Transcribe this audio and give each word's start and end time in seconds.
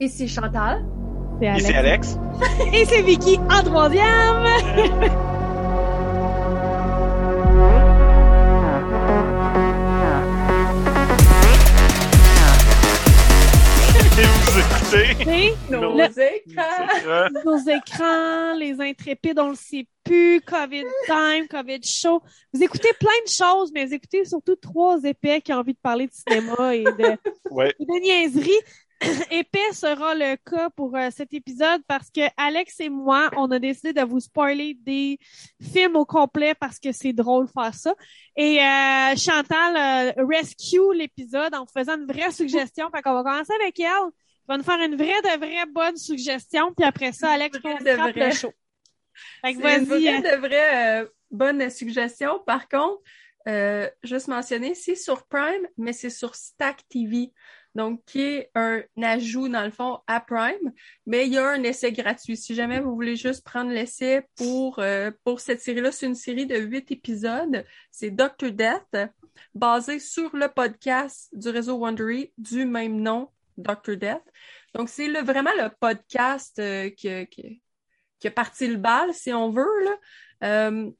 Ici 0.00 0.28
Chantal. 0.28 0.82
C'est 1.40 1.46
Alex. 1.46 1.62
Ici 1.64 1.72
Alex. 1.74 2.18
Et 2.72 2.84
c'est 2.86 3.02
Vicky 3.02 3.38
en 3.50 3.62
troisième. 3.62 4.46
Et 14.18 14.24
vous 14.24 14.58
écoutez 14.58 15.54
Nos 15.70 15.80
Nos- 15.96 16.04
écrans. 16.04 17.28
Nos 17.44 17.58
écrans, 17.58 18.54
les 18.58 18.80
intrépides, 18.80 19.38
on 19.38 19.50
le 19.50 19.54
sait 19.54 19.86
plus, 20.04 20.40
COVID 20.42 20.84
time, 21.06 21.46
COVID 21.48 21.80
show. 21.84 22.20
Vous 22.52 22.62
écoutez 22.62 22.90
plein 22.98 23.08
de 23.24 23.30
choses, 23.30 23.70
mais 23.72 23.86
vous 23.86 23.94
écoutez 23.94 24.24
surtout 24.24 24.56
trois 24.56 25.02
épais 25.04 25.40
qui 25.40 25.52
ont 25.52 25.58
envie 25.58 25.72
de 25.74 25.78
parler 25.82 26.06
de 26.06 26.12
cinéma 26.12 26.74
et 26.74 26.84
de, 26.84 27.16
ouais. 27.50 27.72
et 27.78 27.84
de 27.84 28.00
niaiserie. 28.02 28.50
Épais 29.30 29.72
sera 29.72 30.14
le 30.14 30.36
cas 30.36 30.70
pour 30.70 30.94
euh, 30.96 31.08
cet 31.10 31.32
épisode 31.32 31.82
parce 31.88 32.10
que 32.10 32.20
Alex 32.36 32.80
et 32.80 32.88
moi, 32.90 33.30
on 33.36 33.50
a 33.50 33.58
décidé 33.58 33.92
de 33.92 34.02
vous 34.02 34.20
spoiler 34.20 34.74
des 34.74 35.18
films 35.62 35.96
au 35.96 36.04
complet 36.04 36.54
parce 36.54 36.78
que 36.78 36.92
c'est 36.92 37.12
drôle 37.12 37.46
de 37.46 37.50
faire 37.50 37.74
ça. 37.74 37.94
Et 38.36 38.60
euh, 38.60 39.16
Chantal 39.16 40.14
euh, 40.18 40.24
rescue 40.26 40.94
l'épisode 40.94 41.54
en 41.54 41.66
faisant 41.66 41.96
une 41.96 42.06
vraie 42.06 42.30
suggestion. 42.30 42.90
Fait 42.94 43.02
qu'on 43.02 43.14
va 43.14 43.22
commencer 43.22 43.54
avec 43.60 43.78
elle. 43.80 43.86
Elle 43.86 44.46
va 44.48 44.56
nous 44.58 44.64
faire 44.64 44.80
une 44.80 44.96
vraie 44.96 45.22
de 45.22 45.38
vraie 45.38 45.66
bonne 45.72 45.96
suggestion. 45.96 46.72
Puis 46.76 46.86
après 46.86 47.12
ça, 47.12 47.30
Alex, 47.30 47.58
on 47.64 47.76
frappe 47.78 48.16
le 48.16 48.30
show. 48.32 48.52
Fait 49.44 49.54
que 49.54 49.62
C'est 49.62 49.78
une 49.78 49.84
vas-y. 49.84 50.20
vraie 50.20 50.36
de 50.36 50.40
vraie 50.40 51.02
euh, 51.02 51.06
bonne 51.30 51.70
suggestion. 51.70 52.40
Par 52.46 52.68
contre, 52.68 53.00
euh, 53.48 53.88
juste 54.02 54.28
mentionner, 54.28 54.74
c'est 54.74 54.94
sur 54.94 55.26
Prime, 55.26 55.66
mais 55.78 55.92
c'est 55.92 56.10
sur 56.10 56.34
Stack 56.34 56.86
TV. 56.88 57.32
Donc, 57.76 58.02
qui 58.04 58.20
est 58.20 58.50
un 58.56 58.82
ajout, 59.00 59.48
dans 59.48 59.64
le 59.64 59.70
fond, 59.70 60.00
à 60.06 60.20
Prime. 60.20 60.72
Mais 61.06 61.26
il 61.26 61.34
y 61.34 61.38
a 61.38 61.50
un 61.50 61.62
essai 61.62 61.92
gratuit. 61.92 62.36
Si 62.36 62.54
jamais 62.54 62.80
vous 62.80 62.94
voulez 62.94 63.14
juste 63.14 63.44
prendre 63.44 63.70
l'essai 63.70 64.22
pour, 64.36 64.80
euh, 64.80 65.12
pour 65.24 65.40
cette 65.40 65.60
série-là, 65.60 65.92
c'est 65.92 66.06
une 66.06 66.16
série 66.16 66.46
de 66.46 66.56
huit 66.56 66.90
épisodes. 66.90 67.64
C'est 67.92 68.10
Dr. 68.10 68.50
Death, 68.50 69.10
basé 69.54 70.00
sur 70.00 70.34
le 70.34 70.48
podcast 70.48 71.28
du 71.32 71.48
réseau 71.48 71.76
Wondery 71.76 72.32
du 72.38 72.64
même 72.64 73.00
nom, 73.00 73.30
Dr. 73.56 73.96
Death. 73.96 74.24
Donc, 74.74 74.88
c'est 74.88 75.08
vraiment 75.22 75.52
le 75.56 75.68
podcast 75.78 76.58
euh, 76.58 76.90
que, 76.90 77.24
qui 77.24 77.62
a 78.24 78.30
parti 78.32 78.66
le 78.66 78.76
bal, 78.76 79.14
si 79.14 79.32
on 79.32 79.50
veut. 79.50 79.64
Euh, 80.42 80.90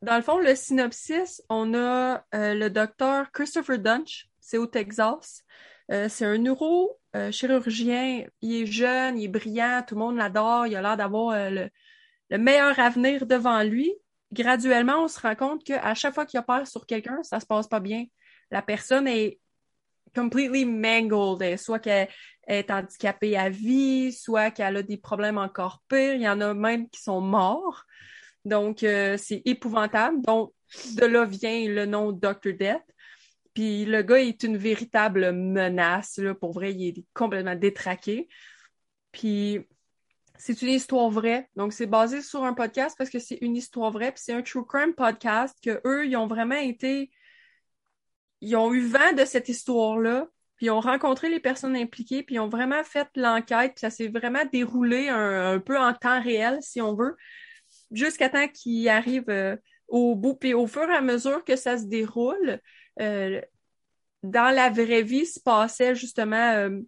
dans 0.00 0.16
le 0.16 0.22
fond, 0.22 0.38
le 0.38 0.54
synopsis, 0.54 1.42
on 1.50 1.74
a 1.74 2.24
le 2.32 2.68
docteur 2.70 3.30
Christopher 3.30 3.78
Dunch, 3.78 4.31
c'est 4.52 4.58
au 4.58 4.66
Texas. 4.66 5.42
Euh, 5.90 6.08
c'est 6.10 6.26
un 6.26 6.36
neurochirurgien. 6.36 8.26
il 8.42 8.62
est 8.62 8.66
jeune, 8.66 9.18
il 9.18 9.24
est 9.24 9.28
brillant, 9.28 9.82
tout 9.86 9.94
le 9.94 10.00
monde 10.00 10.16
l'adore, 10.16 10.66
il 10.66 10.76
a 10.76 10.82
l'air 10.82 10.96
d'avoir 10.98 11.30
euh, 11.30 11.48
le, 11.48 11.70
le 12.28 12.38
meilleur 12.38 12.78
avenir 12.78 13.24
devant 13.24 13.62
lui. 13.62 13.94
Graduellement, 14.30 15.04
on 15.04 15.08
se 15.08 15.18
rend 15.20 15.34
compte 15.34 15.64
qu'à 15.64 15.94
chaque 15.94 16.14
fois 16.14 16.26
qu'il 16.26 16.38
opère 16.38 16.66
sur 16.66 16.84
quelqu'un, 16.86 17.22
ça 17.22 17.40
se 17.40 17.46
passe 17.46 17.66
pas 17.66 17.80
bien. 17.80 18.04
La 18.50 18.60
personne 18.60 19.08
est 19.08 19.38
completely 20.14 20.66
mangled, 20.66 21.58
soit 21.58 21.78
qu'elle 21.78 22.08
est 22.46 22.70
handicapée 22.70 23.38
à 23.38 23.48
vie, 23.48 24.12
soit 24.12 24.50
qu'elle 24.50 24.76
a 24.76 24.82
des 24.82 24.98
problèmes 24.98 25.38
encore 25.38 25.82
pires. 25.88 26.14
Il 26.14 26.22
y 26.22 26.28
en 26.28 26.42
a 26.42 26.52
même 26.52 26.90
qui 26.90 27.00
sont 27.00 27.22
morts. 27.22 27.86
Donc, 28.44 28.82
euh, 28.82 29.16
c'est 29.16 29.40
épouvantable. 29.46 30.20
Donc, 30.20 30.52
de 30.96 31.06
là 31.06 31.24
vient 31.24 31.68
le 31.68 31.86
nom 31.86 32.12
Dr. 32.12 32.52
Death. 32.58 32.82
Puis 33.54 33.84
le 33.84 34.02
gars 34.02 34.20
est 34.20 34.42
une 34.42 34.56
véritable 34.56 35.32
menace. 35.32 36.18
Là. 36.18 36.34
Pour 36.34 36.52
vrai, 36.52 36.72
il 36.72 36.88
est 36.88 37.04
complètement 37.14 37.54
détraqué. 37.54 38.28
Puis 39.12 39.60
c'est 40.38 40.62
une 40.62 40.70
histoire 40.70 41.10
vraie. 41.10 41.48
Donc, 41.56 41.72
c'est 41.72 41.86
basé 41.86 42.22
sur 42.22 42.44
un 42.44 42.54
podcast 42.54 42.96
parce 42.96 43.10
que 43.10 43.18
c'est 43.18 43.38
une 43.42 43.56
histoire 43.56 43.90
vraie. 43.90 44.12
Puis 44.12 44.22
c'est 44.24 44.32
un 44.32 44.42
true 44.42 44.64
crime 44.64 44.94
podcast 44.94 45.56
que 45.62 45.80
eux, 45.86 46.06
ils 46.06 46.16
ont 46.16 46.26
vraiment 46.26 46.56
été... 46.56 47.10
Ils 48.40 48.56
ont 48.56 48.72
eu 48.72 48.84
vent 48.86 49.12
de 49.16 49.24
cette 49.24 49.48
histoire-là. 49.48 50.26
Puis 50.56 50.66
ils 50.66 50.70
ont 50.70 50.80
rencontré 50.80 51.28
les 51.28 51.38
personnes 51.38 51.76
impliquées. 51.76 52.22
Puis 52.22 52.36
ils 52.36 52.40
ont 52.40 52.48
vraiment 52.48 52.82
fait 52.82 53.08
l'enquête. 53.14 53.74
Puis 53.74 53.80
ça 53.80 53.90
s'est 53.90 54.08
vraiment 54.08 54.44
déroulé 54.52 55.08
un, 55.10 55.60
peu 55.60 55.78
en 55.78 55.92
temps 55.92 56.20
réel, 56.20 56.58
si 56.60 56.80
on 56.80 56.94
veut 56.94 57.16
jusqu'à 57.90 58.28
temps 58.28 58.48
qu'il 58.48 58.88
arrive 58.88 59.28
euh, 59.28 59.56
au 59.88 60.16
bout. 60.16 60.34
Puis 60.34 60.54
au 60.54 60.66
fur 60.66 60.90
et 60.90 60.94
à 60.94 61.02
mesure 61.02 61.44
que 61.44 61.56
ça 61.56 61.78
se 61.78 61.84
déroule, 61.84 62.58
euh, 63.00 63.40
dans 64.22 64.54
la 64.54 64.70
vraie 64.70 65.02
vie 65.02 65.26
se 65.26 65.40
passait 65.40 65.94
justement 65.94 66.52
euh, 66.52 66.80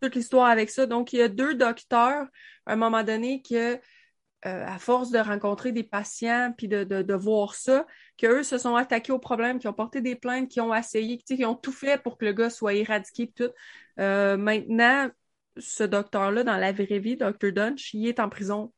toute 0.00 0.14
l'histoire 0.14 0.46
avec 0.46 0.70
ça. 0.70 0.86
Donc, 0.86 1.12
il 1.12 1.18
y 1.18 1.22
a 1.22 1.28
deux 1.28 1.54
docteurs, 1.54 2.26
à 2.66 2.72
un 2.72 2.76
moment 2.76 3.02
donné, 3.04 3.42
que 3.42 3.74
euh, 3.74 4.66
à 4.66 4.78
force 4.78 5.10
de 5.10 5.18
rencontrer 5.18 5.70
des 5.70 5.82
patients 5.82 6.54
puis 6.56 6.66
de, 6.66 6.84
de, 6.84 7.14
voir 7.14 7.54
ça, 7.54 7.86
qu'eux 8.16 8.42
se 8.42 8.56
sont 8.56 8.74
attaqués 8.74 9.12
au 9.12 9.18
problème, 9.18 9.58
qui 9.58 9.68
ont 9.68 9.74
porté 9.74 10.00
des 10.00 10.16
plaintes, 10.16 10.48
qui 10.48 10.60
ont 10.60 10.74
essayé, 10.74 11.18
qui 11.18 11.44
ont 11.44 11.54
tout 11.54 11.72
fait 11.72 12.02
pour 12.02 12.16
que 12.16 12.24
le 12.24 12.32
gars 12.32 12.50
soit 12.50 12.74
éradiqué 12.74 13.26
pis 13.26 13.32
tout. 13.34 13.52
Euh, 13.98 14.38
maintenant, 14.38 15.10
ce 15.58 15.84
docteur-là, 15.84 16.42
dans 16.42 16.56
la 16.56 16.72
vraie 16.72 17.00
vie, 17.00 17.16
Dr. 17.16 17.52
Dunch, 17.52 17.92
il 17.92 18.08
est 18.08 18.18
en 18.18 18.30
prison 18.30 18.72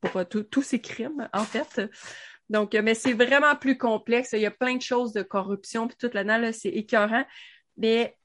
pour 0.00 0.26
tous 0.26 0.62
ses 0.62 0.80
crimes, 0.80 1.28
en 1.32 1.44
fait. 1.44 1.82
Donc, 2.50 2.74
euh, 2.74 2.82
mais 2.82 2.94
c'est 2.94 3.12
vraiment 3.14 3.56
plus 3.56 3.78
complexe. 3.78 4.32
Il 4.32 4.40
y 4.40 4.46
a 4.46 4.50
plein 4.50 4.76
de 4.76 4.82
choses 4.82 5.12
de 5.12 5.22
corruption 5.22 5.88
puis 5.88 5.96
tout 5.98 6.10
là-dedans, 6.12 6.38
là, 6.38 6.52
c'est 6.52 6.68
écœurant. 6.68 7.24
Mais 7.76 8.16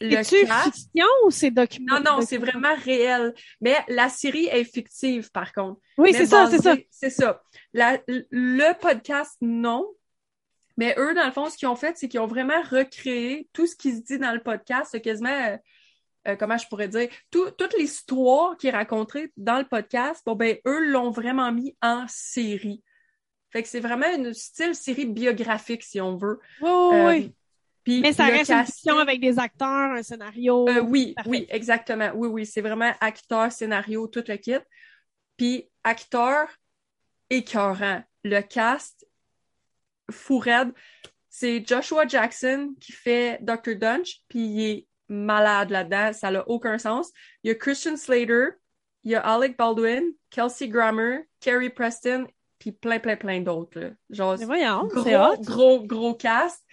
le 0.00 0.22
C'est-tu 0.22 0.46
fiction 0.46 1.06
ou 1.26 1.30
c'est 1.30 1.50
documentaire? 1.50 2.02
non, 2.02 2.20
non, 2.20 2.26
c'est 2.26 2.38
vraiment 2.38 2.74
réel. 2.84 3.34
Mais 3.60 3.76
la 3.88 4.08
série 4.08 4.46
est 4.46 4.64
fictive, 4.64 5.30
par 5.30 5.52
contre. 5.52 5.78
Oui, 5.98 6.12
c'est 6.14 6.26
ça, 6.26 6.48
c'est 6.50 6.62
ça. 6.62 6.74
C'est 6.90 7.10
ça. 7.10 7.42
La- 7.74 8.00
le 8.08 8.72
podcast, 8.80 9.36
non. 9.42 9.86
Mais 10.78 10.94
eux, 10.96 11.12
dans 11.14 11.26
le 11.26 11.32
fond, 11.32 11.50
ce 11.50 11.58
qu'ils 11.58 11.68
ont 11.68 11.76
fait, 11.76 11.98
c'est 11.98 12.08
qu'ils 12.08 12.20
ont 12.20 12.26
vraiment 12.26 12.62
recréé 12.70 13.48
tout 13.52 13.66
ce 13.66 13.76
qui 13.76 13.94
se 13.94 14.00
dit 14.00 14.18
dans 14.18 14.32
le 14.32 14.42
podcast. 14.42 14.88
C'est 14.92 15.02
quasiment, 15.02 15.28
euh, 15.28 15.56
euh, 16.28 16.36
comment 16.36 16.56
je 16.56 16.66
pourrais 16.68 16.88
dire, 16.88 17.10
tout- 17.30 17.50
toute 17.50 17.76
l'histoire 17.76 18.56
qui 18.56 18.68
est 18.68 18.70
racontée 18.70 19.30
dans 19.36 19.58
le 19.58 19.64
podcast, 19.64 20.22
bon, 20.24 20.34
ben, 20.34 20.56
eux 20.66 20.86
l'ont 20.90 21.10
vraiment 21.10 21.52
mis 21.52 21.76
en 21.82 22.06
série. 22.08 22.82
Fait 23.52 23.62
que 23.62 23.68
c'est 23.68 23.80
vraiment 23.80 24.06
une 24.14 24.32
style 24.34 24.74
série 24.74 25.06
biographique, 25.06 25.82
si 25.82 26.00
on 26.00 26.16
veut. 26.16 26.38
Oui, 26.60 26.68
oui, 26.70 26.94
Euh, 26.94 27.08
oui. 27.08 27.34
puis 27.84 28.00
Mais 28.00 28.12
ça 28.12 28.26
reste 28.26 28.50
une 28.50 28.64
fiction 28.64 28.98
avec 28.98 29.20
des 29.20 29.38
acteurs, 29.38 29.92
un 29.92 30.02
scénario. 30.02 30.68
euh, 30.68 30.80
oui, 30.80 31.14
Parfait. 31.14 31.30
oui, 31.30 31.46
exactement. 31.50 32.10
Oui, 32.14 32.28
oui, 32.28 32.46
c'est 32.46 32.60
vraiment 32.60 32.92
acteur, 33.00 33.50
scénario, 33.50 34.06
tout 34.06 34.22
le 34.26 34.36
kit. 34.36 34.56
Puis 35.36 35.68
acteur 35.84 36.48
écœurant. 37.28 38.02
Le 38.24 38.40
cast, 38.42 39.06
fou 40.10 40.38
raide. 40.38 40.72
C'est 41.28 41.64
Joshua 41.66 42.06
Jackson 42.06 42.74
qui 42.80 42.92
fait 42.92 43.38
Dr. 43.40 43.76
Dunch, 43.76 44.20
puis 44.28 44.40
il 44.40 44.60
est 44.70 44.86
malade 45.08 45.70
là-dedans, 45.70 46.12
ça 46.12 46.30
n'a 46.30 46.46
aucun 46.48 46.76
sens. 46.78 47.10
Il 47.42 47.48
y 47.48 47.50
a 47.50 47.54
Christian 47.54 47.96
Slater, 47.96 48.48
il 49.04 49.12
y 49.12 49.14
a 49.14 49.20
Alec 49.20 49.56
Baldwin, 49.56 50.04
Kelsey 50.30 50.68
Grammer, 50.68 51.20
Kerry 51.40 51.70
Preston, 51.70 52.26
puis 52.60 52.70
plein, 52.70 53.00
plein, 53.00 53.16
plein 53.16 53.40
d'autres. 53.40 53.92
Genre, 54.10 54.36
Mais 54.38 54.44
voyons, 54.44 54.86
gros, 54.86 55.02
hot. 55.12 55.36
gros, 55.40 55.82
gros 55.84 56.14
cast. 56.14 56.64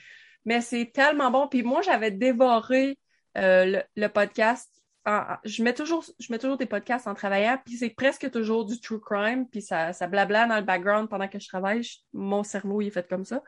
Mais 0.45 0.61
c'est 0.61 0.91
tellement 0.93 1.31
bon. 1.31 1.47
Puis 1.47 1.63
moi, 1.63 1.81
j'avais 1.81 2.11
dévoré 2.11 2.99
euh, 3.37 3.65
le, 3.65 3.81
le 3.95 4.07
podcast. 4.07 4.69
en- 5.05 5.23
je 5.43 5.63
mets 5.63 5.73
toujours, 5.73 6.05
je 6.19 6.31
mets 6.31 6.37
toujours 6.39 6.57
des 6.57 6.65
podcasts 6.65 7.07
en 7.07 7.13
travaillant, 7.15 7.57
puis 7.65 7.77
c'est 7.77 7.89
presque 7.89 8.29
toujours 8.29 8.65
du 8.65 8.79
true 8.79 8.99
crime, 8.99 9.47
puis 9.49 9.61
ça, 9.61 9.93
ça 9.93 10.05
blabla 10.07 10.45
dans 10.47 10.57
le 10.57 10.63
background 10.63 11.09
pendant 11.09 11.27
que 11.29 11.39
je 11.39 11.47
travaille. 11.47 11.81
Je- 11.83 11.97
mon 12.13 12.43
cerveau, 12.43 12.81
il 12.81 12.87
est 12.87 12.91
fait 12.91 13.07
comme 13.07 13.23
ça. 13.25 13.41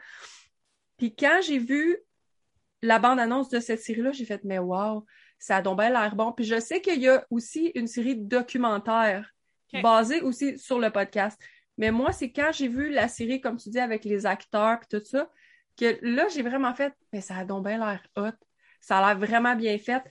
Puis 0.98 1.16
quand 1.16 1.40
j'ai 1.46 1.58
vu 1.60 1.98
la 2.82 3.00
bande-annonce 3.00 3.50
de 3.50 3.60
cette 3.60 3.82
série-là, 3.82 4.12
j'ai 4.14 4.26
fait, 4.26 4.42
mais 4.46 4.58
wow, 4.60 5.06
ça 5.38 5.58
a 5.58 5.62
donc 5.62 5.78
bien 5.80 5.90
l'air 5.90 6.16
bon. 6.16 6.32
Puis 6.32 6.46
je 6.46 6.60
sais 6.60 6.80
qu'il 6.82 7.02
y 7.02 7.10
a 7.10 7.26
aussi 7.30 7.72
une 7.76 7.88
série 7.88 8.16
Ok. 9.74 9.82
basée 9.84 10.22
aussi 10.22 10.58
sur 10.58 10.80
le 10.80 10.90
podcast. 10.92 11.38
Mais 11.80 11.92
moi, 11.92 12.12
c'est 12.12 12.32
quand 12.32 12.52
j'ai 12.54 12.68
vu 12.68 12.90
la 12.90 13.08
série, 13.08 13.40
comme 13.40 13.58
tu 13.58 13.70
dis, 13.70 13.80
avec 13.80 14.04
les 14.04 14.26
acteurs 14.26 14.80
puis 14.80 15.00
tout 15.00 15.06
ça, 15.06 15.30
que 15.78 15.98
là, 16.02 16.28
j'ai 16.28 16.42
vraiment 16.42 16.74
fait, 16.76 16.94
mais 17.14 17.22
ça 17.22 17.38
a 17.38 17.46
donc 17.46 17.66
bien 17.66 17.78
l'air 17.78 18.04
hot. 18.18 18.36
Ça 18.82 19.00
a 19.00 19.08
l'air 19.08 19.18
vraiment 19.18 19.56
bien 19.56 19.78
fait. 19.78 20.04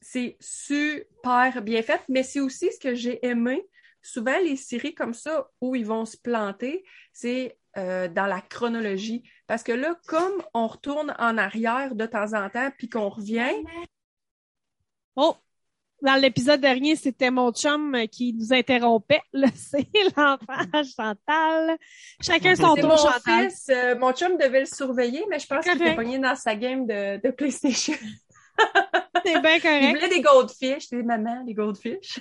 C'est 0.00 0.36
super 0.40 1.62
bien 1.62 1.82
fait, 1.82 2.02
mais 2.08 2.24
c'est 2.24 2.40
aussi 2.40 2.72
ce 2.72 2.80
que 2.80 2.96
j'ai 2.96 3.24
aimé. 3.24 3.62
Souvent, 4.02 4.36
les 4.42 4.56
séries 4.56 4.94
comme 4.94 5.14
ça, 5.14 5.48
où 5.60 5.76
ils 5.76 5.86
vont 5.86 6.04
se 6.04 6.16
planter, 6.16 6.84
c'est 7.12 7.56
euh, 7.76 8.08
dans 8.08 8.26
la 8.26 8.40
chronologie. 8.40 9.22
Parce 9.46 9.62
que 9.62 9.70
là, 9.70 9.96
comme 10.08 10.42
on 10.54 10.66
retourne 10.66 11.14
en 11.20 11.38
arrière 11.38 11.94
de 11.94 12.04
temps 12.04 12.34
en 12.34 12.50
temps, 12.50 12.70
puis 12.76 12.88
qu'on 12.88 13.08
revient, 13.08 13.54
Oh! 15.16 15.36
Dans 16.02 16.16
l'épisode 16.20 16.60
dernier, 16.60 16.96
c'était 16.96 17.30
mon 17.30 17.52
chum 17.52 17.96
qui 18.10 18.34
nous 18.34 18.52
interrompait. 18.52 19.22
Là, 19.32 19.46
c'est 19.54 19.86
l'enfant 20.16 20.82
Chantal. 20.96 21.78
Chacun 22.20 22.56
son 22.56 22.74
tour, 22.74 22.88
mon 22.88 22.96
Chantal. 22.96 23.48
fils. 23.50 23.68
euh, 23.70 23.96
mon 23.98 24.12
chum 24.12 24.36
devait 24.36 24.60
le 24.60 24.66
surveiller, 24.66 25.24
mais 25.30 25.38
je 25.38 25.46
pense 25.46 25.64
qu'il 25.64 25.80
était 25.80 25.94
pogné 25.94 26.18
dans 26.18 26.34
sa 26.34 26.56
game 26.56 26.86
de, 26.86 27.20
de 27.24 27.30
PlayStation. 27.30 27.94
C'est 29.24 29.40
bien 29.40 29.54
Il 29.54 29.62
correct. 29.62 29.88
voulait 29.94 30.08
des 30.08 30.20
goldfish, 30.20 30.88
des 30.90 31.02
mamans, 31.04 31.44
des 31.44 31.54
goldfish. 31.54 32.18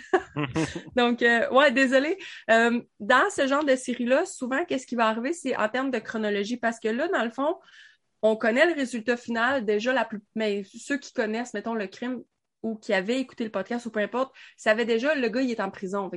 Donc, 0.96 1.24
euh, 1.24 1.50
ouais, 1.50 1.72
désolé. 1.72 2.18
Euh, 2.52 2.80
dans 3.00 3.30
ce 3.36 3.48
genre 3.48 3.64
de 3.66 3.76
série-là, 3.76 4.26
souvent, 4.26 4.64
qu'est-ce 4.66 4.86
qui 4.86 4.96
va 4.96 5.08
arriver, 5.08 5.34
c'est 5.34 5.56
en 5.58 5.68
termes 5.68 5.90
de 5.90 5.98
chronologie, 5.98 6.58
parce 6.58 6.80
que 6.80 6.88
là, 6.90 7.08
dans 7.08 7.24
le 7.24 7.32
fond, 7.32 7.56
on 8.22 8.36
connaît 8.36 8.68
le 8.68 8.74
résultat 8.76 9.18
final. 9.18 9.66
Déjà, 9.66 9.94
la 9.94 10.06
plus, 10.06 10.22
mais 10.36 10.64
ceux 10.78 10.98
qui 10.98 11.12
connaissent, 11.12 11.56
mettons, 11.56 11.74
le 11.74 11.88
crime 11.88 12.22
ou 12.64 12.76
qui 12.76 12.94
avaient 12.94 13.20
écouté 13.20 13.44
le 13.44 13.52
podcast 13.52 13.86
ou 13.86 13.92
peu 13.92 14.00
importe, 14.00 14.34
savaient 14.58 14.86
déjà 14.86 15.16
le 15.16 15.30
gars, 15.30 15.42
il 15.42 15.52
est 15.52 15.60
en 15.60 15.72
prison. 15.72 16.10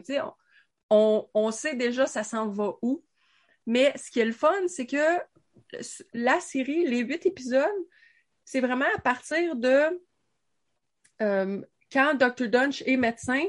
On, 0.91 1.29
on 1.35 1.51
sait 1.51 1.75
déjà 1.75 2.07
ça 2.07 2.23
s'en 2.23 2.49
va 2.49 2.75
où. 2.83 3.05
Mais 3.67 3.93
ce 3.97 4.11
qui 4.11 4.21
est 4.21 4.25
le 4.25 4.33
fun, 4.33 4.69
c'est 4.69 4.87
que 4.87 5.19
la 6.13 6.41
série, 6.41 6.87
les 6.87 7.01
huit 7.01 7.25
épisodes, 7.27 7.65
c'est 8.45 8.61
vraiment 8.61 8.87
à 8.95 9.01
partir 9.01 9.57
de 9.57 10.01
euh, 11.23 11.61
quand 11.93 12.15
Dr. 12.15 12.49
Dunch 12.49 12.83
est 12.87 12.97
médecin, 12.97 13.43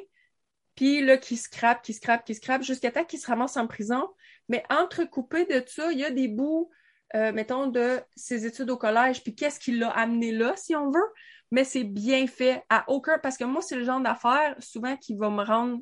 puis 0.75 1.03
là, 1.03 1.17
qui 1.17 1.37
scrape, 1.37 1.81
qui 1.81 1.93
scrape, 1.93 2.25
qui 2.25 2.35
scrape, 2.35 2.63
jusqu'à 2.63 2.91
temps 2.91 3.05
qu'il 3.05 3.19
se 3.19 3.27
ramasse 3.27 3.57
en 3.57 3.67
prison. 3.67 4.09
Mais 4.49 4.63
entrecoupé 4.69 5.45
de 5.45 5.63
ça, 5.67 5.91
il 5.91 5.99
y 5.99 6.05
a 6.05 6.11
des 6.11 6.27
bouts, 6.27 6.69
euh, 7.15 7.31
mettons, 7.31 7.67
de 7.67 7.99
ses 8.15 8.45
études 8.45 8.69
au 8.69 8.77
collège, 8.77 9.23
puis 9.23 9.33
qu'est-ce 9.33 9.59
qui 9.59 9.71
l'a 9.71 9.89
amené 9.89 10.31
là, 10.31 10.53
si 10.57 10.75
on 10.75 10.91
veut. 10.91 11.13
Mais 11.51 11.63
c'est 11.63 11.83
bien 11.83 12.27
fait 12.27 12.63
à 12.69 12.83
aucun, 12.89 13.17
parce 13.19 13.37
que 13.37 13.43
moi, 13.43 13.61
c'est 13.61 13.75
le 13.75 13.83
genre 13.83 14.01
d'affaire, 14.01 14.55
souvent, 14.59 14.97
qui 14.97 15.15
va 15.15 15.29
me 15.29 15.43
rendre 15.43 15.79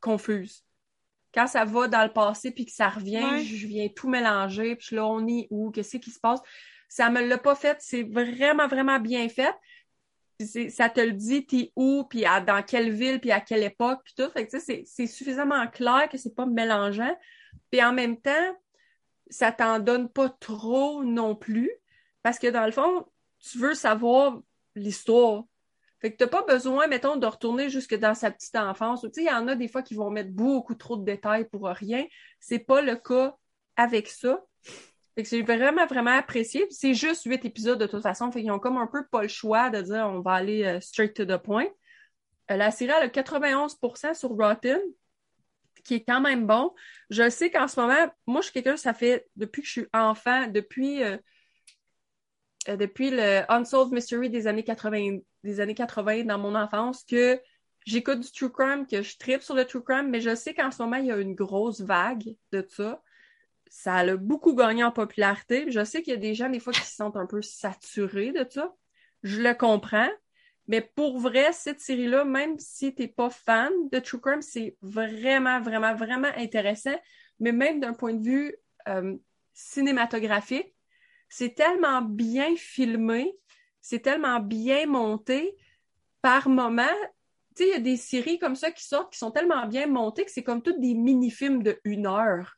confuse. 0.00 0.64
Quand 1.32 1.46
ça 1.46 1.64
va 1.64 1.88
dans 1.88 2.02
le 2.04 2.12
passé, 2.12 2.50
puis 2.50 2.66
que 2.66 2.72
ça 2.72 2.88
revient, 2.88 3.24
Ouais. 3.24 3.44
je 3.44 3.66
viens 3.66 3.88
tout 3.88 4.08
mélanger, 4.08 4.76
puis 4.76 4.96
là, 4.96 5.06
on 5.06 5.26
est 5.26 5.46
où, 5.50 5.70
qu'est-ce 5.70 5.96
qui 5.96 6.10
se 6.10 6.20
passe? 6.20 6.40
Ça 6.88 7.10
me 7.10 7.20
l'a 7.26 7.38
pas 7.38 7.54
fait, 7.54 7.76
c'est 7.80 8.02
vraiment, 8.02 8.68
vraiment 8.68 9.00
bien 9.00 9.28
fait. 9.28 9.54
Ça 10.70 10.88
te 10.90 11.00
le 11.00 11.12
dit, 11.12 11.46
t'es 11.46 11.72
où, 11.76 12.04
puis 12.04 12.24
à- 12.24 12.40
dans 12.40 12.62
quelle 12.62 12.90
ville, 12.92 13.20
puis 13.20 13.30
à 13.30 13.40
quelle 13.40 13.62
époque, 13.62 14.00
puis 14.04 14.14
tout. 14.16 14.30
Fait 14.30 14.46
que, 14.46 14.58
c'est 14.58 15.06
suffisamment 15.06 15.66
clair 15.68 16.08
que 16.10 16.18
c'est 16.18 16.34
pas 16.34 16.44
mélangeant. 16.46 17.16
Puis 17.70 17.82
en 17.82 17.92
même 17.92 18.20
temps, 18.20 18.56
ça 19.30 19.52
t'en 19.52 19.78
donne 19.78 20.08
pas 20.08 20.28
trop 20.28 21.02
non 21.04 21.34
plus, 21.36 21.70
parce 22.22 22.38
que 22.38 22.48
dans 22.48 22.66
le 22.66 22.72
fond, 22.72 23.06
tu 23.38 23.58
veux 23.58 23.74
savoir 23.74 24.40
l'histoire. 24.74 25.44
Fait 26.00 26.12
que 26.12 26.16
t'as 26.16 26.26
pas 26.26 26.42
besoin, 26.42 26.86
mettons, 26.86 27.16
de 27.16 27.26
retourner 27.26 27.70
jusque 27.70 27.94
dans 27.94 28.14
sa 28.14 28.30
petite 28.30 28.56
enfance. 28.56 29.02
Tu 29.02 29.08
sais, 29.12 29.22
il 29.22 29.28
y 29.28 29.30
en 29.30 29.48
a 29.48 29.56
des 29.56 29.68
fois 29.68 29.82
qui 29.82 29.94
vont 29.94 30.10
mettre 30.10 30.32
beaucoup 30.32 30.74
trop 30.74 30.96
de 30.96 31.04
détails 31.04 31.48
pour 31.48 31.66
rien. 31.66 32.04
C'est 32.40 32.58
pas 32.58 32.82
le 32.82 32.96
cas 32.96 33.36
avec 33.76 34.08
ça. 34.08 34.44
Fait 35.14 35.22
que 35.22 35.46
vraiment, 35.46 35.86
vraiment 35.86 36.10
apprécié. 36.10 36.66
C'est 36.70 36.94
juste 36.94 37.24
huit 37.24 37.44
épisodes 37.44 37.78
de 37.78 37.86
toute 37.86 38.02
façon. 38.02 38.30
Fait 38.32 38.42
qu'ils 38.42 38.50
ont 38.50 38.58
comme 38.58 38.76
un 38.76 38.86
peu 38.86 39.06
pas 39.06 39.22
le 39.22 39.28
choix 39.28 39.70
de 39.70 39.80
dire 39.80 40.06
on 40.08 40.20
va 40.20 40.32
aller 40.32 40.64
euh, 40.64 40.80
straight 40.80 41.14
to 41.14 41.24
the 41.24 41.38
point. 41.38 41.66
Euh, 42.50 42.56
la 42.56 42.70
série 42.70 42.92
elle 42.96 43.04
a 43.04 43.08
91% 43.08 44.14
sur 44.14 44.30
Rotten, 44.30 44.80
qui 45.84 45.94
est 45.94 46.04
quand 46.04 46.20
même 46.20 46.46
bon. 46.46 46.72
Je 47.10 47.30
sais 47.30 47.50
qu'en 47.50 47.68
ce 47.68 47.80
moment, 47.80 48.12
moi, 48.26 48.40
je 48.40 48.46
suis 48.46 48.52
quelqu'un, 48.54 48.76
ça 48.76 48.92
fait 48.92 49.26
depuis 49.36 49.62
que 49.62 49.68
je 49.68 49.72
suis 49.72 49.86
enfant, 49.92 50.48
depuis, 50.48 51.02
euh, 51.02 51.16
euh, 52.68 52.76
depuis 52.76 53.10
le 53.10 53.42
Unsolved 53.50 53.92
Mystery 53.92 54.30
des 54.30 54.46
années 54.46 54.64
80, 54.64 55.18
des 55.42 55.60
années 55.60 55.74
80 55.74 56.24
dans 56.24 56.38
mon 56.38 56.54
enfance, 56.54 57.04
que 57.04 57.40
j'écoute 57.86 58.20
du 58.20 58.30
true 58.32 58.50
crime, 58.50 58.86
que 58.86 59.02
je 59.02 59.16
tripe 59.18 59.42
sur 59.42 59.54
le 59.54 59.64
true 59.64 59.82
crime, 59.82 60.10
mais 60.10 60.20
je 60.20 60.34
sais 60.34 60.54
qu'en 60.54 60.70
ce 60.70 60.82
moment, 60.82 60.96
il 60.96 61.06
y 61.06 61.12
a 61.12 61.18
une 61.18 61.34
grosse 61.34 61.80
vague 61.80 62.34
de 62.52 62.66
ça. 62.68 63.02
Ça 63.68 63.96
a 63.96 64.16
beaucoup 64.16 64.54
gagné 64.54 64.84
en 64.84 64.92
popularité. 64.92 65.70
Je 65.70 65.84
sais 65.84 66.02
qu'il 66.02 66.12
y 66.12 66.16
a 66.16 66.20
des 66.20 66.34
gens, 66.34 66.48
des 66.48 66.60
fois, 66.60 66.72
qui 66.72 66.80
se 66.80 66.94
sentent 66.94 67.16
un 67.16 67.26
peu 67.26 67.42
saturés 67.42 68.32
de 68.32 68.46
ça. 68.48 68.72
Je 69.22 69.42
le 69.42 69.54
comprends. 69.54 70.10
Mais 70.66 70.80
pour 70.80 71.18
vrai, 71.18 71.52
cette 71.52 71.80
série-là, 71.80 72.24
même 72.24 72.58
si 72.58 72.94
t'es 72.94 73.08
pas 73.08 73.30
fan 73.30 73.70
de 73.92 73.98
True 73.98 74.20
Crime, 74.20 74.42
c'est 74.42 74.76
vraiment, 74.80 75.60
vraiment, 75.60 75.94
vraiment 75.94 76.30
intéressant. 76.36 76.98
Mais 77.40 77.52
même 77.52 77.80
d'un 77.80 77.92
point 77.92 78.14
de 78.14 78.24
vue 78.24 78.56
euh, 78.88 79.16
cinématographique, 79.52 80.73
c'est 81.36 81.56
tellement 81.56 82.00
bien 82.00 82.54
filmé, 82.54 83.36
c'est 83.80 83.98
tellement 83.98 84.38
bien 84.38 84.86
monté. 84.86 85.56
Par 86.22 86.48
moment, 86.48 86.86
tu 87.56 87.64
sais, 87.64 87.68
il 87.70 87.72
y 87.72 87.76
a 87.76 87.80
des 87.80 87.96
séries 87.96 88.38
comme 88.38 88.54
ça 88.54 88.70
qui 88.70 88.84
sortent 88.84 89.12
qui 89.12 89.18
sont 89.18 89.32
tellement 89.32 89.66
bien 89.66 89.88
montées 89.88 90.24
que 90.24 90.30
c'est 90.30 90.44
comme 90.44 90.62
toutes 90.62 90.80
des 90.80 90.94
mini-films 90.94 91.64
de 91.64 91.80
une 91.82 92.06
heure. 92.06 92.54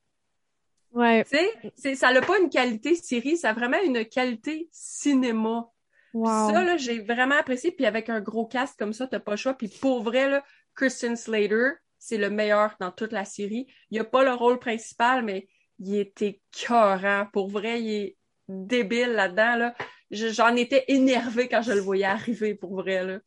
Ouais. 0.92 1.24
Tu 1.24 1.38
sais, 1.74 1.94
ça 1.94 2.12
n'a 2.12 2.20
pas 2.20 2.38
une 2.38 2.50
qualité 2.50 2.94
série, 2.94 3.38
ça 3.38 3.50
a 3.50 3.52
vraiment 3.54 3.80
une 3.82 4.04
qualité 4.04 4.68
cinéma. 4.70 5.70
Wow. 6.12 6.50
Ça, 6.50 6.62
là, 6.62 6.76
j'ai 6.76 7.00
vraiment 7.00 7.36
apprécié. 7.36 7.72
Puis 7.72 7.86
avec 7.86 8.10
un 8.10 8.20
gros 8.20 8.44
cast 8.44 8.78
comme 8.78 8.92
ça, 8.92 9.06
t'as 9.06 9.20
pas 9.20 9.32
le 9.32 9.36
choix. 9.38 9.54
Puis 9.54 9.68
pour 9.68 10.02
vrai, 10.02 10.28
là, 10.28 10.44
Kristen 10.74 11.16
Slater, 11.16 11.70
c'est 11.98 12.18
le 12.18 12.28
meilleur 12.28 12.76
dans 12.78 12.90
toute 12.90 13.12
la 13.12 13.24
série. 13.24 13.72
Il 13.90 13.98
a 14.00 14.04
pas 14.04 14.22
le 14.22 14.34
rôle 14.34 14.58
principal, 14.58 15.24
mais 15.24 15.48
il 15.78 15.96
était 15.96 16.42
écœurant. 16.52 17.26
Pour 17.32 17.48
vrai, 17.48 17.82
il 17.82 17.90
est 17.90 18.16
débile 18.48 19.12
là-dedans, 19.12 19.56
là. 19.56 19.74
Je- 20.10 20.28
J'en 20.28 20.54
étais 20.54 20.84
énervée 20.88 21.48
quand 21.48 21.62
je 21.62 21.72
le 21.72 21.80
voyais 21.80 22.04
arriver, 22.04 22.54
pour 22.54 22.76
vrai, 22.76 23.04
là. 23.04 23.18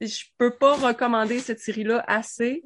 Je 0.00 0.24
peux 0.38 0.56
pas 0.56 0.74
recommander 0.74 1.38
cette 1.38 1.60
série-là 1.60 2.04
assez. 2.06 2.62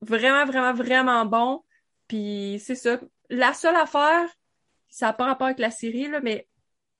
Vraiment, 0.00 0.44
vraiment, 0.44 0.72
vraiment 0.72 1.24
bon. 1.26 1.62
Puis 2.08 2.60
c'est 2.64 2.74
ça. 2.74 3.00
La 3.30 3.54
seule 3.54 3.76
affaire, 3.76 4.28
ça 4.88 5.06
n'a 5.06 5.12
pas 5.12 5.26
rapport 5.26 5.46
avec 5.46 5.58
la 5.58 5.70
série, 5.70 6.08
là, 6.08 6.20
mais 6.20 6.48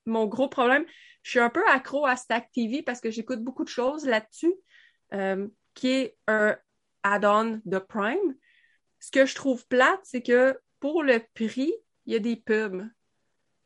mon 0.05 0.25
gros 0.25 0.47
problème, 0.47 0.85
je 1.23 1.31
suis 1.31 1.39
un 1.39 1.49
peu 1.49 1.63
accro 1.67 2.05
à 2.05 2.15
Stack 2.15 2.51
TV 2.51 2.81
parce 2.83 3.01
que 3.01 3.09
j'écoute 3.09 3.41
beaucoup 3.43 3.63
de 3.63 3.69
choses 3.69 4.05
là-dessus, 4.05 4.53
euh, 5.13 5.47
qui 5.73 5.89
est 5.89 6.17
un 6.27 6.55
add-on 7.03 7.61
de 7.65 7.79
Prime. 7.79 8.35
Ce 8.99 9.11
que 9.11 9.25
je 9.25 9.35
trouve 9.35 9.67
plate, 9.67 9.99
c'est 10.03 10.21
que 10.21 10.57
pour 10.79 11.03
le 11.03 11.19
prix, 11.33 11.73
il 12.05 12.13
y 12.13 12.15
a 12.15 12.19
des 12.19 12.35
pubs. 12.35 12.87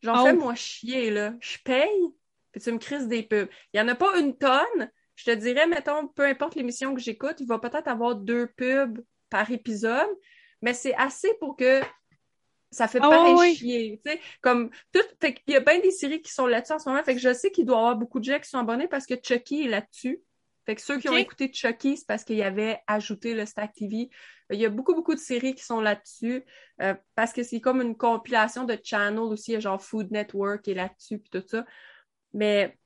J'en 0.02 0.22
Oh. 0.22 0.26
fais 0.26 0.34
moi 0.34 0.56
chier, 0.56 1.12
là. 1.12 1.34
Je 1.42 1.58
paye, 1.64 2.08
puis 2.52 2.62
tu 2.62 2.72
me 2.72 2.78
crises 2.78 3.08
des 3.08 3.24
pubs. 3.24 3.50
Il 3.74 3.82
n'y 3.82 3.86
en 3.86 3.92
a 3.92 3.96
pas 3.96 4.18
une 4.20 4.38
tonne. 4.38 4.92
Je 5.16 5.26
te 5.26 5.32
dirais, 5.32 5.68
mettons, 5.68 6.08
peu 6.08 6.24
importe 6.26 6.56
l'émission 6.56 6.94
que 6.96 7.02
j'écoute, 7.02 7.36
il 7.40 7.48
va 7.48 7.60
peut-être 7.60 7.88
avoir 7.90 8.16
deux 8.16 8.48
pubs 8.48 9.04
par 9.30 9.52
épisode, 9.52 10.08
mais 10.62 10.74
c'est 10.74 10.96
assez 10.96 11.34
pour 11.40 11.56
que 11.58 11.82
ça 12.72 12.88
fait 12.88 13.00
Ah 13.02 13.10
pareil 13.10 13.36
ouais. 13.36 13.54
chier, 13.56 14.02
tu 14.06 14.12
sais, 14.12 14.22
comme 14.42 14.70
tout, 14.94 15.02
fait 15.20 15.34
qu'il 15.34 15.54
y 15.54 15.58
a 15.58 15.60
bien 15.60 15.80
des 15.80 15.92
séries 15.92 16.22
qui 16.22 16.32
sont 16.32 16.46
là-dessus 16.48 16.74
en 16.74 16.80
ce 16.80 16.88
moment, 16.88 17.04
fait 17.04 17.16
que 17.16 17.20
je 17.22 17.34
sais 17.34 17.52
qu'il 17.52 17.66
doit 17.66 17.76
y 17.78 17.80
avoir 17.80 17.96
beaucoup 17.96 18.20
de 18.20 18.26
gens 18.26 18.40
qui 18.40 18.48
sont 18.50 18.60
abonnés 18.60 18.88
parce 18.88 19.06
que 19.08 19.16
Chucky 19.22 19.64
est 19.64 19.68
là-dessus. 19.70 20.22
Fait 20.70 20.76
que 20.76 20.84
ceux 20.84 21.00
qui 21.00 21.10
ont 21.10 21.18
écouté 21.18 21.52
Chucky, 21.52 21.98
c'est 21.98 22.06
parce 22.06 22.24
qu'il 22.24 22.36
y 22.36 22.44
avait 22.44 22.80
ajouté 22.86 23.34
le 23.34 23.48
Stack 23.48 23.74
TV. 23.74 24.12
Il 24.52 24.60
y 24.60 24.68
a 24.68 24.70
beaucoup, 24.70 24.94
beaucoup 24.94 25.16
de 25.16 25.20
séries 25.20 25.56
qui 25.56 25.64
sont 25.64 25.82
là-dessus 25.82 26.46
euh, 26.80 26.94
parce 27.16 27.34
que 27.34 27.42
c'est 27.42 27.60
comme 27.60 27.82
une 27.82 27.98
compilation 27.98 28.66
de 28.66 28.78
channels 28.84 29.18
aussi, 29.18 29.50
il 29.50 29.54
y 29.56 29.58
a 29.58 29.62
genre 29.62 29.82
Food 29.82 30.12
Network 30.12 30.68
est 30.68 30.76
là-dessus 30.76 31.18
puis 31.18 31.32
tout 31.32 31.44
ça. 31.48 31.66
Mais 32.34 32.78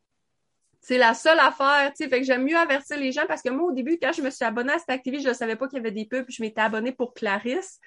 c'est 0.80 0.98
la 0.98 1.14
seule 1.14 1.40
affaire, 1.40 1.92
tu 1.94 2.06
sais, 2.06 2.10
fait 2.10 2.22
que 2.22 2.26
j'aime 2.26 2.46
mieux 2.46 2.56
avertir 2.56 2.98
les 2.98 3.12
gens 3.12 3.26
parce 3.28 3.42
que 3.42 3.50
moi, 3.50 3.70
au 3.70 3.74
début, 3.74 4.00
quand 4.02 4.14
je 4.14 4.22
me 4.22 4.30
suis 4.30 4.46
abonnée 4.46 4.72
à 4.72 4.80
Stack 4.80 5.04
TV, 5.04 5.20
je 5.20 5.28
ne 5.28 5.34
savais 5.34 5.58
pas 5.58 5.68
qu'il 5.68 5.76
y 5.76 5.82
avait 5.82 5.92
des 5.92 6.06
pubs, 6.06 6.24
puis 6.24 6.34
je 6.34 6.42
m'étais 6.42 6.62
abonnée 6.62 6.94
pour 6.94 7.14
Clarisse, 7.14 7.82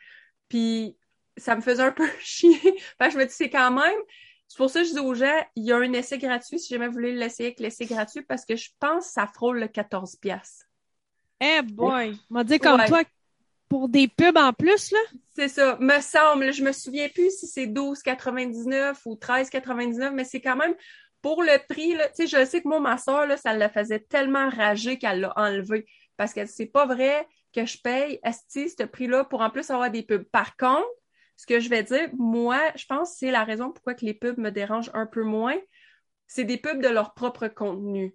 puis 0.50 0.94
ça 1.38 1.56
me 1.56 1.62
faisait 1.62 1.84
un 1.84 1.92
peu 1.92 2.06
chier. 2.20 2.58
Fait 2.98 3.06
que 3.06 3.12
je 3.12 3.18
me 3.18 3.24
dis, 3.24 3.32
c'est 3.32 3.48
quand 3.48 3.70
même... 3.70 3.98
C'est 4.48 4.58
pour 4.58 4.70
ça 4.70 4.80
que 4.82 4.86
je 4.86 4.92
dis 4.92 5.00
aux 5.00 5.14
gens, 5.14 5.38
il 5.56 5.64
y 5.64 5.72
a 5.72 5.76
un 5.76 5.92
essai 5.92 6.18
gratuit, 6.18 6.58
si 6.58 6.72
jamais 6.72 6.86
vous 6.86 6.94
voulez 6.94 7.12
l'essayer 7.12 7.48
avec 7.48 7.60
l'essai 7.60 7.84
gratuit, 7.86 8.22
parce 8.22 8.44
que 8.44 8.56
je 8.56 8.70
pense 8.78 9.06
que 9.06 9.12
ça 9.12 9.26
frôle 9.26 9.58
le 9.58 9.66
14$. 9.66 10.18
piastres. 10.20 10.66
Eh 11.40 11.62
boy. 11.62 12.16
M'a 12.30 12.44
dit 12.44 12.58
comme 12.58 12.80
Ouais. 12.80 12.86
toi, 12.86 13.02
pour 13.68 13.88
des 13.88 14.06
pubs 14.08 14.36
en 14.36 14.52
plus, 14.52 14.92
là? 14.92 14.98
C'est 15.34 15.48
ça, 15.48 15.76
me 15.80 16.00
semble. 16.00 16.52
Je 16.52 16.62
me 16.62 16.72
souviens 16.72 17.08
plus 17.08 17.36
si 17.36 17.46
c'est 17.46 17.66
12,99 17.66 18.96
ou 19.06 19.16
13,99, 19.16 20.12
mais 20.12 20.24
c'est 20.24 20.40
quand 20.40 20.56
même 20.56 20.74
pour 21.20 21.42
le 21.42 21.58
prix. 21.68 21.94
Là, 21.94 22.08
tu 22.08 22.26
sais, 22.26 22.38
je 22.38 22.44
sais 22.48 22.62
que 22.62 22.68
moi, 22.68 22.78
ma 22.80 22.96
soeur, 22.96 23.26
là, 23.26 23.36
ça 23.36 23.52
la 23.52 23.68
faisait 23.68 23.98
tellement 24.00 24.48
rager 24.48 24.98
qu'elle 24.98 25.20
l'a 25.20 25.32
enlevé. 25.36 25.86
Parce 26.16 26.32
que 26.32 26.46
c'est 26.46 26.66
pas 26.66 26.86
vrai 26.86 27.26
que 27.52 27.66
je 27.66 27.78
paye 27.82 28.20
esti, 28.22 28.70
ce 28.70 28.84
prix-là 28.84 29.24
pour 29.24 29.40
en 29.40 29.50
plus 29.50 29.68
avoir 29.70 29.90
des 29.90 30.02
pubs. 30.04 30.24
Par 30.24 30.56
contre, 30.56 30.86
ce 31.36 31.46
que 31.46 31.60
je 31.60 31.68
vais 31.68 31.82
dire, 31.82 32.08
moi, 32.16 32.58
je 32.76 32.86
pense 32.86 33.12
que 33.12 33.18
c'est 33.18 33.30
la 33.30 33.44
raison 33.44 33.70
pourquoi 33.70 33.94
que 33.94 34.04
les 34.04 34.14
pubs 34.14 34.38
me 34.38 34.50
dérangent 34.50 34.90
un 34.94 35.06
peu 35.06 35.22
moins. 35.22 35.56
C'est 36.26 36.44
des 36.44 36.56
pubs 36.58 36.82
de 36.82 36.88
leur 36.88 37.14
propre 37.14 37.46
contenu. 37.48 38.14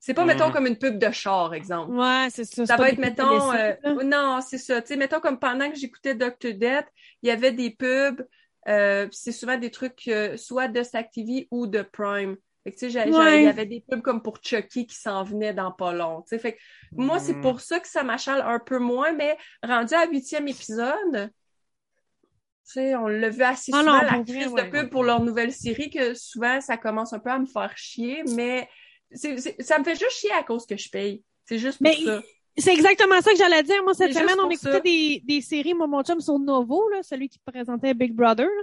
C'est 0.00 0.14
pas, 0.14 0.22
Mhm. 0.22 0.28
mettons, 0.28 0.50
comme 0.50 0.66
une 0.66 0.76
pub 0.78 0.98
de 0.98 1.10
char, 1.10 1.54
exemple. 1.54 1.92
Ouais, 1.92 2.26
c'est 2.30 2.44
ça. 2.44 2.66
Ça 2.66 2.76
va 2.76 2.90
être, 2.90 2.98
mettons, 2.98 3.52
euh, 3.52 3.74
non, 4.04 4.40
c'est 4.46 4.58
ça. 4.58 4.82
Tu 4.82 4.88
sais, 4.88 4.96
mettons 4.96 5.20
comme 5.20 5.38
pendant 5.38 5.70
que 5.70 5.76
j'écoutais 5.76 6.14
Dr. 6.14 6.52
Death, 6.54 6.86
il 7.22 7.28
y 7.28 7.30
avait 7.30 7.52
des 7.52 7.70
pubs, 7.70 8.26
euh, 8.68 9.06
c'est 9.12 9.32
souvent 9.32 9.56
des 9.56 9.70
trucs 9.70 10.08
euh, 10.08 10.36
soit 10.36 10.68
de 10.68 10.82
Stack 10.82 11.10
TV 11.10 11.48
ou 11.50 11.66
de 11.66 11.80
Prime. 11.82 12.36
Fait 12.64 12.72
que, 12.72 12.78
tu 12.78 12.90
sais, 12.90 13.10
Ouais. 13.10 13.42
il 13.42 13.44
y 13.44 13.48
avait 13.48 13.66
des 13.66 13.82
pubs 13.88 14.02
comme 14.02 14.22
pour 14.22 14.38
Chucky 14.42 14.86
qui 14.86 14.96
s'en 14.96 15.22
venaient 15.24 15.54
dans 15.54 15.72
pas 15.72 15.92
long. 15.92 16.22
Tu 16.22 16.28
sais, 16.30 16.38
fait 16.38 16.54
que 16.54 16.60
moi, 16.92 17.18
c'est 17.18 17.34
Mm. 17.34 17.40
pour 17.42 17.60
ça 17.60 17.80
que 17.80 17.88
ça 17.88 18.02
m'achale 18.02 18.42
un 18.42 18.58
peu 18.58 18.78
moins, 18.78 19.12
mais 19.12 19.36
rendu 19.62 19.94
à 19.94 20.06
huitième 20.06 20.48
épisode, 20.48 21.30
tu 22.66 22.72
sais, 22.72 22.94
on 22.96 23.06
l'a 23.06 23.28
vu 23.28 23.42
assez 23.42 23.70
Ah 23.74 23.80
souvent, 23.80 23.92
non, 23.92 24.00
la 24.02 24.08
pour 24.14 24.24
vrai, 24.24 24.34
crise 24.38 24.48
ouais. 24.52 24.64
de 24.64 24.70
pub 24.70 24.90
pour 24.90 25.04
leur 25.04 25.22
nouvelle 25.22 25.52
série, 25.52 25.90
que 25.90 26.14
souvent, 26.14 26.60
ça 26.60 26.76
commence 26.76 27.12
un 27.12 27.18
peu 27.18 27.30
à 27.30 27.38
me 27.38 27.46
faire 27.46 27.72
chier, 27.76 28.22
mais 28.34 28.68
c'est- 29.12 29.36
c'est- 29.38 29.60
ça 29.62 29.78
me 29.78 29.84
fait 29.84 29.94
juste 29.96 30.12
chier 30.12 30.32
à 30.32 30.42
cause 30.42 30.64
que 30.66 30.76
je 30.76 30.88
paye. 30.88 31.22
C'est 31.44 31.58
juste 31.58 31.78
pour 31.78 31.88
Mais 31.90 31.96
ça. 32.04 32.22
C'est 32.56 32.72
exactement 32.72 33.20
ça 33.20 33.32
que 33.32 33.36
j'allais 33.36 33.64
dire. 33.64 33.82
Moi, 33.82 33.94
cette 33.94 34.14
semaine, 34.14 34.36
on 34.40 34.48
écoutait 34.48 34.80
des, 34.80 35.20
des 35.24 35.40
séries, 35.40 35.74
moi, 35.74 35.88
mon 35.88 36.04
chum, 36.04 36.20
sur 36.20 36.38
Novo, 36.38 36.88
là, 36.90 37.02
celui 37.02 37.28
qui 37.28 37.40
présentait 37.44 37.94
Big 37.94 38.12
Brother, 38.14 38.46
là, 38.46 38.62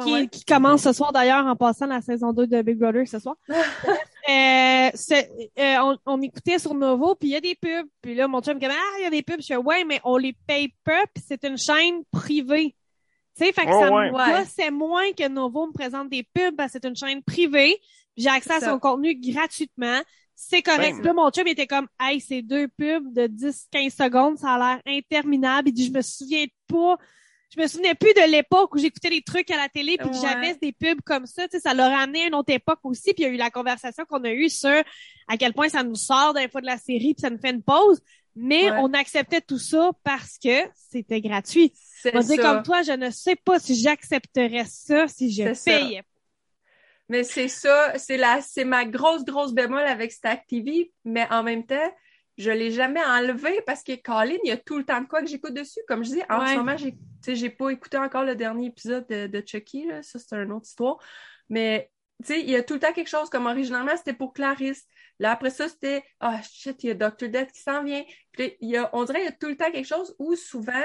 Ouais, 0.00 0.04
qui, 0.04 0.12
ouais. 0.12 0.28
qui 0.28 0.44
commence 0.44 0.82
ce 0.82 0.92
soir 0.92 1.12
d'ailleurs 1.12 1.46
en 1.46 1.54
passant 1.54 1.86
la 1.86 2.00
saison 2.00 2.32
2 2.32 2.48
de 2.48 2.60
Big 2.62 2.76
Brother 2.76 3.06
ce 3.06 3.20
soir. 3.20 3.36
euh, 4.28 4.90
c'est- 4.94 5.30
euh, 5.58 5.76
on, 5.82 5.96
on 6.06 6.20
écoutait 6.20 6.58
sur 6.58 6.74
Novo, 6.74 7.14
puis 7.14 7.28
il 7.28 7.32
y 7.32 7.36
a 7.36 7.40
des 7.40 7.54
pubs. 7.54 7.86
Puis 8.02 8.14
là, 8.16 8.26
mon 8.28 8.40
chum 8.42 8.54
me 8.54 8.60
dit 8.60 8.66
Ah, 8.66 8.96
il 8.98 9.04
y 9.04 9.06
a 9.06 9.10
des 9.10 9.22
pubs. 9.22 9.40
Je 9.40 9.46
fais 9.46 9.56
Ouais, 9.56 9.84
mais 9.84 10.00
on 10.04 10.16
les 10.16 10.34
paye 10.46 10.74
pas, 10.84 11.04
puis 11.14 11.22
c'est 11.26 11.44
une 11.44 11.56
chaîne 11.58 12.02
privée. 12.10 12.74
Tu 13.38 13.44
sais, 13.46 13.52
fait 13.52 13.66
que 13.66 13.70
Oh, 13.72 13.80
ça 13.80 13.92
ouais. 13.92 14.10
me 14.10 14.16
Ouais. 14.16 14.44
c'est 14.46 14.70
moins 14.70 15.12
que 15.12 15.28
Novo 15.28 15.66
me 15.68 15.72
présente 15.72 16.08
des 16.10 16.22
pubs, 16.22 16.56
parce 16.56 16.72
que 16.72 16.78
c'est 16.82 16.88
une 16.88 16.96
chaîne 16.96 17.22
privée. 17.22 17.76
J'ai 18.16 18.28
accès 18.28 18.54
à 18.54 18.60
C'est 18.60 18.66
son 18.66 18.78
contenu 18.78 19.14
gratuitement. 19.14 20.00
C'est 20.34 20.62
correct. 20.62 20.96
Ben, 20.98 21.04
là, 21.04 21.12
mon 21.14 21.30
chum 21.30 21.46
était 21.46 21.66
comme, 21.66 21.88
hey, 22.00 22.20
ces 22.20 22.42
deux 22.42 22.68
pubs 22.68 23.12
de 23.12 23.26
10-15 23.26 23.90
secondes, 23.90 24.38
ça 24.38 24.54
a 24.54 24.58
l'air 24.58 24.82
interminable. 24.86 25.68
Il 25.68 25.72
dit, 25.72 25.86
je 25.86 25.92
me 25.92 26.00
souviens 26.02 26.44
pas, 26.68 26.96
je 27.56 27.60
me 27.60 27.66
souvenais 27.66 27.94
plus 27.94 28.12
de 28.14 28.30
l'époque 28.30 28.74
où 28.74 28.78
j'écoutais 28.78 29.10
des 29.10 29.22
trucs 29.22 29.50
à 29.50 29.56
la 29.56 29.68
télé 29.68 29.96
puis 29.98 30.10
que 30.10 30.16
j'avais 30.16 30.54
des 30.56 30.72
pubs 30.72 31.00
comme 31.04 31.26
ça. 31.26 31.48
Tu 31.48 31.56
sais, 31.56 31.60
ça 31.60 31.74
l'a 31.74 31.88
ramené 31.88 32.22
à 32.24 32.26
une 32.28 32.34
autre 32.34 32.52
époque 32.52 32.80
aussi. 32.84 33.14
Puis 33.14 33.24
il 33.24 33.26
y 33.26 33.26
a 33.26 33.30
eu 33.30 33.36
la 33.36 33.50
conversation 33.50 34.04
qu'on 34.04 34.22
a 34.24 34.30
eue 34.32 34.48
sur 34.48 34.82
à 35.28 35.36
quel 35.36 35.54
point 35.54 35.68
ça 35.68 35.82
nous 35.82 35.94
sort 35.96 36.34
d'un 36.34 36.48
fois 36.48 36.60
de 36.60 36.66
la 36.66 36.78
série 36.78 37.14
puis 37.14 37.20
ça 37.22 37.30
nous 37.30 37.38
fait 37.38 37.50
une 37.50 37.62
pause. 37.62 38.00
Mais 38.40 38.70
Ouais. 38.70 38.76
on 38.78 38.92
acceptait 38.94 39.40
tout 39.40 39.58
ça 39.58 39.90
parce 40.04 40.38
que 40.38 40.68
c'était 40.74 41.20
gratuit. 41.20 41.72
On 42.14 42.20
dit 42.20 42.36
comme 42.36 42.62
toi, 42.62 42.82
je 42.82 42.92
ne 42.92 43.10
sais 43.10 43.36
pas 43.36 43.58
si 43.58 43.74
j'accepterais 43.74 44.64
ça 44.66 45.08
si 45.08 45.32
je 45.32 45.52
ça. 45.54 45.72
payais. 45.72 46.02
Mais 47.08 47.24
c'est 47.24 47.48
ça, 47.48 47.98
c'est 47.98 48.16
la, 48.18 48.40
c'est 48.42 48.64
ma 48.64 48.84
grosse, 48.84 49.24
grosse 49.24 49.52
bémol 49.54 49.82
avec 49.82 50.12
Stack 50.12 50.46
TV, 50.46 50.92
mais 51.04 51.26
en 51.30 51.42
même 51.42 51.64
temps, 51.66 51.90
je 52.36 52.50
l'ai 52.50 52.70
jamais 52.70 53.02
enlevé 53.04 53.60
parce 53.66 53.82
que 53.82 53.96
Colin, 53.96 54.36
il 54.44 54.48
y 54.48 54.52
a 54.52 54.56
tout 54.58 54.78
le 54.78 54.84
temps 54.84 55.00
de 55.00 55.06
quoi 55.06 55.22
que 55.22 55.26
j'écoute 55.26 55.54
dessus. 55.54 55.80
Comme 55.88 56.04
je 56.04 56.10
dis, 56.10 56.22
en 56.28 56.40
Ouais. 56.40 56.52
ce 56.52 56.56
moment, 56.58 56.76
j'ai, 56.76 56.92
tu 56.92 56.98
sais, 57.22 57.34
j'ai 57.34 57.50
pas 57.50 57.70
écouté 57.70 57.96
encore 57.96 58.24
le 58.24 58.36
dernier 58.36 58.66
épisode 58.66 59.06
de, 59.08 59.26
de 59.26 59.42
Chucky, 59.44 59.86
là. 59.86 60.02
Ça, 60.02 60.18
c'est 60.18 60.36
une 60.36 60.52
autre 60.52 60.66
histoire. 60.68 60.98
Mais, 61.48 61.90
tu 62.22 62.34
sais, 62.34 62.40
il 62.40 62.50
y 62.50 62.56
a 62.56 62.62
tout 62.62 62.74
le 62.74 62.80
temps 62.80 62.92
quelque 62.92 63.08
chose, 63.08 63.30
comme 63.30 63.46
originalement, 63.46 63.96
c'était 63.96 64.12
pour 64.12 64.32
Clarisse. 64.34 64.84
Là, 65.18 65.32
après 65.32 65.50
ça, 65.50 65.68
c'était, 65.68 66.02
ah, 66.20 66.40
shit, 66.42 66.82
il 66.84 66.88
y 66.88 66.90
a 66.90 66.94
Dr. 66.94 67.28
Death 67.28 67.52
qui 67.52 67.60
s'en 67.60 67.82
vient. 67.82 68.04
Puis 68.32 68.42
là, 68.46 68.52
il 68.60 68.68
y 68.70 68.76
a, 68.76 68.90
on 68.92 69.04
dirait, 69.04 69.20
il 69.22 69.24
y 69.24 69.28
a 69.28 69.32
tout 69.32 69.48
le 69.48 69.56
temps 69.56 69.70
quelque 69.70 69.86
chose 69.88 70.14
où 70.18 70.34
souvent, 70.36 70.84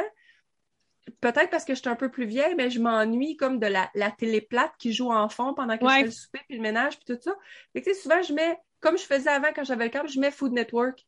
peut-être 1.22 1.50
parce 1.50 1.66
que 1.66 1.74
je 1.76 1.80
suis 1.80 1.90
un 1.90 1.96
peu 1.96 2.10
plus 2.10 2.26
vieille, 2.26 2.56
mais 2.56 2.70
je 2.70 2.80
m'ennuie 2.80 3.36
comme 3.36 3.60
de 3.60 3.68
la, 3.68 3.90
la 3.96 4.12
télé 4.12 4.42
plate 4.42 4.74
qui 4.80 4.94
joue 4.94 5.12
en 5.12 5.30
fond 5.30 5.54
pendant 5.54 5.78
que 5.78 5.84
Ouais. 5.86 5.92
je 5.94 6.00
fais 6.00 6.06
le 6.06 6.12
souper 6.12 6.40
puis 6.48 6.58
le 6.58 6.64
ménage 6.64 6.98
puis 6.98 7.16
tout 7.16 7.22
ça. 7.22 7.36
Fait 7.74 7.82
que, 7.82 7.94
souvent, 7.94 8.22
je 8.22 8.34
mets, 8.34 8.58
comme 8.80 8.98
je 8.98 9.04
faisais 9.04 9.30
avant 9.30 9.50
quand 9.56 9.64
j'avais 9.64 9.86
le 9.86 9.90
câble, 9.90 10.10
je 10.10 10.20
mets 10.20 10.32
Food 10.32 10.54
Network 10.54 11.06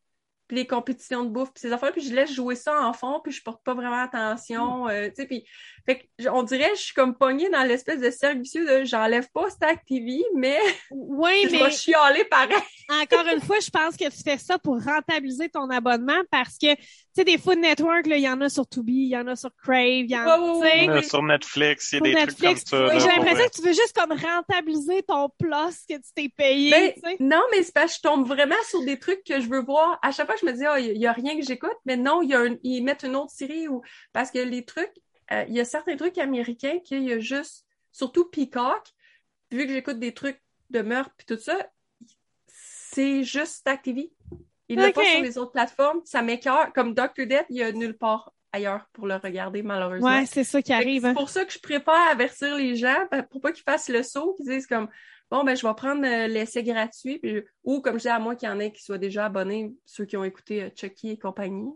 puis 0.48 0.58
les 0.58 0.68
compétitions 0.68 1.24
de 1.24 1.30
bouffe 1.30 1.52
puis 1.54 1.62
ces 1.62 1.72
affaires 1.74 1.92
puis 1.92 2.02
je 2.02 2.14
laisse 2.14 2.32
jouer 2.32 2.56
ça 2.56 2.80
en 2.88 2.94
fond 2.94 3.20
puis 3.24 3.32
je 3.32 3.42
porte 3.42 3.64
pas 3.64 3.74
vraiment 3.74 4.04
attention, 4.04 4.88
euh, 4.88 5.08
tu 5.08 5.16
sais, 5.16 5.26
puis 5.26 5.44
fait 5.86 6.00
que, 6.00 6.04
je- 6.20 6.30
on 6.30 6.44
dirait, 6.44 6.72
je 6.76 6.82
suis 6.82 6.94
comme 6.94 7.16
pognée 7.16 7.50
dans 7.50 7.64
l'espèce 7.64 8.00
de 8.00 8.10
cercle 8.10 8.42
vicieux 8.42 8.66
de 8.66 8.86
j'enlève 8.86 9.28
pas 9.34 9.50
Stack 9.50 9.86
TV, 9.86 10.24
mais 10.36 10.58
Oui, 10.92 11.30
je 11.48 11.52
mais 11.52 11.64
vais 11.64 11.72
chialer 11.72 12.26
pareil. 12.26 12.58
encore 13.04 13.26
une 13.28 13.42
fois, 13.42 13.60
je 13.60 13.70
pense 13.70 13.96
que 13.98 14.06
tu 14.10 14.24
fais 14.24 14.38
ça 14.38 14.58
pour 14.60 14.82
rentabiliser 14.84 15.50
ton 15.50 15.70
abonnement 15.70 16.22
parce 16.32 16.58
que, 16.58 16.74
tu 16.76 16.82
sais, 17.16 17.24
des 17.24 17.38
Food 17.38 17.60
Network, 17.60 18.08
là, 18.08 18.18
il 18.18 18.24
y 18.24 18.30
en 18.30 18.42
a 18.42 18.50
sur 18.50 18.68
Tubi, 18.68 18.94
il 18.94 19.10
y 19.10 19.18
en 19.18 19.28
a 19.28 19.36
sur 19.36 19.50
Crave, 19.62 20.06
il 20.06 20.12
y 20.12 20.18
en 20.18 20.22
a, 20.28 20.40
ouais, 20.40 20.90
Euh, 20.90 20.96
ouais. 20.96 21.04
Sur 21.04 21.22
Netflix, 21.24 21.92
il 21.92 21.96
y 21.96 21.98
a 21.98 22.02
des 22.02 22.14
Netflix. 22.14 22.64
trucs 22.66 22.80
comme 22.82 22.90
ça. 22.90 22.96
Oui, 22.96 23.02
j'ai 23.02 23.08
l'impression 23.08 23.46
que 23.46 23.56
tu 23.56 23.62
veux 23.62 23.74
juste 23.74 23.94
comme 23.96 24.12
rentabiliser 24.18 25.04
ton 25.04 25.30
plus 25.38 25.50
que 25.90 25.96
tu 25.96 26.10
t'es 26.16 26.30
payé, 26.30 26.72
Ben, 26.72 26.94
tu 26.94 27.00
sais. 27.02 27.18
non, 27.20 27.42
mais 27.52 27.64
c'est 27.64 27.74
parce 27.74 27.92
que 27.94 27.98
je 27.98 28.02
tombe 28.10 28.28
vraiment 28.28 28.56
sur 28.70 28.84
des 28.84 29.00
trucs 29.00 29.24
que 29.24 29.40
je 29.40 29.48
veux 29.48 29.62
voir. 29.64 30.00
À 30.02 30.12
chaque 30.12 30.26
fois, 30.28 30.36
je 30.40 30.46
me 30.46 30.52
dis, 30.54 30.66
ah, 30.66 30.80
il 30.80 30.98
y 30.98 31.08
a 31.08 31.12
rien 31.12 31.38
que 31.38 31.46
j'écoute, 31.46 31.76
mais 31.86 31.96
non, 31.98 32.22
il 32.22 32.30
y 32.30 32.34
a 32.34 32.40
un- 32.42 32.58
ils 32.64 32.82
mettent 32.84 33.04
une 33.04 33.16
autre 33.16 33.32
série 33.32 33.68
ou 33.68 33.82
parce 34.14 34.32
que 34.32 34.40
les 34.40 34.66
trucs, 34.66 34.92
il 35.32 35.54
y 35.54 35.60
a 35.60 35.66
certains 35.66 35.96
trucs 35.96 36.18
américains 36.18 36.80
qu'il 36.80 37.04
y 37.04 37.14
a 37.14 37.20
juste, 37.20 37.66
surtout 37.92 38.26
Peacock, 38.26 38.94
vu 39.52 39.66
que 39.66 39.74
j'écoute 39.74 40.00
des 40.00 40.14
trucs 40.14 40.42
de 40.70 40.82
meurtre 40.82 41.12
puis 41.18 41.26
tout 41.26 41.42
ça, 41.42 41.58
c'est 42.48 43.24
juste 43.24 43.54
Stack 43.58 43.84
TV. 43.84 44.12
Il 44.68 44.80
l'a 44.80 44.90
Ok. 44.90 44.96
pas 44.96 45.06
sur 45.06 45.22
les 45.22 45.38
autres 45.38 45.52
plateformes. 45.52 46.02
Ça 46.06 46.22
m'écœure. 46.22 46.74
Comme 46.74 46.94
Dr. 46.94 47.26
Death, 47.28 47.46
il 47.50 47.58
y 47.58 47.64
a 47.64 47.72
nulle 47.72 47.98
part 47.98 48.34
ailleurs 48.52 48.88
pour 48.94 49.06
le 49.06 49.16
regarder, 49.16 49.62
malheureusement. 49.62 50.08
Ouais, 50.08 50.26
c'est 50.26 50.44
ça 50.44 50.62
qui 50.62 50.74
arrive. 50.74 51.02
C'est 51.02 51.10
hein. 51.10 51.14
pour 51.14 51.30
ça 51.30 51.46
que 51.46 51.52
je 51.54 51.60
préfère 51.60 52.10
avertir 52.10 52.56
les 52.56 52.76
gens 52.76 53.06
ben, 53.12 53.22
pour 53.24 53.42
pas 53.42 53.52
qu'ils 53.52 53.64
fassent 53.64 53.90
le 53.90 54.02
saut, 54.02 54.34
qu'ils 54.36 54.48
disent 54.48 54.68
comme 54.68 54.88
bon 55.30 55.44
ben 55.44 55.56
je 55.56 55.68
vais 55.68 55.74
prendre 55.74 56.06
euh, 56.06 56.28
l'essai 56.28 56.64
gratuit 56.64 57.20
puis 57.20 57.44
ou 57.64 57.82
comme 57.82 57.98
je 57.98 58.04
dis 58.04 58.10
à 58.10 58.20
moi 58.20 58.36
qu'il 58.36 58.48
y 58.48 58.52
en 58.52 58.60
ait 58.60 58.72
qui 58.72 58.84
soient 58.84 58.98
déjà 58.98 59.26
abonnés, 59.26 59.74
ceux 59.84 60.06
qui 60.06 60.16
ont 60.16 60.24
écouté 60.24 60.64
euh, 60.64 60.70
Chucky 60.76 61.12
et 61.12 61.18
compagnie. 61.18 61.74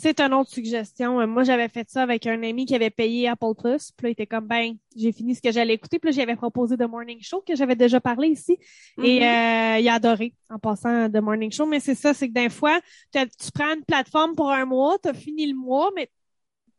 C'est 0.00 0.20
une 0.20 0.32
autre 0.32 0.48
suggestion. 0.50 1.20
Euh, 1.20 1.26
Moi, 1.26 1.42
j'avais 1.42 1.68
fait 1.68 1.90
ça 1.90 2.02
avec 2.04 2.24
un 2.28 2.40
ami 2.44 2.66
qui 2.66 2.74
avait 2.76 2.88
payé 2.90 3.26
Apple 3.28 3.54
Plus. 3.58 3.90
Puis 3.96 4.04
là, 4.04 4.08
il 4.10 4.12
était 4.12 4.26
comme, 4.28 4.46
ben, 4.46 4.76
j'ai 4.96 5.10
fini 5.10 5.34
ce 5.34 5.42
que 5.42 5.50
j'allais 5.50 5.74
écouter. 5.74 5.98
Puis 5.98 6.10
là, 6.10 6.16
j'avais 6.16 6.36
proposé 6.36 6.76
The 6.76 6.82
Morning 6.88 7.18
Show, 7.20 7.42
que 7.44 7.56
j'avais 7.56 7.74
déjà 7.74 8.00
parlé 8.00 8.28
ici. 8.28 8.56
Et 9.02 9.18
Mhm. 9.18 9.22
euh, 9.24 9.78
il 9.80 9.88
a 9.88 9.94
adoré 9.94 10.34
en 10.50 10.58
passant 10.60 11.10
The 11.10 11.16
Morning 11.16 11.50
Show. 11.50 11.66
Mais 11.66 11.80
c'est 11.80 11.96
ça, 11.96 12.14
c'est 12.14 12.28
que 12.28 12.32
d'un 12.32 12.48
fois, 12.48 12.78
tu 13.12 13.50
prends 13.52 13.74
une 13.74 13.84
plateforme 13.84 14.36
pour 14.36 14.52
un 14.52 14.64
mois, 14.66 14.96
tu 15.02 15.08
as 15.08 15.14
fini 15.14 15.46
le 15.48 15.56
mois, 15.56 15.90
mais 15.96 16.08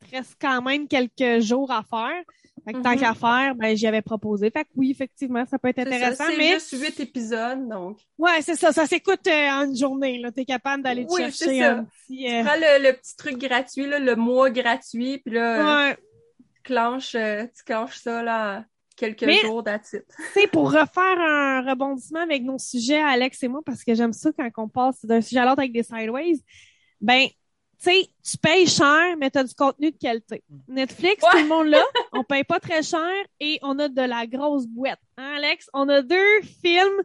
il 0.02 0.08
te 0.10 0.16
reste 0.16 0.36
quand 0.40 0.62
même 0.62 0.88
quelques 0.88 1.42
jours 1.42 1.72
à 1.72 1.84
faire. 1.84 2.24
Fait 2.66 2.74
que 2.74 2.82
tant 2.82 2.92
Mhm. 2.92 3.00
qu'à 3.00 3.14
faire, 3.14 3.56
ben, 3.56 3.76
j'y 3.76 3.88
avais 3.88 4.02
proposé. 4.02 4.50
Fait 4.52 4.64
que 4.64 4.70
oui, 4.76 4.92
effectivement, 4.92 5.46
ça 5.46 5.58
peut 5.60 5.70
être 5.70 5.78
C'est 5.84 5.90
ça, 5.90 5.96
intéressant. 5.96 6.24
C'est 6.30 6.38
mais 6.38 6.54
juste 6.54 6.72
huit 6.80 7.00
épisodes, 7.00 7.68
donc 7.68 7.98
ouais, 8.18 8.42
c'est 8.42 8.56
ça. 8.56 8.72
Ça 8.72 8.86
s'écoute 8.86 9.26
euh, 9.28 9.50
en 9.52 9.66
une 9.66 9.76
journée. 9.78 10.20
Là. 10.20 10.32
Tu 10.32 10.42
es 10.42 10.46
capable 10.46 10.84
d'aller 10.84 11.06
te 11.06 11.12
Oui, 11.14 11.22
chercher 11.22 11.46
c'est 11.46 11.60
ça. 11.60 11.72
un 11.78 11.84
petit... 11.86 12.28
euh, 12.34 12.44
prends 12.44 12.56
le, 12.56 12.84
le 12.88 12.94
petit 12.94 13.16
truc 13.16 13.38
gratuit, 13.38 13.88
là, 13.88 14.00
le 14.00 14.16
mois 14.16 14.50
gratuit, 14.50 15.20
puis 15.20 15.34
là, 15.36 15.86
euh, 15.86 15.90
ouais. 15.90 15.96
tu 16.56 16.62
clenches, 16.64 17.16
euh, 17.16 17.46
tu 17.56 17.64
clenches 17.64 17.98
ça 17.98 18.22
là 18.24 18.66
quelques 18.96 19.24
Mais- 19.24 19.38
jours 19.40 19.64
d'attitude. 19.64 20.04
Tu 20.34 20.42
sais, 20.42 20.48
pour 20.48 20.72
refaire 20.72 21.18
un 21.20 21.62
rebondissement 21.62 22.20
avec 22.20 22.44
nos 22.44 22.58
sujets, 22.58 23.02
Alex 23.02 23.42
et 23.44 23.48
moi, 23.48 23.62
parce 23.66 23.84
que 23.86 23.94
j'aime 23.96 24.12
ça 24.12 24.30
quand 24.38 24.50
on 24.58 24.68
passe 24.68 25.06
d'un 25.06 25.22
sujet 25.22 25.40
à 25.40 25.46
l'autre 25.46 25.60
avec 25.60 25.72
des 25.72 25.84
sideways, 25.84 26.40
ben, 27.00 27.28
tu 27.82 27.90
sais, 27.92 28.08
tu 28.24 28.38
payes 28.38 28.68
cher, 28.68 29.16
mais 29.18 29.30
tu 29.32 29.38
as 29.38 29.44
du 29.44 29.54
contenu 29.56 29.92
de 29.92 29.98
qualité. 29.98 30.44
Netflix, 30.68 31.24
Ouais. 31.24 31.30
tout 31.32 31.38
le 31.44 31.48
monde 31.48 31.68
là, 31.68 31.84
on 32.14 32.24
paye 32.24 32.44
pas 32.44 32.60
très 32.60 32.84
cher 32.84 33.10
et 33.40 33.60
on 33.62 33.78
a 33.80 33.88
de 33.88 34.02
la 34.02 34.28
grosse 34.28 34.68
boîte. 34.68 35.00
Hein, 35.18 35.36
Alex? 35.38 35.70
On 35.74 35.88
a 35.90 36.02
deux 36.02 36.42
films 36.62 37.02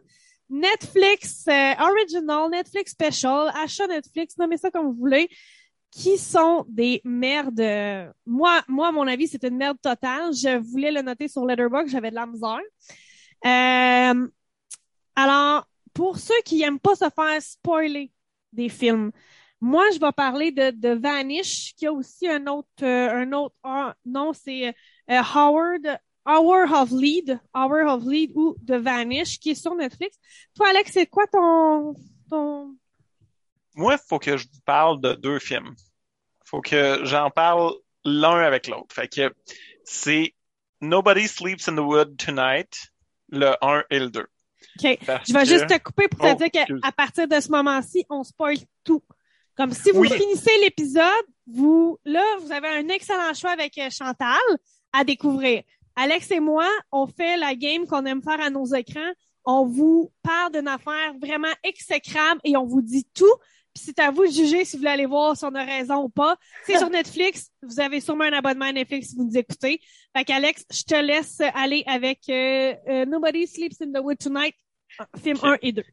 Netflix 0.49 1.45
euh, 1.47 1.73
Original, 1.79 2.49
Netflix 2.51 2.91
Special, 2.91 3.51
achat 3.63 3.87
Netflix, 3.87 4.37
nommez 4.37 4.57
ça 4.57 4.69
comme 4.69 4.87
vous 4.87 4.93
voulez, 4.99 5.27
qui 5.91 6.17
sont 6.17 6.65
des 6.67 7.01
merdes. 7.03 8.11
Moi, 8.25 8.61
moi, 8.67 8.89
à 8.89 8.91
mon 8.91 9.07
avis, 9.07 9.27
c'est 9.27 9.43
une 9.43 9.57
merde 9.57 9.77
totale. 9.81 10.33
Je 10.33 10.57
voulais 10.57 10.91
le 10.91 11.01
noter 11.01 11.27
sur 11.27 11.45
Letterboxd, 11.45 11.89
j'avais 11.91 12.09
de 12.09 12.15
la 12.15 12.25
misère. 12.27 12.59
Euh, 13.45 14.27
alors, 15.15 15.65
pour 15.93 16.17
ceux 16.17 16.41
qui 16.43 16.61
aiment 16.63 16.79
pas 16.79 16.95
se 16.95 17.05
faire 17.09 17.41
spoiler 17.41 18.11
des 18.51 18.69
films, 18.69 19.11
moi, 19.61 19.83
je 19.93 19.99
vais 19.99 20.11
parler 20.11 20.51
de, 20.51 20.71
de 20.71 20.89
Vanish, 20.89 21.73
qui 21.75 21.87
a 21.87 21.93
aussi 21.93 22.27
un 22.27 22.45
autre, 22.47 22.67
euh, 22.83 23.09
un 23.11 23.31
autre 23.33 23.55
ah, 23.63 23.95
nom, 24.05 24.33
c'est 24.33 24.67
euh, 24.69 24.73
Howard, 25.33 25.99
Hour 26.27 26.71
of 26.73 26.91
Lead, 26.91 27.39
Hour 27.55 27.87
of 27.93 28.03
Lead 28.05 28.31
ou 28.35 28.55
The 28.67 28.73
Vanish, 28.73 29.39
qui 29.39 29.51
est 29.51 29.55
sur 29.55 29.75
Netflix. 29.75 30.17
Toi, 30.55 30.69
Alex, 30.69 30.91
c'est 30.91 31.05
quoi 31.07 31.25
ton, 31.27 31.93
ton, 32.29 32.75
Moi, 33.75 33.93
il 33.93 34.07
faut 34.07 34.19
que 34.19 34.37
je 34.37 34.45
vous 34.45 34.61
parle 34.65 34.99
de 35.01 35.13
deux 35.13 35.39
films. 35.39 35.73
faut 36.45 36.61
que 36.61 36.99
j'en 37.03 37.29
parle 37.29 37.73
l'un 38.03 38.39
avec 38.39 38.67
l'autre. 38.67 38.93
Fait 38.93 39.07
que 39.07 39.33
c'est 39.83 40.33
Nobody 40.81 41.27
Sleeps 41.27 41.67
in 41.67 41.75
the 41.75 41.79
Wood 41.79 42.17
Tonight, 42.17 42.91
le 43.29 43.53
1 43.63 43.83
et 43.89 43.99
le 43.99 44.09
2. 44.09 44.19
OK. 44.21 44.99
Parce 45.05 45.27
Je 45.29 45.33
vais 45.33 45.39
que- 45.43 45.45
juste 45.45 45.67
te 45.67 45.77
couper 45.79 46.07
pour 46.07 46.19
te 46.19 46.31
Oh, 46.31 46.35
dire 46.35 46.49
qu'à 46.51 46.91
partir 46.91 47.27
de 47.27 47.39
ce 47.39 47.49
moment-ci, 47.49 48.03
on 48.09 48.23
spoil 48.23 48.57
tout. 48.83 49.01
Comme 49.57 49.71
si 49.71 49.91
vous 49.91 50.01
Oui. 50.01 50.09
finissez 50.09 50.51
l'épisode, 50.61 51.25
vous 51.47 51.97
là, 52.05 52.23
vous 52.41 52.51
avez 52.51 52.67
un 52.67 52.87
excellent 52.89 53.33
choix 53.33 53.51
avec 53.51 53.77
euh, 53.77 53.89
Chantal 53.89 54.37
à 54.93 55.03
découvrir. 55.03 55.63
Alex 55.95 56.29
et 56.31 56.39
moi, 56.41 56.67
on 56.91 57.07
fait 57.07 57.37
la 57.37 57.55
game 57.55 57.85
qu'on 57.87 58.05
aime 58.05 58.21
faire 58.21 58.41
à 58.41 58.49
nos 58.49 58.65
écrans. 58.65 59.11
On 59.45 59.65
vous 59.65 60.11
parle 60.23 60.51
d'une 60.53 60.67
affaire 60.67 61.13
vraiment 61.21 61.53
exécrable 61.63 62.41
et 62.43 62.57
on 62.57 62.65
vous 62.65 62.81
dit 62.81 63.05
tout. 63.13 63.33
Puis 63.73 63.83
c'est 63.85 63.99
à 63.99 64.09
vous 64.11 64.25
de 64.25 64.31
juger 64.31 64.65
si 64.65 64.75
vous 64.75 64.79
voulez 64.81 64.91
aller 64.91 65.05
voir 65.05 65.37
si 65.37 65.45
on 65.45 65.53
a 65.53 65.63
raison 65.63 66.03
ou 66.03 66.09
pas. 66.09 66.35
C'est 66.65 66.77
sur 66.77 66.89
Netflix. 66.99 67.49
Vous 67.61 67.79
avez 67.79 67.99
sûrement 68.01 68.23
un 68.25 68.33
abonnement 68.33 68.65
à 68.65 68.71
Netflix 68.73 69.09
si 69.09 69.15
vous 69.15 69.25
nous 69.25 69.37
écoutez. 69.37 69.79
Fait 70.15 70.23
qu'Alex, 70.25 70.65
je 70.71 70.83
te 70.83 70.95
laisse 70.95 71.39
aller 71.53 71.83
avec 71.85 72.19
euh, 72.29 72.73
euh, 72.89 73.05
Nobody 73.05 73.47
Sleeps 73.47 73.81
in 73.81 73.91
the 73.91 74.03
Wood 74.03 74.17
Tonight, 74.17 74.55
film 75.21 75.37
Ok. 75.37 75.43
1 75.45 75.57
et 75.61 75.71
2. 75.73 75.83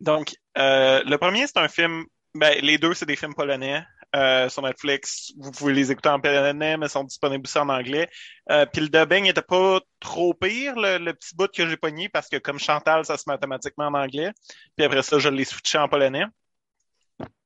Donc, 0.00 0.34
euh, 0.56 1.02
le 1.04 1.16
premier, 1.18 1.46
c'est 1.46 1.58
un 1.58 1.68
film, 1.68 2.04
ben, 2.34 2.58
les 2.62 2.78
deux, 2.78 2.94
c'est 2.94 3.06
des 3.06 3.16
films 3.16 3.34
polonais 3.34 3.82
euh, 4.14 4.48
sur 4.48 4.62
Netflix. 4.62 5.32
Vous 5.38 5.50
pouvez 5.50 5.72
les 5.72 5.90
écouter 5.90 6.08
en 6.08 6.20
polonais, 6.20 6.76
mais 6.76 6.88
sont 6.88 7.04
disponibles 7.04 7.46
aussi 7.46 7.58
en 7.58 7.68
anglais. 7.68 8.08
Euh, 8.50 8.66
puis 8.66 8.82
le 8.82 8.88
dubbing 8.88 9.26
était 9.26 9.42
pas 9.42 9.80
trop 10.00 10.34
pire, 10.34 10.74
le, 10.76 10.98
le 10.98 11.14
petit 11.14 11.34
bout 11.34 11.50
que 11.50 11.68
j'ai 11.68 11.76
pogné, 11.76 12.08
parce 12.08 12.28
que 12.28 12.36
comme 12.36 12.58
Chantal, 12.58 13.04
ça 13.04 13.16
se 13.16 13.24
met 13.28 13.34
automatiquement 13.34 13.86
en 13.86 13.94
anglais. 13.94 14.32
Puis 14.76 14.84
après 14.86 15.02
ça, 15.02 15.18
je 15.18 15.28
l'ai 15.28 15.44
switché 15.44 15.78
en 15.78 15.88
polonais. 15.88 16.24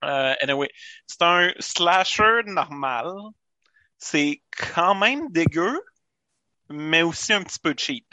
Euh, 0.04 0.34
anyway, 0.40 0.68
c'est 1.06 1.22
un 1.22 1.50
slasher 1.58 2.42
normal. 2.46 3.10
C'est 3.98 4.42
quand 4.74 4.94
même 4.94 5.30
dégueu, 5.30 5.80
mais 6.68 7.02
aussi 7.02 7.32
un 7.32 7.42
petit 7.42 7.58
peu 7.58 7.74
cheap. 7.76 8.06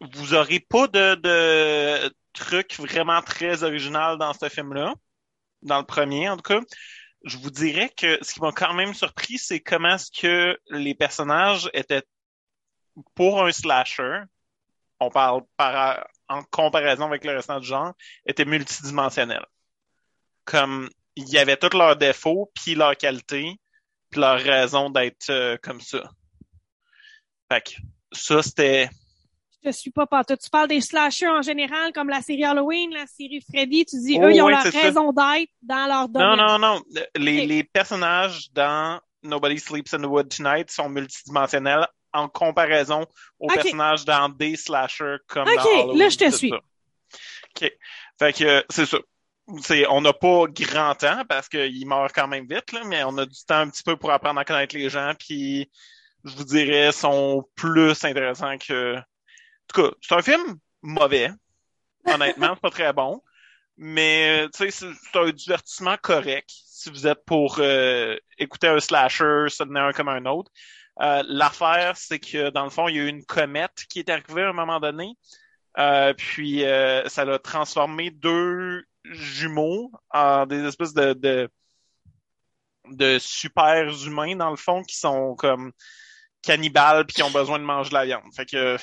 Vous 0.00 0.34
aurez 0.34 0.60
pas 0.60 0.86
de, 0.86 1.14
de 1.14 2.12
truc 2.32 2.78
vraiment 2.78 3.22
très 3.22 3.62
original 3.62 4.18
dans 4.18 4.32
ce 4.32 4.48
film-là, 4.48 4.94
dans 5.62 5.78
le 5.78 5.86
premier 5.86 6.28
en 6.28 6.36
tout 6.36 6.42
cas. 6.42 6.60
Je 7.24 7.38
vous 7.38 7.50
dirais 7.50 7.88
que 7.96 8.18
ce 8.22 8.34
qui 8.34 8.40
m'a 8.40 8.50
quand 8.50 8.74
même 8.74 8.94
surpris, 8.94 9.38
c'est 9.38 9.60
comment 9.60 9.94
est-ce 9.94 10.10
que 10.10 10.58
les 10.70 10.94
personnages 10.94 11.70
étaient, 11.72 12.02
pour 13.14 13.44
un 13.44 13.52
slasher, 13.52 14.22
on 14.98 15.10
parle 15.10 15.42
par, 15.56 16.06
en 16.28 16.42
comparaison 16.44 17.06
avec 17.06 17.24
le 17.24 17.36
restant 17.36 17.60
du 17.60 17.66
genre, 17.66 17.92
étaient 18.26 18.44
multidimensionnels. 18.44 19.46
Comme, 20.44 20.90
il 21.14 21.28
y 21.28 21.38
avait 21.38 21.56
tous 21.56 21.76
leurs 21.76 21.96
défauts, 21.96 22.50
puis 22.54 22.74
leurs 22.74 22.96
qualités, 22.96 23.60
puis 24.10 24.20
leur 24.20 24.40
raison 24.40 24.90
d'être 24.90 25.30
euh, 25.30 25.56
comme 25.62 25.80
ça. 25.80 26.10
Fait 27.50 27.62
que, 27.62 27.70
ça, 28.12 28.42
c'était, 28.42 28.90
Je 29.64 29.70
suis 29.70 29.90
pas 29.92 30.06
partout. 30.06 30.34
Tu 30.36 30.50
parles 30.50 30.68
des 30.68 30.80
slashers 30.80 31.28
en 31.28 31.42
général, 31.42 31.92
comme 31.92 32.08
la 32.08 32.20
série 32.20 32.44
Halloween, 32.44 32.90
la 32.92 33.06
série 33.06 33.40
Freddy. 33.40 33.84
Tu 33.84 33.96
dis, 34.00 34.16
Oh, 34.20 34.24
eux, 34.24 34.32
ils 34.32 34.42
ont 34.42 34.46
ouais, 34.46 34.52
leur 34.52 34.62
raison 34.64 35.12
d'être 35.12 35.50
dans 35.62 35.86
leur 35.86 36.08
Non, 36.08 36.36
domaine. 36.36 36.36
non, 36.46 36.58
non. 36.58 36.82
Les, 37.16 37.42
Ok. 37.42 37.48
les 37.48 37.64
personnages 37.64 38.50
dans 38.52 39.00
Nobody 39.22 39.58
Sleeps 39.60 39.94
in 39.94 40.00
the 40.00 40.06
Wood 40.06 40.28
Tonight 40.34 40.70
sont 40.70 40.88
multidimensionnels 40.88 41.86
en 42.12 42.28
comparaison 42.28 43.06
aux 43.38 43.46
Ok. 43.46 43.54
personnages 43.54 44.04
dans 44.04 44.28
des 44.28 44.56
slashers 44.56 45.16
comme 45.28 45.46
Ok, 45.48 45.54
dans 45.54 45.62
Halloween, 45.82 45.98
là, 45.98 46.08
je 46.08 46.16
te 46.18 46.30
suis. 46.30 46.50
ça. 46.50 46.56
OK. 46.56 47.72
Fait 48.18 48.32
que 48.32 48.64
c'est 48.68 48.86
ça. 48.86 48.98
C'est, 49.60 49.86
on 49.88 50.00
n'a 50.00 50.12
pas 50.12 50.44
grand 50.48 50.94
temps 50.94 51.22
parce 51.28 51.48
qu'il 51.48 51.86
meurt 51.86 52.12
quand 52.14 52.26
même 52.28 52.46
vite, 52.48 52.72
là, 52.72 52.82
mais 52.84 53.04
on 53.04 53.16
a 53.18 53.26
du 53.26 53.44
temps 53.46 53.56
un 53.58 53.68
petit 53.68 53.82
peu 53.82 53.96
pour 53.96 54.10
apprendre 54.10 54.40
à 54.40 54.44
connaître 54.44 54.74
les 54.76 54.88
gens, 54.88 55.12
puis 55.18 55.70
je 56.24 56.34
vous 56.34 56.44
dirais, 56.44 56.90
sont 56.92 57.44
plus 57.54 58.04
intéressants 58.04 58.56
que... 58.58 58.96
Tout 59.72 59.82
cas, 59.82 59.90
c'est 60.00 60.14
un 60.14 60.22
film 60.22 60.58
mauvais. 60.82 61.30
Honnêtement, 62.06 62.54
c'est 62.54 62.60
pas 62.60 62.70
très 62.70 62.92
bon. 62.92 63.22
Mais, 63.76 64.48
tu 64.52 64.70
sais, 64.70 64.86
c'est 64.94 65.18
un 65.18 65.30
divertissement 65.30 65.96
correct 65.96 66.50
si 66.50 66.90
vous 66.90 67.06
êtes 67.06 67.24
pour 67.24 67.56
euh, 67.58 68.16
écouter 68.38 68.68
un 68.68 68.80
slasher, 68.80 69.46
donner 69.60 69.80
un 69.80 69.92
comme 69.92 70.08
un 70.08 70.26
autre. 70.26 70.50
Euh, 71.00 71.22
L'affaire, 71.26 71.96
c'est 71.96 72.18
que, 72.18 72.50
dans 72.50 72.64
le 72.64 72.70
fond, 72.70 72.88
il 72.88 72.96
y 72.96 73.00
a 73.00 73.04
eu 73.04 73.08
une 73.08 73.24
comète 73.24 73.84
qui 73.88 74.00
est 74.00 74.10
arrivée 74.10 74.42
à 74.42 74.50
un 74.50 74.52
moment 74.52 74.80
donné. 74.80 75.16
Euh, 75.78 76.12
puis, 76.12 76.64
euh, 76.64 77.08
ça 77.08 77.22
a 77.22 77.38
transformé 77.38 78.10
deux 78.10 78.84
jumeaux 79.04 79.90
en 80.10 80.44
des 80.46 80.64
espèces 80.64 80.92
de, 80.92 81.14
de, 81.14 81.48
de 82.90 83.18
super 83.18 83.88
humains, 84.04 84.36
dans 84.36 84.50
le 84.50 84.56
fond, 84.56 84.82
qui 84.82 84.96
sont 84.96 85.34
comme 85.36 85.72
cannibales 86.42 87.06
puis 87.06 87.14
qui 87.14 87.22
ont 87.22 87.30
besoin 87.30 87.58
de 87.58 87.64
manger 87.64 87.90
de 87.90 87.94
la 87.94 88.04
viande. 88.04 88.34
Fait 88.34 88.44
que 88.44 88.76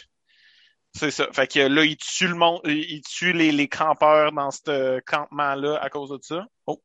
c'est 0.94 1.12
ça. 1.12 1.28
Fait 1.34 1.48
que 1.48 1.60
là, 1.60 1.84
ils 1.86 1.98
tuent 1.98 2.28
le 2.28 2.36
monde, 2.36 2.62
ils 2.66 3.02
tuent 3.02 3.34
les, 3.34 3.52
les 3.52 3.68
campeurs 3.68 4.32
dans 4.32 4.52
ce 4.52 5.00
campement-là 5.02 5.78
à 5.82 5.90
cause 5.90 6.10
de 6.10 6.20
ça. 6.22 6.46
Oh, 6.66 6.82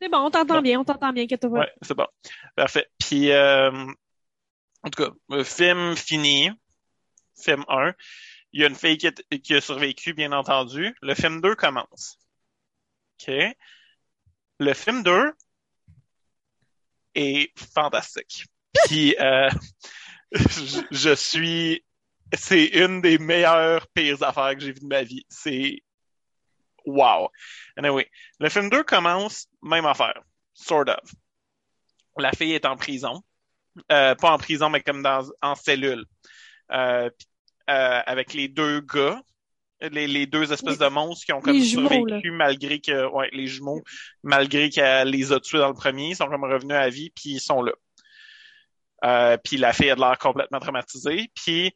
C'est 0.00 0.08
bon, 0.08 0.18
on 0.18 0.30
t'entend 0.30 0.56
Bon. 0.56 0.62
bien, 0.62 0.80
on 0.80 0.84
t'entend 0.84 1.12
bien, 1.12 1.26
que 1.26 1.46
ouais, 1.46 1.72
c'est 1.82 1.94
bon. 1.94 2.06
Parfait. 2.56 2.86
Puis, 2.98 3.30
euh, 3.32 3.70
en 4.82 4.90
tout 4.90 5.04
cas, 5.04 5.10
le 5.28 5.44
film 5.44 5.96
fini. 5.96 6.50
Film 7.40 7.64
1. 7.68 7.94
Il 8.52 8.60
y 8.60 8.64
a 8.64 8.68
une 8.68 8.74
fille 8.74 8.98
qui, 8.98 9.06
est- 9.06 9.38
qui 9.40 9.54
a 9.54 9.60
survécu, 9.60 10.12
bien 10.12 10.32
entendu. 10.32 10.96
Le 11.02 11.14
film 11.14 11.40
2 11.40 11.54
commence. 11.54 12.18
OK. 13.20 13.32
Le 14.58 14.74
film 14.74 15.02
2 15.04 15.32
est 17.14 17.52
fantastique. 17.72 18.46
Puis, 18.86 19.14
euh, 19.20 19.48
je, 20.32 20.80
je 20.90 21.14
suis... 21.14 21.84
C'est 22.34 22.66
une 22.66 23.00
des 23.00 23.18
meilleures 23.18 23.86
pires 23.88 24.22
affaires 24.22 24.54
que 24.54 24.60
j'ai 24.60 24.72
vues 24.72 24.80
de 24.80 24.86
ma 24.86 25.02
vie. 25.02 25.24
C'est... 25.28 25.82
Wow. 26.84 27.30
Anyway, 27.76 28.08
le 28.40 28.48
film 28.48 28.70
2 28.70 28.82
commence, 28.84 29.46
même 29.62 29.86
affaire. 29.86 30.22
Sort 30.54 30.88
of. 30.88 31.12
La 32.16 32.32
fille 32.32 32.52
est 32.54 32.64
en 32.64 32.76
prison. 32.76 33.22
Euh, 33.92 34.14
pas 34.14 34.32
en 34.32 34.38
prison, 34.38 34.70
mais 34.70 34.80
comme 34.80 35.02
dans, 35.02 35.24
en 35.42 35.54
cellule. 35.54 36.04
Euh, 36.72 37.10
euh, 37.70 38.00
avec 38.06 38.32
les 38.32 38.48
deux 38.48 38.80
gars, 38.80 39.20
les, 39.80 40.06
les 40.08 40.26
deux 40.26 40.52
espèces 40.52 40.78
Les- 40.78 40.86
de 40.86 40.90
monstres 40.90 41.24
qui 41.26 41.32
ont 41.32 41.40
comme 41.40 41.60
survécu 41.60 42.30
malgré 42.32 42.80
que, 42.80 43.06
ouais, 43.06 43.28
les 43.32 43.46
jumeaux, 43.46 43.82
malgré 44.22 44.70
qu'elle 44.70 45.10
les 45.10 45.32
a 45.32 45.38
tués 45.40 45.58
dans 45.58 45.68
le 45.68 45.74
premier, 45.74 46.08
ils 46.10 46.16
sont 46.16 46.26
comme 46.28 46.44
revenus 46.44 46.76
à 46.76 46.88
vie, 46.88 47.10
puis 47.10 47.30
ils 47.34 47.40
sont 47.40 47.62
là. 47.62 47.72
Euh, 49.04 49.36
puis 49.36 49.56
la 49.58 49.72
fille 49.72 49.90
a 49.90 49.94
de 49.94 50.00
l'air 50.00 50.18
complètement 50.18 50.58
traumatisée. 50.58 51.30
Puis, 51.34 51.72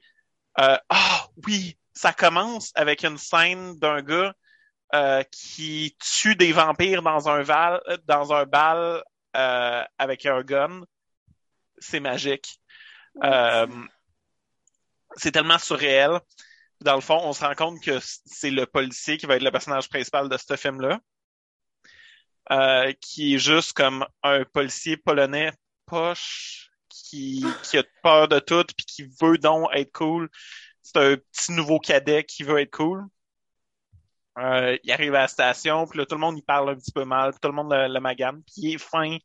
ah 0.57 1.27
oui, 1.47 1.77
ça 1.95 2.13
commence 2.13 2.73
avec 2.75 3.05
une 3.05 3.19
scène 3.19 3.79
d'un 3.79 4.03
gars 4.03 4.35
euh, 4.95 5.23
qui 5.31 5.97
tue 5.99 6.37
des 6.37 6.53
vampires 6.53 7.03
dans 7.03 7.29
un 7.29 7.43
val, 7.43 7.81
dans 8.07 8.33
un 8.33 8.45
bal 8.45 9.03
euh, 9.37 9.85
avec 9.99 10.27
un 10.27 10.43
gun. 10.43 10.83
C'est 11.79 12.01
magique. 12.01 12.61
Euh, 13.25 13.67
c'est 15.17 15.33
tellement 15.33 15.59
surréel. 15.59 16.21
Dans 16.81 16.95
le 16.95 17.01
fond, 17.01 17.21
on 17.23 17.33
se 17.33 17.45
rend 17.45 17.55
compte 17.55 17.83
que 17.83 17.99
c'est 18.01 18.51
le 18.51 18.67
policier 18.67 19.17
qui 19.17 19.27
va 19.27 19.37
être 19.37 19.43
le 19.43 19.51
personnage 19.51 19.89
principal 19.89 20.29
de 20.29 20.37
ce 20.37 20.57
film-là, 20.57 21.01
euh, 22.51 22.93
qui 23.01 23.35
est 23.35 23.39
juste 23.39 23.73
comme 23.73 24.05
un 24.23 24.45
policier 24.45 24.97
polonais 24.97 25.53
poche, 25.87 26.72
qui, 27.03 27.45
qui 27.63 27.79
a 27.79 27.85
peur 28.03 28.29
de 28.29 28.39
tout, 28.39 28.65
puis 28.77 28.87
qui 28.87 29.05
veut 29.21 29.39
donc 29.39 29.69
être 29.75 29.93
cool. 29.93 30.29
C'est 30.83 30.99
un 30.99 31.17
petit 31.17 31.53
nouveau 31.53 31.79
cadet 31.79 32.25
qui 32.25 32.43
veut 32.43 32.61
être 32.61 32.71
cool. 32.71 33.05
Euh, 34.39 34.79
il 34.83 34.93
arrive 34.93 35.15
à 35.15 35.23
la 35.23 35.29
station, 35.29 35.87
puis 35.87 35.99
là, 35.99 36.07
tout 36.07 36.15
le 36.15 36.21
monde 36.21 36.39
il 36.39 36.43
parle 36.43 36.71
un 36.71 36.75
petit 36.75 36.93
peu 36.93 37.05
mal, 37.05 37.33
tout 37.39 37.49
le 37.49 37.55
monde 37.55 37.73
le, 37.73 37.93
le 37.93 38.01
magane, 38.01 38.43
puis 38.45 38.55
il 38.57 38.75
est 38.75 38.79
fin 38.79 39.19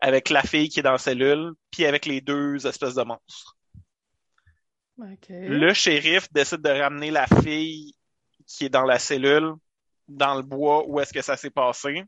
avec 0.00 0.30
la 0.30 0.42
fille 0.42 0.68
qui 0.68 0.80
est 0.80 0.82
dans 0.82 0.92
la 0.92 0.98
cellule, 0.98 1.52
puis 1.70 1.84
avec 1.84 2.06
les 2.06 2.20
deux 2.20 2.66
espèces 2.66 2.94
de 2.94 3.02
monstres. 3.02 3.56
OK. 4.98 5.28
Le 5.28 5.74
shérif 5.74 6.32
décide 6.32 6.62
de 6.62 6.70
ramener 6.70 7.10
la 7.10 7.26
fille 7.26 7.94
qui 8.46 8.64
est 8.64 8.70
dans 8.70 8.84
la 8.84 8.98
cellule 8.98 9.52
dans 10.08 10.34
le 10.34 10.42
bois 10.42 10.84
où 10.88 10.98
est-ce 10.98 11.12
que 11.12 11.22
ça 11.22 11.36
s'est 11.36 11.50
passé 11.50 12.04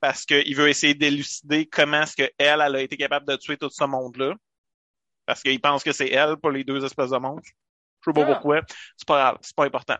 parce 0.00 0.24
qu'il 0.24 0.54
veut 0.56 0.68
essayer 0.68 0.94
d'élucider 0.94 1.66
comment 1.66 2.02
est-ce 2.02 2.16
que 2.16 2.30
elle, 2.38 2.60
a 2.60 2.80
été 2.80 2.96
capable 2.96 3.26
de 3.26 3.36
tuer 3.36 3.56
tout 3.56 3.70
ce 3.70 3.84
monde-là 3.84 4.34
parce 5.26 5.42
qu'il 5.42 5.60
pense 5.60 5.82
que 5.82 5.92
c'est 5.92 6.10
elle 6.10 6.36
pour 6.36 6.50
les 6.50 6.62
deux 6.64 6.84
espèces 6.84 7.10
de 7.10 7.18
monstres. 7.18 7.50
Je 8.00 8.10
sais 8.10 8.14
pas 8.14 8.22
Ah. 8.22 8.34
pourquoi. 8.34 8.60
C'est 8.96 9.08
pas 9.08 9.18
grave, 9.18 9.38
c'est 9.42 9.56
pas 9.56 9.64
important. 9.64 9.96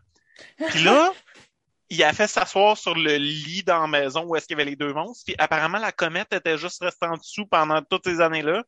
Puis 0.69 0.83
là, 0.85 1.13
il 1.91 2.03
a 2.05 2.13
fait 2.13 2.29
s'asseoir 2.29 2.77
sur 2.77 2.95
le 2.95 3.17
lit 3.17 3.65
dans 3.65 3.81
la 3.81 3.87
maison 3.89 4.25
où 4.25 4.37
est-ce 4.37 4.47
qu'il 4.47 4.57
y 4.57 4.61
avait 4.61 4.71
les 4.71 4.77
deux 4.77 4.93
monstres. 4.93 5.25
Puis 5.27 5.35
apparemment, 5.39 5.79
la 5.79 5.93
comète 5.93 6.33
était 6.33 6.59
juste 6.59 6.83
restée 6.83 7.07
en 7.07 7.17
dessous 7.17 7.47
pendant 7.47 7.83
toutes 7.83 8.05
ces 8.05 8.21
années-là. 8.21 8.63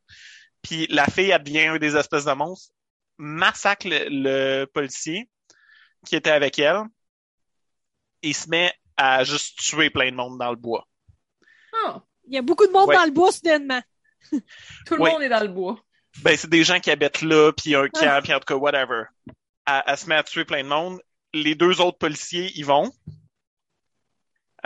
Puis 0.61 0.87
la 0.89 1.05
fille, 1.05 1.29
elle 1.29 1.43
devient 1.43 1.67
un 1.67 1.77
des 1.77 1.95
espèces 1.95 2.25
de 2.25 2.33
monstres, 2.33 2.73
massacre 3.17 3.87
le, 3.87 4.07
le 4.09 4.65
policier 4.65 5.29
qui 6.05 6.17
était 6.17 6.31
avec 6.31 6.59
elle 6.59 6.83
et 8.21 8.33
se 8.33 8.49
met 8.49 8.73
à 8.97 9.23
juste 9.23 9.57
tuer 9.59 9.89
plein 9.89 10.11
de 10.11 10.15
monde 10.15 10.37
dans 10.37 10.49
le 10.49 10.57
bois. 10.57 10.88
Il 12.29 12.35
y 12.35 12.37
a 12.37 12.41
beaucoup 12.41 12.67
de 12.67 12.71
monde 12.71 12.87
Ouais. 12.89 12.95
dans 12.95 13.05
le 13.05 13.11
bois, 13.11 13.31
soudainement. 13.31 13.81
tout 14.31 14.95
le 14.95 14.97
monde 14.97 15.21
est 15.21 15.29
dans 15.29 15.41
le 15.41 15.47
bois. 15.47 15.79
Ben, 16.21 16.37
c'est 16.37 16.49
des 16.49 16.63
gens 16.63 16.79
qui 16.79 16.91
habitent 16.91 17.21
là, 17.21 17.51
puis 17.53 17.75
un 17.75 17.87
camp, 17.87 18.21
puis 18.23 18.33
en 18.33 18.39
tout 18.39 18.45
cas, 18.45 18.55
whatever. 18.55 19.03
Elle, 19.65 19.83
elle 19.85 19.97
se 19.97 20.07
met 20.07 20.15
à 20.15 20.23
tuer 20.23 20.45
plein 20.45 20.63
de 20.63 20.67
monde. 20.69 21.01
Les 21.33 21.55
deux 21.55 21.79
autres 21.81 21.97
policiers, 21.97 22.51
ils 22.55 22.65
vont. 22.65 22.91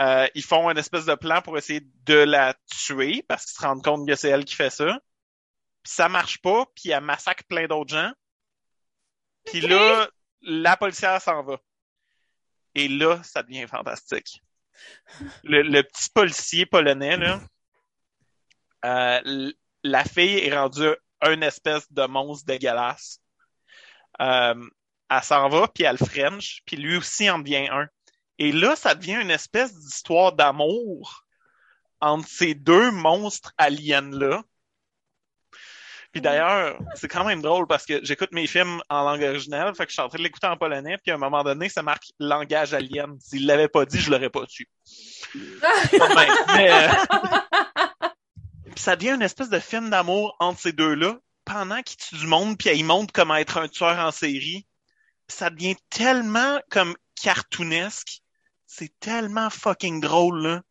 Euh, 0.00 0.26
ils 0.34 0.42
font 0.42 0.68
une 0.70 0.78
espèce 0.78 1.04
de 1.04 1.14
plan 1.14 1.40
pour 1.40 1.56
essayer 1.56 1.80
de 2.04 2.14
la 2.14 2.54
tuer, 2.66 3.24
parce 3.28 3.44
qu'ils 3.44 3.56
se 3.56 3.62
rendent 3.62 3.84
compte 3.84 4.06
que 4.08 4.14
c'est 4.16 4.28
elle 4.28 4.44
qui 4.44 4.54
fait 4.56 4.70
ça. 4.70 4.98
Puis 5.82 5.92
ça 5.92 6.08
marche 6.08 6.40
pas, 6.42 6.66
puis 6.74 6.90
elle 6.90 7.02
massacre 7.02 7.44
plein 7.44 7.66
d'autres 7.66 7.94
gens. 7.94 8.10
Puis 9.44 9.60
là, 9.60 10.08
la 10.40 10.76
policière 10.76 11.20
s'en 11.20 11.42
va. 11.44 11.58
Et 12.74 12.88
là, 12.88 13.22
ça 13.22 13.42
devient 13.42 13.66
fantastique. 13.68 14.42
Le, 15.44 15.62
le 15.62 15.82
petit 15.82 16.10
policier 16.12 16.66
polonais, 16.66 17.16
là, 17.16 17.40
euh, 18.84 19.52
la 19.82 20.04
fille 20.04 20.38
est 20.38 20.56
rendue 20.56 20.94
un 21.20 21.40
espèce 21.40 21.90
de 21.92 22.06
monstre 22.06 22.46
dégueulasse. 22.46 23.20
Euh, 24.20 24.54
elle 25.10 25.22
s'en 25.22 25.48
va, 25.48 25.68
puis 25.68 25.84
elle 25.84 25.98
French, 25.98 26.62
puis 26.66 26.76
lui 26.76 26.96
aussi 26.96 27.28
en 27.30 27.38
devient 27.38 27.68
un. 27.70 27.88
Et 28.38 28.52
là, 28.52 28.76
ça 28.76 28.94
devient 28.94 29.20
une 29.20 29.30
espèce 29.30 29.74
d'histoire 29.74 30.32
d'amour 30.32 31.24
entre 32.00 32.28
ces 32.28 32.54
deux 32.54 32.90
monstres 32.90 33.52
aliens-là. 33.58 34.42
Puis 36.12 36.20
d'ailleurs, 36.20 36.78
c'est 36.94 37.08
quand 37.08 37.24
même 37.24 37.42
drôle 37.42 37.66
parce 37.66 37.84
que 37.84 38.04
j'écoute 38.04 38.30
mes 38.32 38.46
films 38.46 38.80
en 38.88 39.02
langue 39.02 39.22
originale, 39.22 39.74
fait 39.74 39.84
que 39.84 39.90
je 39.90 39.94
suis 39.94 40.02
en 40.02 40.08
train 40.08 40.18
de 40.18 40.22
l'écouter 40.22 40.46
en 40.46 40.56
polonais, 40.56 40.96
puis 40.98 41.10
à 41.10 41.16
un 41.16 41.18
moment 41.18 41.42
donné, 41.42 41.68
ça 41.68 41.82
marque 41.82 42.04
langage 42.20 42.72
alien. 42.72 43.18
S'il 43.20 43.46
l'avait 43.46 43.68
pas 43.68 43.84
dit, 43.84 43.98
je 43.98 44.10
l'aurais 44.10 44.30
pas 44.30 44.44
même, 45.34 46.34
mais, 46.54 46.70
euh, 46.70 46.88
puis 48.74 48.82
ça 48.82 48.96
devient 48.96 49.12
une 49.14 49.22
espèce 49.22 49.48
de 49.50 49.58
film 49.58 49.90
d'amour 49.90 50.36
entre 50.40 50.60
ces 50.60 50.72
deux-là, 50.72 51.18
pendant 51.44 51.82
qu'ils 51.82 51.96
tuent 51.96 52.16
du 52.16 52.26
monde, 52.26 52.56
puis 52.58 52.70
ils 52.74 52.84
montrent 52.84 53.12
comment 53.12 53.36
être 53.36 53.58
un 53.58 53.68
tueur 53.68 53.98
en 53.98 54.10
série. 54.10 54.66
Puis 55.26 55.36
ça 55.36 55.50
devient 55.50 55.76
tellement 55.90 56.60
comme 56.70 56.94
cartoonesque. 57.22 58.20
C'est 58.66 58.92
tellement 59.00 59.50
fucking 59.50 60.00
drôle, 60.00 60.42
là. 60.42 60.62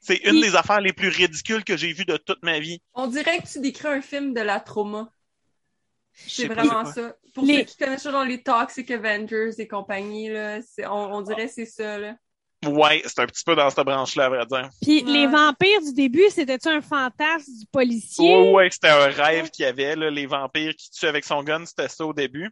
C'est 0.00 0.16
une 0.24 0.36
Oui. 0.36 0.42
des 0.42 0.54
affaires 0.56 0.80
les 0.80 0.92
plus 0.92 1.08
ridicules 1.08 1.64
que 1.64 1.76
j'ai 1.76 1.92
vues 1.92 2.04
de 2.04 2.16
toute 2.16 2.42
ma 2.42 2.60
vie. 2.60 2.80
On 2.94 3.08
dirait 3.08 3.38
que 3.42 3.48
tu 3.48 3.60
décris 3.60 3.88
un 3.88 4.00
film 4.00 4.32
de 4.32 4.40
la 4.40 4.60
trauma. 4.60 5.12
C'est 6.12 6.46
vraiment 6.48 6.84
ça. 6.84 7.14
Pour 7.34 7.44
Les- 7.44 7.58
ceux 7.58 7.62
qui 7.64 7.76
connaissent 7.76 8.04
genre 8.04 8.24
les 8.24 8.42
Toxic 8.42 8.90
Avengers 8.90 9.50
et 9.58 9.68
compagnie, 9.68 10.28
là, 10.30 10.60
on, 10.84 10.90
on 11.16 11.20
dirait 11.22 11.46
que 11.46 11.52
c'est 11.52 11.66
ça. 11.66 11.98
Là. 11.98 12.16
Ouais, 12.66 13.02
c'est 13.06 13.20
un 13.20 13.26
petit 13.26 13.44
peu 13.44 13.54
dans 13.54 13.70
cette 13.70 13.84
branche-là, 13.84 14.24
à 14.24 14.28
vrai 14.30 14.46
dire. 14.46 14.68
Puis 14.82 15.04
Ouais. 15.04 15.10
les 15.12 15.26
vampires 15.28 15.80
du 15.80 15.92
début, 15.92 16.24
c'était-tu 16.30 16.68
un 16.68 16.80
fantasme 16.80 17.52
du 17.52 17.66
policier? 17.70 18.34
Ouais, 18.36 18.50
ouais, 18.52 18.68
c'était 18.70 18.88
un 18.88 19.06
rêve 19.10 19.50
qu'il 19.50 19.64
y 19.64 19.68
avait, 19.68 19.94
là, 19.94 20.10
les 20.10 20.26
vampires 20.26 20.74
qui 20.74 20.90
tuent 20.90 21.06
avec 21.06 21.24
son 21.24 21.42
gun, 21.44 21.64
c'était 21.66 21.88
ça 21.88 22.04
au 22.04 22.12
début. 22.12 22.50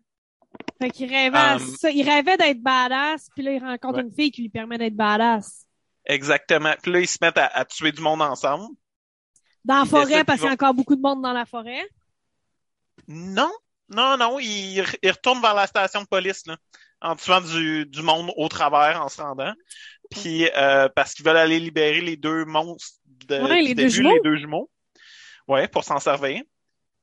Fait 0.81 0.91
qu'il 0.91 1.09
rêvait, 1.13 1.37
à 1.37 1.57
Um, 1.57 1.59
ça. 1.77 1.91
Il 1.91 2.09
rêvait 2.09 2.37
d'être 2.37 2.61
badass, 2.63 3.29
puis 3.35 3.43
là, 3.45 3.53
il 3.53 3.59
rencontre 3.63 3.97
Ouais. 3.99 4.03
une 4.05 4.15
fille 4.15 4.31
qui 4.31 4.43
lui 4.43 4.49
permet 4.49 4.79
d'être 4.79 4.95
badass. 4.97 5.67
Exactement. 6.05 6.73
Puis 6.81 6.93
là, 6.93 7.01
ils 7.01 7.09
se 7.09 7.19
mettent 7.21 7.39
à, 7.39 7.47
à 7.47 7.65
tuer 7.65 7.91
du 7.91 8.01
monde 8.01 8.23
ensemble. 8.23 8.65
Dans 9.65 9.81
la 9.81 9.85
forêt, 9.87 10.23
parce 10.23 10.39
qu'il 10.39 10.47
y 10.47 10.51
a 10.51 10.53
encore 10.53 10.73
beaucoup 10.75 10.95
de 10.95 11.01
monde 11.03 11.21
dans 11.21 11.33
la 11.33 11.45
forêt. 11.45 11.85
Non, 13.09 13.51
non, 13.89 14.17
non, 14.17 14.39
ils, 14.39 14.85
ils 15.03 15.11
retournent 15.11 15.41
vers 15.43 15.55
la 15.55 15.67
station 15.67 16.03
de 16.03 16.07
police, 16.07 16.47
là, 16.47 16.57
en 17.01 17.15
tuant 17.17 17.41
du, 17.41 17.85
du 17.87 18.03
monde 18.03 18.33
au 18.37 18.49
travers 18.49 19.03
en 19.03 19.09
se 19.09 19.21
rendant. 19.21 19.53
Puis 20.11 20.49
euh, 20.57 20.89
parce 20.95 21.15
qu'ils 21.15 21.25
veulent 21.25 21.37
aller 21.37 21.59
libérer 21.59 22.01
les 22.01 22.17
deux 22.17 22.45
monstres 22.45 22.99
de, 23.27 23.41
Ouais, 23.41 23.61
les 23.63 23.75
deux 23.75 23.83
début, 23.85 23.91
jumeaux. 23.91 24.15
les 24.15 24.21
deux 24.21 24.37
jumeaux. 24.37 24.71
Ouais, 25.49 25.69
pour 25.69 25.85
s'en 25.85 25.99
servir. 26.01 26.43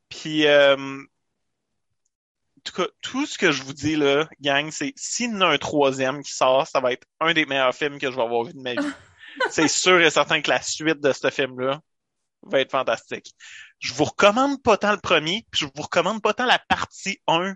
Puis 0.09 0.45
euh, 0.47 0.75
en 0.77 2.61
tout 2.63 2.73
cas, 2.81 2.87
tout 3.01 3.25
ce 3.25 3.37
que 3.37 3.51
je 3.51 3.61
vous 3.63 3.73
dis 3.73 3.95
là, 3.95 4.27
gang, 4.41 4.71
c'est 4.71 4.93
s'il 4.95 5.31
y 5.31 5.35
en 5.35 5.41
a 5.41 5.47
un 5.47 5.57
troisième 5.57 6.23
qui 6.23 6.31
sort, 6.33 6.65
ça 6.67 6.79
va 6.79 6.93
être 6.93 7.05
un 7.19 7.33
des 7.33 7.45
meilleurs 7.45 7.75
films 7.75 7.99
que 7.99 8.09
je 8.09 8.15
vais 8.15 8.21
avoir 8.21 8.43
vu 8.43 8.53
de 8.53 8.61
ma 8.61 8.73
vie. 8.73 8.87
c'est 9.49 9.67
sûr 9.67 9.99
et 10.01 10.09
certain 10.09 10.41
que 10.41 10.49
la 10.49 10.61
suite 10.61 10.99
de 11.01 11.11
ce 11.11 11.29
film-là 11.29 11.81
va 12.43 12.59
être 12.61 12.71
fantastique. 12.71 13.33
Je 13.79 13.93
vous 13.93 14.05
recommande 14.05 14.61
pas 14.63 14.77
tant 14.77 14.91
le 14.91 14.97
premier, 14.99 15.45
puis 15.51 15.61
je 15.61 15.65
vous 15.65 15.81
recommande 15.81 16.21
pas 16.21 16.33
tant 16.33 16.45
la 16.45 16.59
partie 16.59 17.19
1, 17.27 17.53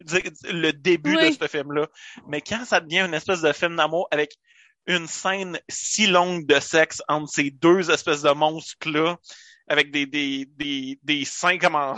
di- 0.00 0.22
le 0.50 0.72
début 0.72 1.16
Oui. 1.16 1.36
de 1.36 1.44
ce 1.44 1.48
film-là. 1.48 1.86
Mais 2.26 2.40
quand 2.40 2.64
ça 2.64 2.80
devient 2.80 3.00
une 3.00 3.14
espèce 3.14 3.42
de 3.42 3.52
film 3.52 3.76
d'amour 3.76 4.08
avec 4.10 4.32
une 4.88 5.06
scène 5.06 5.60
si 5.68 6.06
longue 6.08 6.44
de 6.46 6.58
sexe 6.58 7.00
entre 7.06 7.30
ces 7.32 7.50
deux 7.50 7.90
espèces 7.90 8.22
de 8.22 8.30
monstres-là, 8.30 9.16
avec 9.68 9.90
des, 9.92 10.06
des, 10.06 10.46
des, 10.56 10.98
des 11.02 11.24
seins 11.24 11.58
comme 11.58 11.74
en, 11.76 11.94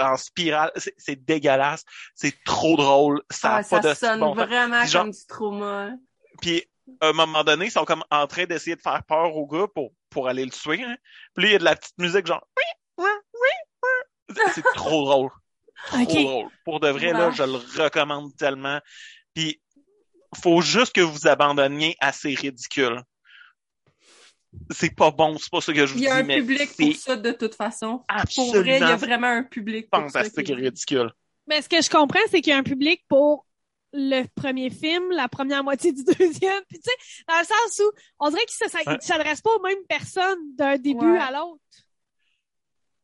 en 0.00 0.16
spirale, 0.16 0.72
c'est 0.98 1.24
dégueulasse. 1.24 1.84
C'est 2.14 2.34
trop 2.44 2.76
drôle. 2.76 3.22
Ça 3.30 3.50
a 3.50 3.58
Ah, 3.58 3.62
pas 3.62 3.80
ça 3.82 3.88
de 3.90 3.94
sonne 3.94 4.20
bon 4.20 4.34
vraiment 4.34 4.80
Puis 4.82 4.90
genre- 4.90 5.02
comme 5.04 5.12
du 5.12 5.26
trauma. 5.26 5.90
Puis 6.42 6.64
à 7.00 7.08
un 7.08 7.12
moment 7.12 7.44
donné, 7.44 7.66
ils 7.66 7.70
sont 7.70 7.84
comme 7.84 8.02
en 8.10 8.26
train 8.26 8.44
d'essayer 8.46 8.74
de 8.76 8.82
faire 8.82 9.02
peur 9.04 9.34
au 9.36 9.46
gars 9.46 9.66
pour, 9.74 9.92
pour 10.10 10.26
aller 10.28 10.44
le 10.44 10.50
tuer. 10.50 10.82
Hein. 10.82 10.96
Puis 11.34 11.44
là, 11.44 11.48
il 11.50 11.52
y 11.52 11.56
a 11.56 11.58
de 11.60 11.64
la 11.64 11.76
petite 11.76 11.96
musique 11.98 12.26
genre 12.26 12.44
oui, 12.56 12.64
oui, 13.04 13.10
oui, 13.34 13.48
oui. 14.34 14.36
C'est- 14.52 14.62
trop 14.74 15.04
drôle. 15.04 15.30
Trop 15.88 16.04
drôle. 16.04 16.48
Pour 16.64 16.80
de 16.80 16.88
vrai, 16.88 17.12
là, 17.12 17.30
je 17.30 17.42
le 17.42 17.82
recommande 17.82 18.34
tellement. 18.36 18.80
Puis 19.34 19.60
faut 20.34 20.60
juste 20.60 20.94
que 20.94 21.00
vous 21.00 21.26
abandonniez 21.26 21.96
à 22.00 22.12
ces 22.12 22.34
ridicules. 22.34 23.00
C'est 24.70 24.94
pas 24.94 25.10
bon, 25.10 25.36
c'est 25.38 25.50
pas 25.50 25.60
ça 25.60 25.72
que 25.72 25.84
je 25.84 25.92
vous 25.94 25.98
Il 25.98 26.04
y 26.04 26.08
a 26.08 26.14
dis, 26.14 26.20
un 26.20 26.22
mais 26.22 26.36
public 26.40 26.70
pour 26.78 26.94
ça 26.96 27.16
de 27.16 27.32
toute 27.32 27.54
façon. 27.56 28.04
Pour 28.36 28.54
vrai, 28.54 28.76
il 28.76 28.80
y 28.80 28.82
a 28.84 28.96
vraiment 28.96 29.26
un 29.26 29.42
public 29.42 29.90
pour 29.90 30.00
ça. 30.02 30.06
fantastique 30.06 30.46
qui- 30.46 30.52
et 30.52 30.54
ridicule. 30.54 31.12
Mais 31.48 31.60
ce 31.60 31.68
que 31.68 31.82
je 31.82 31.90
comprends, 31.90 32.20
c'est 32.30 32.40
qu'il 32.40 32.52
y 32.52 32.54
a 32.54 32.58
un 32.58 32.62
public 32.62 33.04
pour 33.08 33.46
le 33.92 34.24
premier 34.34 34.70
film, 34.70 35.10
la 35.10 35.28
première 35.28 35.62
moitié 35.64 35.92
du 35.92 36.04
deuxième. 36.18 36.62
Puis 36.68 36.78
tu 36.80 36.84
sais, 36.90 37.24
dans 37.28 37.38
le 37.38 37.44
sens 37.44 37.80
où 37.80 37.90
on 38.20 38.30
dirait 38.30 38.44
qu'il 38.46 38.66
ne 38.92 38.98
s'adresse 39.00 39.40
pas 39.40 39.50
aux 39.56 39.62
mêmes 39.62 39.84
personnes 39.88 40.38
d'un 40.56 40.76
début 40.78 41.04
Ouais. 41.12 41.18
à 41.18 41.32
l'autre. 41.32 41.60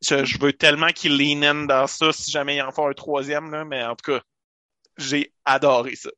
Je, 0.01 0.25
je 0.25 0.39
veux 0.39 0.53
tellement 0.53 0.87
qu'il 0.89 1.17
lean 1.17 1.43
in 1.43 1.65
dans 1.65 1.85
ça 1.85 2.11
si 2.11 2.31
jamais 2.31 2.55
il 2.55 2.61
en 2.61 2.71
fait 2.71 2.81
un 2.83 2.93
troisième, 2.93 3.51
là, 3.51 3.63
mais 3.65 3.83
en 3.83 3.95
tout 3.95 4.11
cas, 4.13 4.21
j'ai 4.97 5.31
adoré 5.45 5.95
ça. 5.95 6.09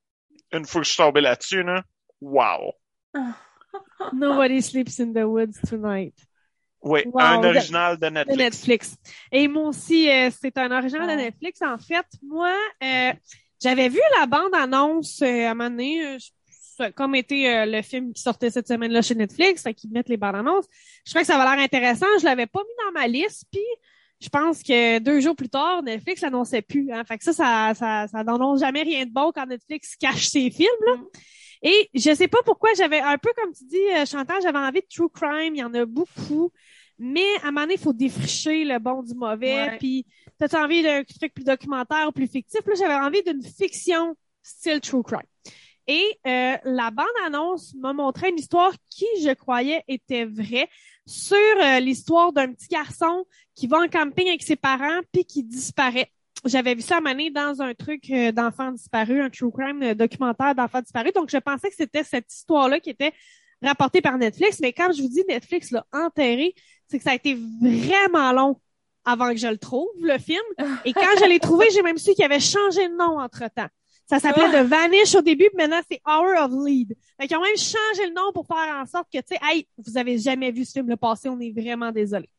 Une 0.53 0.65
fois 0.65 0.81
que 0.81 0.87
je 0.87 0.93
suis 0.93 1.03
tombé 1.03 1.21
là-dessus, 1.21 1.63
là, 1.63 1.83
wow. 2.21 2.73
Nobody 4.13 4.61
sleeps 4.61 4.99
in 4.99 5.13
the 5.13 5.25
woods 5.25 5.59
tonight. 5.67 6.13
Oui, 6.81 7.01
Wow, 7.05 7.21
un 7.21 7.43
original 7.45 7.97
de 7.97 8.05
De 8.05 8.09
Netflix. 8.09 8.37
Netflix. 8.37 8.97
Et 9.31 9.47
moi 9.47 9.69
aussi, 9.69 10.09
euh, 10.09 10.29
c'est 10.37 10.57
un 10.57 10.69
original 10.71 11.07
de. 11.07 11.15
Netflix. 11.15 11.61
En 11.61 11.77
fait, 11.77 12.05
moi, 12.21 12.53
euh, 12.83 13.13
j'avais 13.61 13.87
vu 13.87 13.99
la 14.19 14.25
bande-annonce 14.25 15.21
euh, 15.21 15.47
à 15.47 15.51
un 15.51 15.53
moment 15.53 15.69
donné, 15.69 16.05
euh, 16.81 16.91
comme 16.95 17.15
euh, 17.15 17.65
le 17.65 17.81
film 17.81 18.13
qui 18.13 18.21
sortait 18.21 18.49
cette 18.49 18.67
semaine-là 18.67 19.01
chez 19.01 19.15
Netflix, 19.15 19.63
qu'ils 19.77 19.91
mettent 19.91 20.09
les 20.09 20.17
bandes-annonces. 20.17 20.65
Je 21.05 21.11
trouvais 21.11 21.21
que 21.21 21.27
ça 21.27 21.39
avait 21.41 21.55
l'air 21.55 21.63
intéressant. 21.63 22.05
Je 22.19 22.25
l'avais 22.25 22.47
pas 22.47 22.59
mis 22.59 22.85
dans 22.85 22.99
ma 22.99 23.07
liste, 23.07 23.45
puis 23.51 23.61
je 24.23 24.29
pense 24.29 24.63
que 24.63 24.99
deux 24.99 25.19
jours 25.19 25.36
plus 25.36 25.49
tard, 25.49 25.83
Netflix 25.83 26.21
l'annonçait 26.21 26.62
plus. 26.62 26.91
Hein. 26.91 27.03
Fait 27.03 27.17
que 27.17 27.23
ça, 27.25 27.33
ça, 27.33 27.73
ça, 27.75 28.07
ça 28.07 28.23
n'annonce 28.23 28.62
jamais 28.62 28.83
rien 28.83 29.05
de 29.05 29.12
bon 29.12 29.31
quand 29.36 29.45
Netflix 29.45 29.97
cache 29.97 30.27
ses 30.27 30.49
films. 30.49 30.69
Là. 30.88 30.95
Mm. 30.95 31.07
Et 31.63 31.89
je 31.93 32.13
sais 32.13 32.27
pas 32.29 32.39
pourquoi 32.45 32.69
j'avais 32.77 32.99
un 32.99 33.17
peu 33.17 33.31
comme 33.36 33.53
tu 33.53 33.65
dis, 33.65 33.77
euh, 33.95 34.05
Chantal, 34.05 34.41
j'avais 34.41 34.57
envie 34.59 34.79
de 34.79 34.88
true 34.93 35.09
crime. 35.09 35.55
Il 35.55 35.59
y 35.59 35.63
en 35.63 35.73
a 35.73 35.86
beaucoup. 35.86 36.51
Mais 36.99 37.25
à 37.41 37.47
un 37.47 37.51
moment 37.51 37.62
donné, 37.62 37.73
il 37.73 37.79
faut 37.79 37.93
défricher 37.93 38.63
le 38.63 38.79
bon 38.79 39.03
du 39.03 39.13
mauvais. 39.13 39.55
Ouais. 39.55 39.77
Puis 39.77 40.05
t'as 40.39 40.63
envie 40.63 40.83
d'un 40.83 41.03
truc 41.03 41.33
plus 41.33 41.43
documentaire, 41.43 42.12
plus 42.13 42.27
fictif? 42.27 42.62
Là, 42.65 42.73
j'avais 42.77 42.95
envie 42.95 43.23
d'une 43.23 43.43
fiction 43.43 44.15
style 44.41 44.79
true 44.79 45.03
crime. 45.03 45.21
Et 45.88 46.17
euh, 46.25 46.55
la 46.63 46.91
bande-annonce 46.91 47.73
m'a 47.75 47.91
montré 47.91 48.29
une 48.29 48.39
histoire 48.39 48.71
qui, 48.89 49.05
je 49.21 49.33
croyais, 49.33 49.83
était 49.88 50.23
vraie 50.23 50.69
sur 51.05 51.37
euh, 51.37 51.79
l'histoire 51.79 52.33
d'un 52.33 52.53
petit 52.53 52.67
garçon 52.67 53.25
qui 53.55 53.67
va 53.67 53.79
en 53.79 53.87
camping 53.87 54.27
avec 54.27 54.43
ses 54.43 54.55
parents 54.55 55.01
puis 55.11 55.25
qui 55.25 55.43
disparaît. 55.43 56.11
J'avais 56.45 56.75
vu 56.75 56.81
ça 56.81 56.97
à 56.97 57.01
Mané 57.01 57.29
dans 57.29 57.61
un 57.61 57.73
truc 57.73 58.09
euh, 58.09 58.31
d'enfants 58.31 58.71
disparus, 58.71 59.21
un 59.21 59.29
true 59.29 59.51
crime 59.51 59.81
euh, 59.83 59.93
documentaire 59.93 60.55
d'enfants 60.55 60.81
disparus. 60.81 61.13
Donc, 61.13 61.29
je 61.29 61.37
pensais 61.37 61.69
que 61.69 61.75
c'était 61.75 62.03
cette 62.03 62.31
histoire-là 62.31 62.79
qui 62.79 62.89
était 62.89 63.13
rapportée 63.61 64.01
par 64.01 64.17
Netflix. 64.17 64.59
Mais 64.59 64.73
quand 64.73 64.91
je 64.91 65.01
vous 65.01 65.09
dis 65.09 65.23
Netflix 65.27 65.71
l'a 65.71 65.85
enterré, 65.93 66.53
c'est 66.87 66.97
que 66.97 67.03
ça 67.03 67.11
a 67.11 67.15
été 67.15 67.37
vraiment 67.61 68.31
long 68.33 68.59
avant 69.05 69.29
que 69.31 69.37
je 69.37 69.47
le 69.47 69.57
trouve, 69.57 69.89
le 70.01 70.17
film. 70.17 70.43
Et 70.85 70.93
quand 70.93 71.01
je 71.19 71.27
l'ai 71.27 71.39
trouvé, 71.39 71.67
j'ai 71.73 71.81
même 71.81 71.97
su 71.97 72.13
qu'il 72.13 72.23
avait 72.23 72.39
changé 72.39 72.87
de 72.87 72.95
nom 72.95 73.19
entre-temps. 73.19 73.67
Ça 74.05 74.19
s'appelait 74.19 74.49
The 74.49 74.65
Vanish 74.65 75.15
au 75.15 75.21
début, 75.21 75.49
puis 75.53 75.57
maintenant 75.57 75.81
c'est 75.89 76.01
Hour 76.05 76.43
of 76.43 76.51
Lead. 76.65 76.95
Fait 77.19 77.27
qu'ils 77.27 77.37
ont 77.37 77.41
même 77.41 77.57
changé 77.57 78.07
le 78.07 78.13
nom 78.13 78.31
pour 78.33 78.45
faire 78.45 78.75
en 78.75 78.85
sorte 78.85 79.07
que, 79.11 79.19
tu 79.19 79.35
sais, 79.35 79.39
hey, 79.41 79.67
vous 79.77 79.97
avez 79.97 80.17
jamais 80.17 80.51
vu 80.51 80.65
ce 80.65 80.73
film 80.73 80.89
le 80.89 80.97
passé, 80.97 81.29
on 81.29 81.39
est 81.39 81.51
vraiment 81.51 81.91
désolé. 81.91 82.29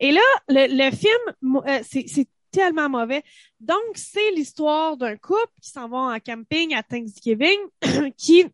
Et 0.00 0.12
là, 0.12 0.20
le, 0.48 0.66
le 0.68 0.90
film, 0.90 1.62
euh, 1.66 1.80
c'est 1.88 2.04
c'est 2.08 2.26
tellement 2.54 2.88
mauvais. 2.88 3.22
Donc, 3.60 3.78
c'est 3.94 4.30
l'histoire 4.32 4.96
d'un 4.96 5.16
couple 5.16 5.52
qui 5.60 5.70
s'en 5.70 5.88
va 5.88 5.98
en 5.98 6.18
camping 6.20 6.74
à 6.74 6.82
Thanksgiving, 6.82 7.58
qui, 8.16 8.46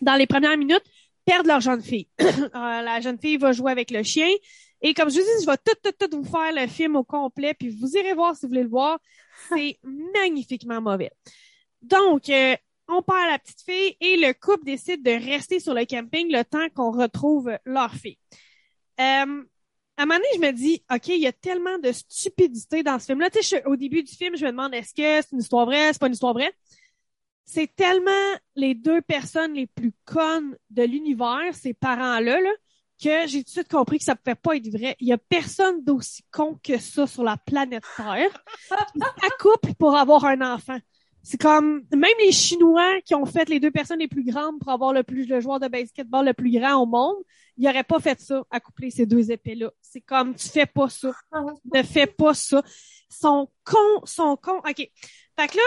dans 0.00 0.14
les 0.14 0.26
premières 0.26 0.56
minutes, 0.56 0.84
perdent 1.24 1.46
leur 1.46 1.60
jeune 1.60 1.82
fille. 1.82 2.08
Euh, 2.20 2.82
la 2.82 3.00
jeune 3.00 3.18
fille 3.18 3.36
va 3.36 3.52
jouer 3.52 3.72
avec 3.72 3.90
le 3.90 4.02
chien. 4.02 4.28
Et 4.80 4.94
comme 4.94 5.10
je 5.10 5.16
vous 5.16 5.22
dis, 5.22 5.44
je 5.44 5.46
vais 5.46 5.56
tout, 5.56 5.74
tout, 5.82 6.08
tout 6.08 6.16
vous 6.16 6.30
faire 6.30 6.52
le 6.52 6.66
film 6.68 6.96
au 6.96 7.04
complet, 7.04 7.52
puis 7.52 7.68
vous 7.68 7.96
irez 7.96 8.14
voir 8.14 8.36
si 8.36 8.42
vous 8.42 8.48
voulez 8.48 8.62
le 8.62 8.68
voir. 8.68 8.98
C'est 9.48 9.78
magnifiquement 10.14 10.80
mauvais. 10.80 11.10
Donc, 11.82 12.28
euh, 12.28 12.56
on 12.88 13.02
perd 13.02 13.30
la 13.30 13.38
petite 13.38 13.62
fille 13.62 13.96
et 14.00 14.16
le 14.16 14.32
couple 14.32 14.64
décide 14.64 15.02
de 15.02 15.10
rester 15.10 15.60
sur 15.60 15.74
le 15.74 15.84
camping 15.84 16.32
le 16.32 16.44
temps 16.44 16.68
qu'on 16.74 16.90
retrouve 16.90 17.56
leur 17.64 17.92
fille. 17.94 18.18
Euh, 19.00 19.44
à 19.98 20.02
un 20.02 20.06
moment 20.06 20.18
donné, 20.18 20.28
je 20.36 20.40
me 20.40 20.52
dis, 20.52 20.82
OK, 20.92 21.08
il 21.08 21.20
y 21.20 21.26
a 21.26 21.32
tellement 21.32 21.78
de 21.78 21.92
stupidité 21.92 22.82
dans 22.82 22.98
ce 22.98 23.06
film-là. 23.06 23.30
Tu 23.30 23.42
sais, 23.42 23.64
au 23.66 23.76
début 23.76 24.02
du 24.02 24.14
film, 24.14 24.36
je 24.36 24.44
me 24.44 24.50
demande, 24.52 24.72
est-ce 24.74 24.94
que 24.94 25.22
c'est 25.22 25.32
une 25.32 25.40
histoire 25.40 25.66
vraie, 25.66 25.92
c'est 25.92 25.98
pas 25.98 26.06
une 26.06 26.12
histoire 26.12 26.34
vraie? 26.34 26.52
C'est 27.44 27.74
tellement 27.74 28.10
les 28.54 28.74
deux 28.74 29.00
personnes 29.02 29.54
les 29.54 29.66
plus 29.66 29.92
connes 30.04 30.56
de 30.70 30.82
l'univers, 30.82 31.54
ces 31.54 31.74
parents-là, 31.74 32.40
là, 32.40 32.50
que 33.02 33.26
j'ai 33.26 33.38
tout 33.38 33.46
de 33.46 33.50
suite 33.50 33.68
compris 33.68 33.98
que 33.98 34.04
ça 34.04 34.16
pouvait 34.16 34.34
pas 34.34 34.56
être 34.56 34.68
vrai. 34.68 34.96
Il 35.00 35.08
y 35.08 35.12
a 35.12 35.18
personne 35.18 35.82
d'aussi 35.84 36.22
con 36.30 36.58
que 36.62 36.78
ça 36.78 37.06
sur 37.06 37.24
la 37.24 37.36
planète 37.36 37.84
Terre 37.96 38.44
qui 38.92 39.00
s'accouple 39.00 39.74
pour 39.78 39.96
avoir 39.96 40.24
un 40.24 40.40
enfant. 40.42 40.78
C'est 41.30 41.36
comme 41.38 41.82
même 41.94 42.10
les 42.24 42.32
Chinois 42.32 43.02
qui 43.04 43.14
ont 43.14 43.26
fait 43.26 43.50
les 43.50 43.60
deux 43.60 43.70
personnes 43.70 43.98
les 43.98 44.08
plus 44.08 44.24
grandes 44.24 44.58
pour 44.60 44.70
avoir 44.70 44.94
le 44.94 45.02
plus 45.02 45.26
le 45.26 45.40
joueur 45.40 45.60
de 45.60 45.68
basketball 45.68 46.24
le 46.24 46.32
plus 46.32 46.50
grand 46.58 46.76
au 46.82 46.86
monde, 46.86 47.16
ils 47.58 47.64
n'auraient 47.64 47.84
pas 47.84 48.00
fait 48.00 48.18
ça, 48.18 48.42
accoupler 48.50 48.90
ces 48.90 49.04
deux 49.04 49.30
épées-là. 49.30 49.70
C'est 49.82 50.00
comme 50.00 50.34
tu 50.34 50.48
fais 50.48 50.64
pas 50.64 50.88
ça. 50.88 51.12
Ne 51.74 51.82
fais 51.82 52.06
pas 52.06 52.32
ça. 52.32 52.62
Son 53.10 53.46
con, 53.62 53.76
son 54.04 54.38
con. 54.38 54.56
OK. 54.66 54.76
Fait 54.76 55.48
que 55.48 55.56
là, 55.58 55.62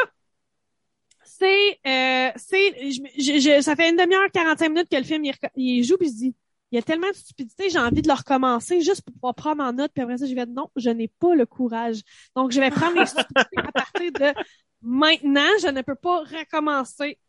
c'est 1.23 1.79
euh, 1.85 2.31
c'est 2.37 2.91
je, 2.91 3.01
je- 3.17 3.39
je- 3.39 3.61
ça 3.61 3.75
fait 3.75 3.89
une 3.91 3.97
demi-heure, 3.97 4.31
45 4.33 4.69
minutes 4.69 4.89
que 4.89 4.97
le 4.97 5.03
film 5.03 5.23
il, 5.25 5.33
il 5.55 5.83
joue 5.83 5.97
puis 5.97 6.07
je 6.09 6.13
dis 6.15 6.35
il 6.71 6.75
y 6.75 6.77
a 6.77 6.81
tellement 6.81 7.09
de 7.09 7.15
stupidité, 7.15 7.69
j'ai 7.69 7.79
envie 7.79 8.01
de 8.01 8.07
le 8.07 8.13
recommencer 8.13 8.81
juste 8.81 9.01
pour 9.01 9.13
pouvoir 9.13 9.35
prendre 9.35 9.63
en 9.63 9.73
note 9.73 9.91
puis 9.93 10.03
après 10.03 10.17
ça 10.17 10.25
je 10.25 10.33
vais 10.33 10.45
dire 10.45 10.53
non, 10.55 10.69
je 10.75 10.89
n'ai 10.89 11.07
pas 11.07 11.35
le 11.35 11.45
courage. 11.45 12.01
Donc 12.35 12.51
je 12.51 12.59
vais 12.59 12.71
prendre 12.71 12.99
les 12.99 13.05
stupidités 13.05 13.57
à 13.57 13.71
partir 13.71 14.11
de 14.11 14.33
maintenant, 14.81 15.49
je 15.61 15.67
ne 15.67 15.81
peux 15.81 15.95
pas 15.95 16.19
recommencer 16.19 17.19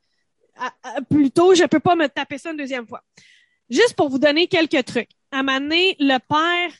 à- 0.57 0.72
je 1.11 1.66
peux 1.66 1.81
pas 1.81 1.96
me 1.96 2.09
taper 2.09 2.38
ça 2.38 2.50
une 2.50 2.57
deuxième 2.57 2.87
fois. 2.87 3.02
Juste 3.68 3.94
pour 3.94 4.09
vous 4.09 4.18
donner 4.18 4.46
quelques 4.46 4.85
trucs. 4.85 5.11
À 5.31 5.38
un 5.38 5.42
moment 5.42 5.61
le 5.98 6.18
père 6.18 6.72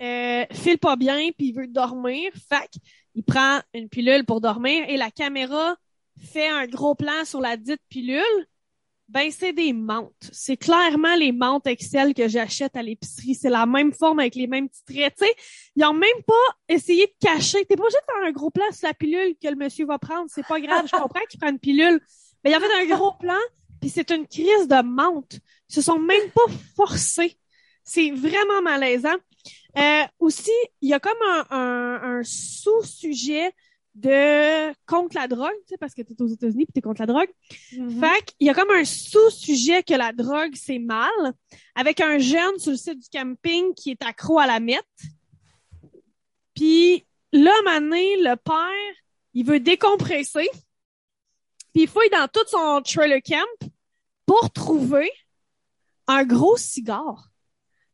euh, 0.00 0.46
file 0.52 0.78
pas 0.78 0.96
bien 0.96 1.30
puis 1.36 1.48
il 1.48 1.52
veut 1.52 1.66
dormir, 1.66 2.30
fac, 2.48 2.70
il 3.14 3.22
prend 3.22 3.60
une 3.74 3.88
pilule 3.88 4.24
pour 4.24 4.40
dormir 4.40 4.84
et 4.88 4.96
la 4.96 5.10
caméra 5.10 5.76
fait 6.20 6.48
un 6.48 6.66
gros 6.66 6.94
plan 6.94 7.24
sur 7.24 7.40
la 7.40 7.56
dite 7.56 7.82
pilule. 7.88 8.46
Ben, 9.08 9.30
c'est 9.30 9.54
des 9.54 9.72
menthes. 9.72 10.12
C'est 10.32 10.58
clairement 10.58 11.14
les 11.14 11.32
menthes 11.32 11.66
Excel 11.66 12.12
que 12.12 12.28
j'achète 12.28 12.76
à 12.76 12.82
l'épicerie. 12.82 13.34
C'est 13.34 13.48
la 13.48 13.64
même 13.64 13.92
forme 13.92 14.20
avec 14.20 14.34
les 14.34 14.46
mêmes 14.46 14.68
petits 14.68 14.84
traits. 14.84 15.14
Tu 15.16 15.24
sais, 15.24 15.34
ils 15.76 15.84
ont 15.84 15.94
même 15.94 16.22
pas 16.26 16.34
essayé 16.68 17.06
de 17.06 17.26
cacher. 17.26 17.64
T'es 17.64 17.76
pas 17.76 17.84
obligé 17.84 17.96
de 17.96 18.28
un 18.28 18.32
gros 18.32 18.50
plan 18.50 18.70
sur 18.70 18.86
la 18.86 18.92
pilule 18.92 19.34
que 19.42 19.48
le 19.48 19.56
monsieur 19.56 19.86
va 19.86 19.98
prendre. 19.98 20.26
C'est 20.28 20.46
pas 20.46 20.60
grave. 20.60 20.86
Je 20.86 20.96
comprends 20.96 21.24
qu'il 21.30 21.40
prend 21.40 21.48
une 21.48 21.58
pilule. 21.58 22.00
Mais 22.44 22.50
il 22.50 22.54
a 22.54 22.60
fait 22.60 22.82
un 22.82 22.96
gros 22.96 23.12
plan, 23.18 23.38
puis 23.80 23.88
c'est 23.88 24.10
une 24.10 24.26
crise 24.26 24.68
de 24.68 24.82
menthe. 24.82 25.40
Ils 25.70 25.74
se 25.74 25.80
sont 25.80 25.98
même 25.98 26.30
pas 26.34 26.52
forcés. 26.76 27.38
C'est 27.82 28.10
vraiment 28.10 28.60
malaisant. 28.62 29.16
Euh, 29.78 30.02
aussi, 30.18 30.52
il 30.82 30.90
y 30.90 30.92
a 30.92 31.00
comme 31.00 31.18
un 31.50 32.20
sous-sujet 32.22 33.52
de 34.00 34.72
contre 34.86 35.16
la 35.16 35.26
drogue, 35.28 35.50
tu 35.66 35.70
sais, 35.70 35.76
parce 35.78 35.94
que 35.94 36.02
tu 36.02 36.12
es 36.12 36.22
aux 36.22 36.28
États-Unis 36.28 36.66
puis 36.66 36.72
tu 36.72 36.78
es 36.78 36.82
contre 36.82 37.00
la 37.02 37.06
drogue. 37.06 37.28
Mhm. 37.72 38.00
Fait 38.00 38.24
qu'il 38.24 38.46
y 38.46 38.50
a 38.50 38.54
comme 38.54 38.70
un 38.70 38.84
sous-sujet 38.84 39.82
que 39.82 39.94
la 39.94 40.12
drogue, 40.12 40.54
c'est 40.54 40.78
mal, 40.78 41.10
avec 41.74 42.00
un 42.00 42.18
jeune 42.18 42.58
sur 42.58 42.70
le 42.72 42.76
site 42.76 42.98
du 42.98 43.08
camping 43.12 43.74
qui 43.74 43.90
est 43.90 44.02
accro 44.04 44.38
à 44.38 44.46
la 44.46 44.60
meth. 44.60 44.84
Puis 46.54 47.06
là, 47.32 47.52
donné, 47.64 48.16
le 48.16 48.36
père, 48.36 48.94
il 49.34 49.44
veut 49.44 49.60
décompresser. 49.60 50.48
Puis 51.72 51.82
il 51.82 51.88
fouille 51.88 52.10
dans 52.10 52.28
tout 52.28 52.46
son 52.48 52.80
trailer 52.82 53.20
camp 53.22 53.68
pour 54.26 54.50
trouver 54.52 55.10
un 56.06 56.24
gros 56.24 56.56
cigare. 56.56 57.28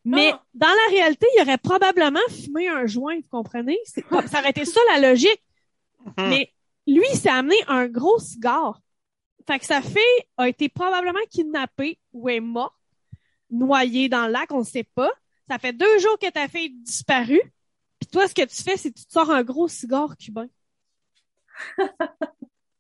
Mais 0.05 0.33
Ah. 0.35 0.43
dans 0.53 0.69
la 0.69 0.91
réalité, 0.91 1.27
il 1.37 1.43
aurait 1.43 1.59
probablement 1.59 2.21
fumé 2.29 2.69
un 2.69 2.87
joint, 2.87 3.17
vous 3.17 3.29
comprenez? 3.31 3.79
Ça 3.87 4.39
aurait 4.41 4.51
été 4.51 4.65
ça 4.65 4.81
la 4.93 5.11
logique. 5.11 5.43
Mhm. 6.05 6.29
Mais 6.29 6.53
lui, 6.87 7.05
il 7.13 7.19
s'est 7.19 7.31
amené 7.31 7.57
un 7.67 7.87
gros 7.87 8.19
cigare. 8.19 8.81
Fait 9.47 9.59
que 9.59 9.67
sa 9.67 9.83
fille 9.83 10.01
a 10.37 10.49
été 10.49 10.69
probablement 10.69 11.25
kidnappée 11.31 11.99
ou 12.13 12.29
est 12.29 12.41
morte, 12.41 12.75
noyée 13.51 14.09
dans 14.09 14.27
le 14.27 14.33
lac, 14.33 14.51
on 14.53 14.61
ne 14.61 14.65
sait 14.65 14.85
pas. 14.95 15.11
Ça 15.49 15.59
fait 15.59 15.73
deux 15.73 15.99
jours 15.99 16.19
que 16.19 16.31
ta 16.31 16.49
fille 16.49 16.67
est 16.67 16.83
disparue. 16.83 17.43
Puis 18.01 18.09
toi, 18.11 18.27
ce 18.27 18.35
que 18.35 18.43
tu 18.43 18.63
fais, 18.63 18.77
c'est 18.77 18.91
que 18.91 18.99
tu 18.99 19.07
te 19.07 19.13
sors 19.13 19.31
un 19.31 19.43
gros 19.43 19.69
cigare 19.69 20.17
cubain. 20.17 20.49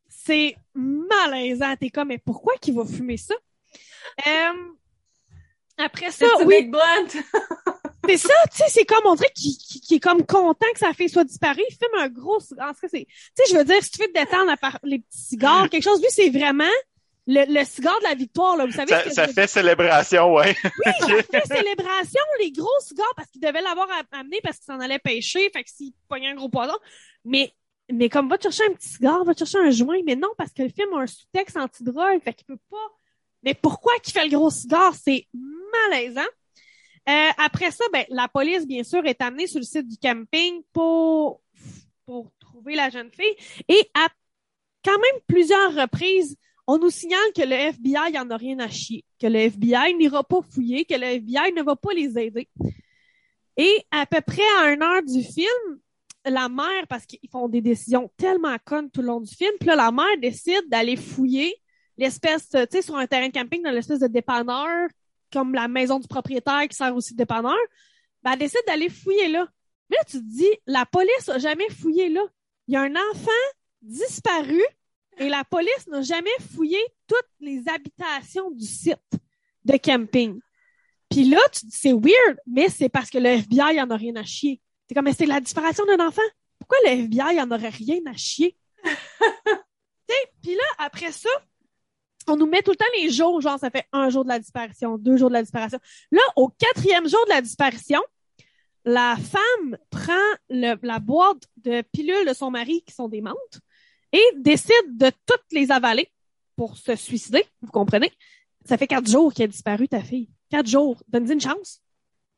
c'est 0.08 0.56
malaisant. 0.74 1.76
T'es 1.76 1.90
comme, 1.90 2.08
mais 2.08 2.18
pourquoi 2.18 2.54
qu'il 2.56 2.74
va 2.74 2.84
fumer 2.86 3.18
ça? 3.18 3.34
Euh, 4.26 4.52
après 5.76 6.10
ça, 6.10 6.26
C'est 6.38 6.44
oui, 6.44 6.62
Big 6.62 6.70
Blunt? 6.70 7.22
C'est 8.08 8.16
ça, 8.16 8.34
tu 8.50 8.58
sais, 8.58 8.64
c'est 8.68 8.84
comme, 8.84 9.04
on 9.04 9.14
dirait 9.14 9.32
qu'il 9.34 9.96
est 9.96 10.00
comme 10.00 10.24
content 10.24 10.66
que 10.72 10.78
sa 10.78 10.92
fille 10.92 11.08
soit 11.08 11.24
disparue. 11.24 11.62
Il 11.68 11.74
fume 11.74 12.00
un 12.00 12.08
gros 12.08 12.40
cigare. 12.40 12.70
En 12.70 12.72
tout 12.72 12.80
cas, 12.80 12.88
c'est, 12.90 13.06
tu 13.06 13.32
sais, 13.34 13.52
je 13.52 13.56
veux 13.58 13.64
dire, 13.64 13.82
si 13.82 13.90
tu 13.90 14.00
veux 14.00 14.08
te 14.08 14.18
détendre 14.18 14.50
à 14.50 14.56
part 14.56 14.78
les 14.82 14.98
petits 14.98 15.18
cigares, 15.18 15.68
quelque 15.68 15.84
chose, 15.84 16.00
lui, 16.00 16.10
c'est 16.10 16.30
vraiment 16.30 16.64
le, 17.26 17.44
le 17.48 17.64
cigare 17.64 17.98
de 18.00 18.04
la 18.04 18.14
victoire, 18.14 18.56
là. 18.56 18.66
Vous 18.66 18.72
savez 18.72 18.88
Ça, 18.88 19.02
que 19.02 19.10
ça 19.10 19.28
fait 19.28 19.46
célébration, 19.46 20.34
ouais. 20.34 20.54
oui, 20.64 20.92
ça 21.00 21.06
fait 21.06 21.46
célébration, 21.46 22.20
les 22.40 22.52
gros 22.52 22.80
cigares, 22.80 23.12
parce 23.16 23.30
qu'il 23.30 23.40
devait 23.40 23.62
l'avoir 23.62 23.88
amené 24.12 24.40
parce 24.42 24.58
qu'il 24.58 24.66
s'en 24.66 24.80
allait 24.80 24.98
pêcher, 24.98 25.50
fait 25.50 25.64
que 25.64 25.70
s'il 25.70 25.92
pognait 26.08 26.28
un 26.28 26.34
gros 26.34 26.48
poisson. 26.48 26.76
Mais, 27.24 27.52
mais 27.90 28.08
comme, 28.08 28.28
va 28.28 28.38
te 28.38 28.44
chercher 28.44 28.64
un 28.70 28.74
petit 28.74 28.88
cigare, 28.88 29.24
va 29.24 29.34
te 29.34 29.38
chercher 29.38 29.58
un 29.58 29.70
joint, 29.70 30.00
mais 30.04 30.16
non, 30.16 30.28
parce 30.36 30.52
que 30.52 30.62
le 30.62 30.68
film 30.68 30.92
a 30.94 31.02
un 31.02 31.06
sous-texte 31.06 31.56
anti-drogue, 31.56 32.20
fait 32.22 32.34
qu'il 32.34 32.46
peut 32.46 32.60
pas. 32.70 32.88
Mais 33.42 33.54
pourquoi 33.54 33.92
qu'il 34.02 34.12
fait 34.12 34.24
le 34.24 34.36
gros 34.36 34.50
cigare? 34.50 34.94
C'est 34.94 35.26
malaisant. 35.88 36.22
Euh, 37.08 37.30
après 37.38 37.70
ça, 37.70 37.84
ben, 37.92 38.04
la 38.08 38.28
police, 38.28 38.66
bien 38.66 38.82
sûr, 38.82 39.04
est 39.06 39.20
amenée 39.20 39.46
sur 39.46 39.60
le 39.60 39.64
site 39.64 39.86
du 39.86 39.96
camping 39.98 40.62
pour, 40.72 41.42
pour 42.06 42.32
trouver 42.40 42.74
la 42.76 42.90
jeune 42.90 43.10
fille. 43.10 43.36
Et 43.68 43.90
à 43.94 44.08
quand 44.84 44.98
même 44.98 45.20
plusieurs 45.26 45.74
reprises, 45.74 46.36
on 46.66 46.78
nous 46.78 46.90
signale 46.90 47.32
que 47.36 47.42
le 47.42 47.52
FBI 47.52 48.18
en 48.18 48.30
a 48.30 48.36
rien 48.36 48.58
à 48.58 48.68
chier, 48.68 49.04
que 49.20 49.26
le 49.26 49.38
FBI 49.38 49.94
n'ira 49.94 50.24
pas 50.24 50.40
fouiller, 50.42 50.84
que 50.84 50.94
le 50.94 51.04
FBI 51.04 51.52
ne 51.52 51.62
va 51.62 51.76
pas 51.76 51.92
les 51.92 52.18
aider. 52.18 52.48
Et 53.56 53.86
à 53.90 54.06
peu 54.06 54.20
près 54.20 54.42
à 54.60 54.72
une 54.72 54.82
heure 54.82 55.02
du 55.02 55.22
film, 55.22 55.78
la 56.24 56.48
mère, 56.48 56.86
parce 56.88 57.04
qu'ils 57.04 57.28
font 57.30 57.48
des 57.48 57.60
décisions 57.60 58.10
tellement 58.16 58.56
connes 58.64 58.90
tout 58.90 59.02
le 59.02 59.08
long 59.08 59.20
du 59.20 59.34
film, 59.34 59.52
puis 59.60 59.68
là, 59.68 59.76
la 59.76 59.92
mère 59.92 60.18
décide 60.20 60.68
d'aller 60.68 60.96
fouiller 60.96 61.54
l'espèce, 61.96 62.48
tu 62.48 62.58
sais, 62.70 62.82
sur 62.82 62.96
un 62.96 63.06
terrain 63.06 63.28
de 63.28 63.32
camping, 63.32 63.62
dans 63.62 63.70
l'espèce 63.70 64.00
de 64.00 64.06
dépanneur, 64.06 64.88
comme 65.34 65.54
la 65.54 65.68
maison 65.68 65.98
du 65.98 66.08
propriétaire 66.08 66.66
qui 66.68 66.76
sert 66.76 66.94
aussi 66.94 67.12
de 67.12 67.18
dépanneur, 67.18 67.58
ben, 68.22 68.32
elle 68.32 68.38
décide 68.38 68.62
d'aller 68.66 68.88
fouiller 68.88 69.28
là. 69.28 69.46
Mais 69.90 69.96
là, 69.96 70.04
tu 70.04 70.18
te 70.18 70.24
dis, 70.24 70.50
la 70.66 70.86
police 70.86 71.28
a 71.28 71.38
jamais 71.38 71.68
fouillé 71.68 72.08
là. 72.08 72.22
Il 72.68 72.74
y 72.74 72.76
a 72.76 72.82
un 72.82 72.94
enfant 72.94 73.30
disparu 73.82 74.62
et 75.18 75.28
la 75.28 75.44
police 75.44 75.86
n'a 75.88 76.00
jamais 76.02 76.30
fouillé 76.54 76.78
toutes 77.06 77.28
les 77.40 77.62
habitations 77.68 78.50
du 78.50 78.64
site 78.64 78.96
de 79.64 79.76
camping. 79.76 80.40
Puis 81.10 81.24
là, 81.24 81.38
tu 81.52 81.60
te 81.60 81.66
dis, 81.66 81.76
c'est 81.76 81.92
weird, 81.92 82.38
mais 82.46 82.68
c'est 82.68 82.88
parce 82.88 83.10
que 83.10 83.18
le 83.18 83.28
FBI 83.28 83.80
en 83.80 83.90
a 83.90 83.96
rien 83.96 84.16
à 84.16 84.24
chier. 84.24 84.60
C'est 84.88 84.94
comme, 84.94 85.04
mais 85.04 85.12
c'est 85.12 85.26
la 85.26 85.40
disparition 85.40 85.84
d'un 85.84 86.06
enfant? 86.06 86.22
Pourquoi 86.58 86.78
le 86.84 87.04
FBI 87.04 87.40
en 87.40 87.50
aurait 87.50 87.68
rien 87.68 88.00
à 88.06 88.16
chier? 88.16 88.56
puis 90.42 90.54
là, 90.54 90.64
après 90.78 91.12
ça, 91.12 91.28
on 92.28 92.36
nous 92.36 92.46
met 92.46 92.62
tout 92.62 92.70
le 92.70 92.76
temps 92.76 92.84
les 92.96 93.10
jours, 93.10 93.40
genre 93.40 93.58
ça 93.58 93.70
fait 93.70 93.86
un 93.92 94.08
jour 94.10 94.24
de 94.24 94.28
la 94.28 94.38
disparition, 94.38 94.98
deux 94.98 95.16
jours 95.16 95.28
de 95.28 95.34
la 95.34 95.42
disparition. 95.42 95.78
Là, 96.10 96.22
au 96.36 96.48
quatrième 96.48 97.08
jour 97.08 97.24
de 97.26 97.30
la 97.30 97.40
disparition, 97.40 98.00
la 98.84 99.16
femme 99.16 99.78
prend 99.90 100.12
la 100.50 100.98
boîte 100.98 101.44
de 101.58 101.82
pilules 101.92 102.26
de 102.26 102.34
son 102.34 102.50
mari, 102.50 102.82
qui 102.86 102.94
sont 102.94 103.08
des 103.08 103.20
menthes, 103.20 103.60
et 104.12 104.22
décide 104.36 104.96
de 104.96 105.10
toutes 105.26 105.46
les 105.52 105.72
avaler 105.72 106.10
pour 106.56 106.76
se 106.76 106.94
suicider. 106.94 107.44
Vous 107.62 107.72
comprenez? 107.72 108.12
Ça 108.64 108.78
fait 108.78 108.86
quatre 108.86 109.10
jours 109.10 109.32
qu'elle 109.34 109.46
a 109.46 109.48
disparu, 109.48 109.88
ta 109.88 110.02
fille. 110.02 110.30
Quatre 110.50 110.68
jours. 110.68 111.02
Donne-y 111.08 111.32
une 111.32 111.40
chance. 111.40 111.80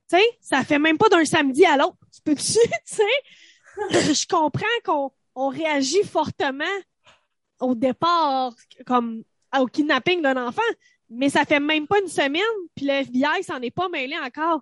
Tu 0.08 0.16
sais, 0.16 0.24
ça 0.40 0.64
fait 0.64 0.78
même 0.78 0.98
pas 0.98 1.08
d'un 1.08 1.24
samedi 1.24 1.64
à 1.64 1.76
l'autre. 1.76 1.98
Tu 2.14 2.22
peux-tu, 2.22 2.42
tu 2.42 2.60
sais? 2.84 3.02
Je 3.90 4.26
comprends 4.26 4.64
qu'on 4.84 5.12
on 5.34 5.48
réagit 5.48 6.02
fortement 6.02 6.64
au 7.60 7.74
départ, 7.74 8.54
comme 8.86 9.22
au 9.60 9.66
kidnapping 9.66 10.22
d'un 10.22 10.46
enfant, 10.46 10.62
mais 11.10 11.28
ça 11.28 11.44
fait 11.44 11.60
même 11.60 11.86
pas 11.86 12.00
une 12.00 12.08
semaine, 12.08 12.42
puis 12.74 12.86
le 12.86 12.92
FBI 12.92 13.42
s'en 13.42 13.60
est 13.62 13.70
pas 13.70 13.88
mêlé 13.88 14.16
encore. 14.18 14.60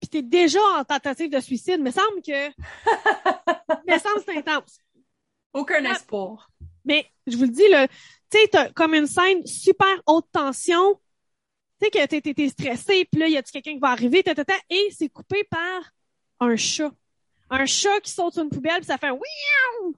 Puis 0.00 0.08
t'es 0.10 0.22
déjà 0.22 0.60
en 0.78 0.84
tentative 0.84 1.30
de 1.30 1.40
suicide. 1.40 1.80
Me 1.80 1.90
semble 1.90 2.20
que, 2.20 2.48
me 3.88 3.98
semble 3.98 4.16
que 4.16 4.22
c'est 4.26 4.38
intense. 4.38 4.78
Aucun 5.52 5.84
Ah. 5.86 5.92
espoir. 5.92 6.50
Mais 6.84 7.06
je 7.26 7.36
vous 7.36 7.44
le 7.44 7.50
dis, 7.50 7.68
là, 7.68 7.86
tu 7.88 7.94
sais, 8.38 8.48
t'as 8.48 8.70
comme 8.70 8.94
une 8.94 9.06
scène 9.06 9.46
super 9.46 10.02
haute 10.06 10.26
tension. 10.32 10.94
Tu 11.80 11.86
sais 11.86 11.90
que 11.90 12.06
t'es, 12.06 12.20
t'es, 12.20 12.34
t'es 12.34 12.48
stressé, 12.48 13.06
puis 13.10 13.20
là, 13.20 13.28
y 13.28 13.36
a-tu 13.36 13.52
quelqu'un 13.52 13.72
qui 13.74 13.78
va 13.78 13.88
arriver, 13.90 14.22
ta, 14.22 14.34
ta, 14.34 14.44
ta, 14.44 14.54
et 14.68 14.88
c'est 14.90 15.08
coupé 15.08 15.44
par 15.44 15.82
un 16.40 16.56
chat. 16.56 16.90
Un 17.50 17.66
chat 17.66 18.00
qui 18.00 18.10
saute 18.10 18.34
sur 18.34 18.42
une 18.42 18.50
poubelle, 18.50 18.76
puis 18.78 18.86
ça 18.86 18.98
fait 18.98 19.10
oui 19.10 19.94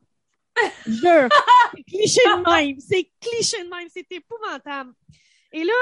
Jure. 0.86 1.28
C'est 1.74 1.82
cliché 1.84 2.20
de 2.24 2.50
même. 2.50 2.76
C'est 2.80 3.10
cliché 3.20 3.62
de 3.64 3.68
même. 3.68 3.88
C'est 3.92 4.10
épouvantable. 4.12 4.92
Et 5.52 5.64
là, 5.64 5.74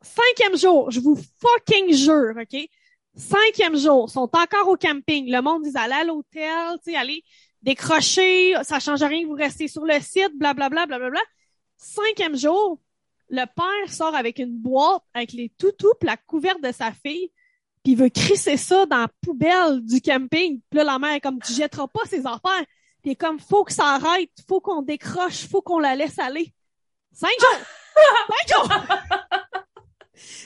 cinquième 0.00 0.56
jour, 0.56 0.90
je 0.90 1.00
vous 1.00 1.18
fucking 1.40 1.94
jure, 1.94 2.34
OK? 2.40 2.68
Cinquième 3.14 3.76
jour, 3.76 4.08
sont 4.08 4.30
encore 4.32 4.68
au 4.68 4.76
camping. 4.76 5.30
Le 5.30 5.42
monde 5.42 5.64
dit 5.64 5.72
allez 5.74 5.92
à 5.92 6.04
l'hôtel, 6.04 6.78
tu 6.84 6.92
sais, 6.92 6.96
allez 6.96 7.22
décrocher, 7.60 8.54
ça 8.62 8.80
change 8.80 9.02
rien, 9.02 9.26
vous 9.26 9.34
restez 9.34 9.68
sur 9.68 9.84
le 9.84 10.00
site, 10.00 10.32
blablabla, 10.34 10.86
blablabla. 10.86 11.20
Cinquième 11.76 12.36
jour, 12.36 12.80
le 13.28 13.44
père 13.44 13.92
sort 13.92 14.14
avec 14.14 14.38
une 14.38 14.56
boîte 14.56 15.02
avec 15.14 15.32
les 15.32 15.50
toutous 15.50 15.94
pis 16.00 16.06
la 16.06 16.16
couverte 16.16 16.62
de 16.62 16.72
sa 16.72 16.92
fille, 16.92 17.30
puis 17.82 17.92
il 17.92 17.96
veut 17.96 18.08
crisser 18.08 18.56
ça 18.56 18.86
dans 18.86 18.98
la 18.98 19.08
poubelle 19.20 19.80
du 19.84 20.00
camping. 20.00 20.60
Puis 20.70 20.78
là, 20.78 20.84
la 20.84 20.98
mère 20.98 21.14
est 21.14 21.20
comme, 21.20 21.40
tu 21.40 21.52
jetteras 21.52 21.88
pas 21.88 22.04
ces 22.06 22.20
affaires. 22.26 22.64
Puis 23.02 23.16
comme, 23.16 23.40
faut 23.40 23.64
que 23.64 23.72
ça 23.72 23.86
arrête, 23.94 24.30
faut 24.48 24.60
qu'on 24.60 24.82
décroche, 24.82 25.48
faut 25.48 25.62
qu'on 25.62 25.78
la 25.78 25.94
laisse 25.96 26.18
aller. 26.18 26.52
Cinq 27.12 27.32
jours! 27.40 27.60
Cinq 28.28 28.56
jours! 28.56 28.68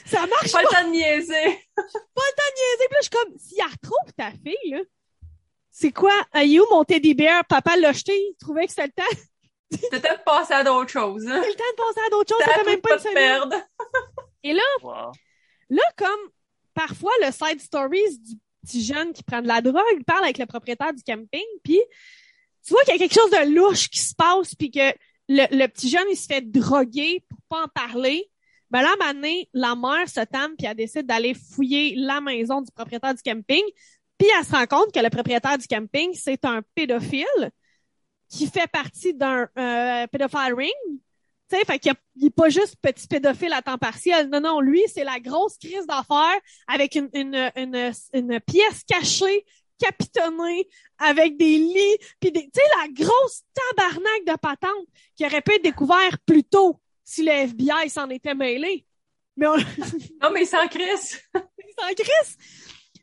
ça 0.05 0.25
marche 0.25 0.51
Pas 0.51 0.63
pas! 0.63 0.63
le 0.63 0.67
temps 0.75 0.83
de 0.85 0.89
niaiser. 0.91 1.33
Pas 1.75 1.83
le 1.85 2.35
temps 2.35 2.49
de 2.49 2.57
niaiser. 2.57 2.87
Puis 2.87 2.93
là, 2.93 2.97
je 2.97 3.01
suis 3.01 3.09
comme, 3.09 3.37
si 3.37 3.55
elle 3.59 3.65
retrouve 3.71 4.13
ta 4.17 4.31
fille, 4.31 4.71
là, 4.71 4.79
c'est 5.69 5.91
quoi? 5.91 6.13
Où 6.33 6.65
mon 6.73 6.83
teddy 6.83 7.13
bear? 7.13 7.45
Papa 7.45 7.77
l'a 7.77 7.91
jeté, 7.93 8.13
il 8.17 8.35
trouvait 8.39 8.65
que 8.65 8.71
c'était 8.73 8.87
le 8.87 8.91
temps. 9.03 9.19
T'as 9.91 9.99
peut-être 9.99 10.23
passé 10.23 10.53
à 10.53 10.63
d'autres 10.63 10.89
choses. 10.89 11.27
Hein? 11.27 11.41
C'est 11.43 11.49
le 11.49 11.55
temps 11.55 11.63
de 11.71 11.75
penser 11.75 11.99
à 12.07 12.09
d'autres 12.09 12.33
choses, 12.35 12.53
fait 12.55 12.63
même 12.65 12.81
pas 12.81 12.89
pas 12.89 12.95
une 12.95 13.03
de 13.03 13.09
semaine. 13.09 13.49
perdre. 13.49 13.55
Et 14.43 14.53
là, 14.53 14.61
Wow. 14.81 15.11
Là, 15.69 15.83
comme 15.97 16.29
parfois 16.73 17.11
le 17.21 17.31
side 17.31 17.59
stories 17.59 18.17
du 18.19 18.35
petit 18.65 18.83
jeune 18.83 19.13
qui 19.13 19.21
prend 19.23 19.41
de 19.41 19.47
la 19.47 19.61
drogue, 19.61 19.83
il 19.97 20.03
parle 20.05 20.23
avec 20.23 20.37
le 20.37 20.45
propriétaire 20.45 20.93
du 20.93 21.03
camping, 21.03 21.43
puis 21.63 21.79
tu 22.67 22.73
vois 22.73 22.83
qu'il 22.83 22.93
y 22.93 22.97
a 22.97 22.99
quelque 22.99 23.13
chose 23.13 23.31
de 23.31 23.55
louche 23.55 23.89
qui 23.89 23.99
se 23.99 24.13
passe, 24.13 24.53
puis 24.53 24.69
que 24.69 24.93
le, 25.29 25.67
petit 25.67 25.89
jeune, 25.89 26.05
il 26.11 26.17
se 26.17 26.25
fait 26.25 26.41
droguer 26.41 27.23
pour 27.29 27.39
pas 27.47 27.63
en 27.63 27.67
parler. 27.69 28.29
Ben 28.69 28.81
là, 28.81 28.93
à 29.01 29.13
donné, 29.13 29.49
la 29.53 29.73
mère 29.75 30.09
se 30.09 30.19
tame, 30.25 30.53
puis 30.57 30.67
elle 30.67 30.75
décide 30.75 31.05
d'aller 31.05 31.33
fouiller 31.33 31.95
la 31.95 32.19
maison 32.19 32.61
du 32.61 32.69
propriétaire 32.73 33.15
du 33.15 33.21
camping, 33.21 33.63
puis 34.17 34.27
elle 34.37 34.45
se 34.45 34.51
rend 34.51 34.65
compte 34.65 34.93
que 34.93 34.99
le 34.99 35.09
propriétaire 35.09 35.57
du 35.57 35.67
camping, 35.67 36.13
c'est 36.13 36.43
un 36.43 36.61
pédophile 36.75 37.51
qui 38.29 38.47
fait 38.47 38.67
partie 38.67 39.13
d'un 39.13 39.47
euh, 39.57 40.07
pédophile 40.07 40.53
ring. 40.53 40.73
Tu 41.49 41.57
sais, 41.57 41.63
fait 41.63 41.79
qu'il 41.79 41.93
y 41.93 41.95
a- 41.95 41.99
il 42.17 42.25
est 42.25 42.29
pas 42.29 42.49
juste 42.49 42.75
petit 42.81 43.07
pédophile 43.07 43.53
à 43.53 43.61
temps 43.61 43.77
partiel. 43.77 44.27
Non, 44.29 44.41
non, 44.41 44.59
lui, 44.59 44.81
c'est 44.93 45.05
la 45.05 45.21
grosse 45.21 45.57
crise 45.57 45.87
d'affaires 45.87 46.41
avec 46.67 46.95
une 46.95 48.41
pièce 48.45 48.83
cachée, 48.85 49.45
capitonnée, 49.79 50.67
avec 50.97 51.37
des 51.37 51.57
lits, 51.57 51.97
puis 52.19 52.31
des, 52.31 52.43
tu 52.43 52.49
sais, 52.53 52.61
la 52.81 52.87
grosse 52.89 53.43
tabarnak 53.53 54.25
de 54.25 54.37
patente 54.39 54.87
qui 55.15 55.25
aurait 55.25 55.41
pu 55.41 55.53
être 55.53 55.63
découvert 55.63 56.17
plus 56.25 56.43
tôt 56.43 56.79
si 57.03 57.23
le 57.23 57.31
FBI 57.31 57.89
s'en 57.89 58.09
était 58.09 58.35
mêlé. 58.35 58.85
Mais 59.35 59.47
on, 59.47 59.57
Non, 60.21 60.31
mais 60.33 60.45
sans 60.45 60.67
Chris. 60.67 61.17
s'en 61.33 61.93
crisse. 61.95 62.37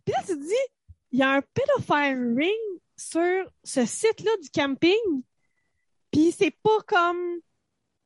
Puis 0.05 0.13
là, 0.13 0.21
tu 0.21 0.35
te 0.35 0.41
dis, 0.47 0.73
il 1.13 1.21
y 1.21 1.23
a 1.23 1.31
un 1.31 1.43
pédophile 1.43 2.35
ring 2.37 2.81
sur 2.97 3.45
ce 3.63 3.87
site-là 3.87 4.31
du 4.43 4.51
camping, 4.51 5.23
puis 6.11 6.33
c'est 6.33 6.57
pas 6.63 6.81
comme... 6.87 7.41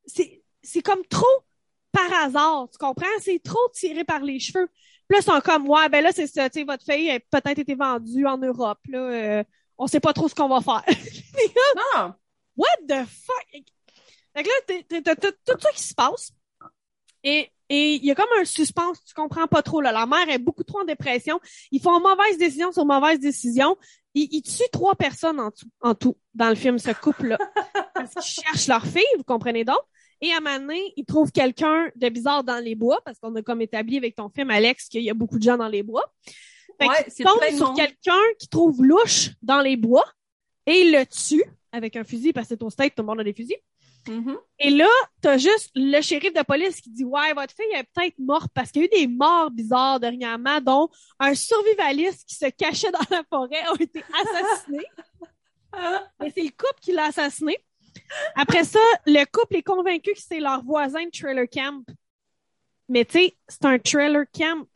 C'est 0.06 0.42
c'est 0.62 0.82
comme 0.82 1.04
trop 1.06 1.26
par 1.92 2.12
hasard, 2.22 2.68
tu 2.70 2.78
comprends? 2.78 3.06
C'est 3.20 3.42
trop 3.42 3.68
tiré 3.72 4.04
par 4.04 4.20
les 4.20 4.38
cheveux. 4.38 4.68
Là, 5.10 5.18
ils 5.20 5.22
sont 5.22 5.40
comme, 5.40 5.68
ouais, 5.68 5.88
ben 5.88 6.02
là, 6.02 6.10
c'est 6.12 6.26
ça, 6.26 6.50
tu 6.50 6.60
sais, 6.60 6.64
votre 6.64 6.84
fille 6.84 7.10
a 7.10 7.20
peut-être 7.20 7.58
été 7.58 7.74
vendue 7.74 8.26
en 8.26 8.38
Europe, 8.38 8.80
là, 8.88 8.98
euh, 8.98 9.44
on 9.78 9.86
sait 9.86 10.00
pas 10.00 10.12
trop 10.12 10.28
ce 10.28 10.34
qu'on 10.34 10.48
va 10.48 10.60
faire. 10.60 10.84
Non. 11.94 12.14
What 12.56 12.66
the 12.88 13.06
fuck? 13.06 13.62
Fait 14.34 14.42
que 14.42 14.48
là, 14.48 15.00
t'as 15.02 15.14
tout 15.14 15.60
ça 15.60 15.70
qui 15.72 15.82
se 15.82 15.94
passe. 15.94 16.32
Et 17.22 17.50
et 17.68 17.96
il 17.96 18.04
y 18.04 18.10
a 18.10 18.14
comme 18.14 18.28
un 18.40 18.44
suspense, 18.44 19.04
tu 19.04 19.14
comprends 19.14 19.46
pas 19.46 19.62
trop. 19.62 19.80
Là. 19.80 19.92
La 19.92 20.06
mère 20.06 20.28
est 20.28 20.38
beaucoup 20.38 20.64
trop 20.64 20.80
en 20.80 20.84
dépression. 20.84 21.38
Ils 21.70 21.82
font 21.82 22.00
mauvaise 22.00 22.38
décision 22.38 22.72
sur 22.72 22.86
mauvaise 22.86 23.20
décision. 23.20 23.76
Ils, 24.14 24.28
ils 24.32 24.42
tuent 24.42 24.70
trois 24.72 24.94
personnes 24.94 25.38
en 25.38 25.50
tout, 25.50 25.66
en 25.82 25.94
tout 25.94 26.16
dans 26.34 26.48
le 26.48 26.54
film, 26.54 26.78
ce 26.78 26.90
couple-là. 26.90 27.36
parce 27.94 28.14
qu'ils 28.14 28.42
cherchent 28.44 28.68
leur 28.68 28.86
fille, 28.86 29.04
vous 29.18 29.24
comprenez 29.24 29.64
donc? 29.64 29.80
Et 30.20 30.32
à 30.32 30.38
un 30.38 30.40
moment 30.40 30.58
donné, 30.58 30.92
ils 30.96 31.04
trouvent 31.04 31.30
quelqu'un 31.30 31.90
de 31.94 32.08
bizarre 32.08 32.42
dans 32.44 32.62
les 32.62 32.74
bois, 32.74 33.00
parce 33.04 33.18
qu'on 33.18 33.34
a 33.36 33.42
comme 33.42 33.60
établi 33.60 33.96
avec 33.96 34.16
ton 34.16 34.28
film, 34.28 34.50
Alex, 34.50 34.88
qu'il 34.88 35.02
y 35.02 35.10
a 35.10 35.14
beaucoup 35.14 35.38
de 35.38 35.44
gens 35.44 35.56
dans 35.56 35.68
les 35.68 35.82
bois. 35.82 36.04
Fait 36.80 36.88
Ouais, 36.88 37.24
tombent 37.24 37.40
de 37.50 37.56
sur 37.56 37.74
quelqu'un 37.74 38.20
qui 38.38 38.48
trouve 38.48 38.82
louche 38.82 39.30
dans 39.42 39.60
les 39.60 39.76
bois 39.76 40.04
et 40.66 40.82
il 40.82 40.92
le 40.92 41.04
tue 41.06 41.44
avec 41.72 41.96
un 41.96 42.04
fusil, 42.04 42.32
parce 42.32 42.48
que 42.48 42.54
c'est 42.54 42.62
au 42.62 42.70
state, 42.70 42.94
tout 42.94 43.02
le 43.02 43.06
monde 43.06 43.20
a 43.20 43.24
des 43.24 43.32
fusils. 43.32 43.56
Mhm. 44.06 44.38
Et 44.58 44.70
là, 44.70 44.88
t'as 45.20 45.36
juste 45.36 45.70
le 45.74 46.00
shérif 46.00 46.32
de 46.32 46.42
police 46.42 46.80
qui 46.80 46.90
dit 46.90 47.04
Ouais, 47.04 47.32
votre 47.34 47.54
fille 47.54 47.72
est 47.74 47.84
peut-être 47.94 48.18
morte 48.18 48.50
parce 48.54 48.70
qu'il 48.70 48.82
y 48.82 48.84
a 48.84 48.86
eu 48.86 49.00
des 49.00 49.06
morts 49.06 49.50
bizarres 49.50 50.00
dernièrement, 50.00 50.60
dont 50.60 50.88
un 51.18 51.34
survivaliste 51.34 52.26
qui 52.26 52.34
se 52.34 52.46
cachait 52.46 52.90
dans 52.90 52.98
la 53.10 53.22
forêt 53.28 53.62
a 53.66 53.74
été 53.82 54.02
assassiné. 54.22 54.84
Mais 56.20 56.32
c'est 56.34 56.42
le 56.42 56.50
couple 56.50 56.80
qui 56.80 56.92
l'a 56.92 57.06
assassiné. 57.06 57.58
Après 58.34 58.64
ça, 58.64 58.80
le 59.06 59.24
couple 59.24 59.56
est 59.56 59.62
convaincu 59.62 60.12
que 60.12 60.20
c'est 60.20 60.40
leur 60.40 60.62
voisin 60.64 61.04
de 61.04 61.10
trailer 61.10 61.48
camp. 61.48 61.84
Mais 62.88 63.04
tu 63.04 63.18
sais, 63.18 63.36
c'est 63.48 63.64
un 63.64 63.78
trailer 63.78 64.24
camp. 64.32 64.66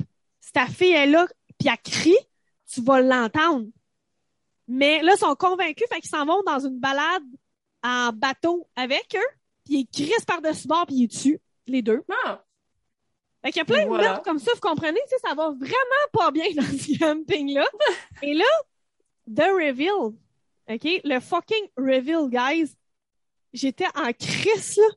Si 0.41 0.53
ta 0.53 0.67
fille 0.67 0.93
est 0.93 1.07
là, 1.07 1.27
puis 1.59 1.69
elle 1.69 1.93
crie, 1.93 2.19
tu 2.73 2.83
vas 2.83 3.01
l'entendre. 3.01 3.67
Mais 4.69 5.03
là, 5.03 5.13
ils 5.17 5.19
sont 5.19 5.35
convaincus, 5.35 5.87
fait 5.89 6.01
qu'ils 6.01 6.11
s'en 6.11 6.25
vont 6.25 6.43
dans 6.47 6.61
une 6.61 6.79
balade 6.79 7.23
en 7.83 8.13
bateau 8.13 8.69
avec 8.77 9.15
eux, 9.15 9.37
puis 9.65 9.81
ils 9.81 9.87
crissent 9.87 10.25
par-dessus 10.25 10.69
bord, 10.69 10.87
puis 10.87 10.97
ils 10.97 11.09
tuent 11.09 11.41
les 11.67 11.83
deux. 11.83 12.03
Ah. 12.25 12.43
Fait 13.43 13.51
qu'il 13.51 13.61
y 13.61 13.63
a 13.63 13.65
plein 13.65 13.85
de 13.85 13.91
meurtres 13.91 14.23
comme 14.23 14.39
ça, 14.39 14.53
vous 14.55 14.61
comprenez? 14.61 15.01
Tu 15.09 15.17
sais, 15.17 15.29
ça 15.29 15.35
va 15.35 15.51
vraiment 15.51 16.07
pas 16.13 16.31
bien 16.31 16.47
dans 16.57 16.63
ce 16.63 16.99
camping-là. 16.99 17.67
Et 18.23 18.35
là, 18.35 18.45
The 19.29 19.49
Reveal, 19.51 20.15
OK? 20.69 21.01
Le 21.05 21.21
fucking 21.21 21.69
Reveal, 21.77 22.29
guys. 22.29 22.77
J'étais 23.53 23.87
en 23.95 24.12
crise, 24.12 24.77
là. 24.79 24.95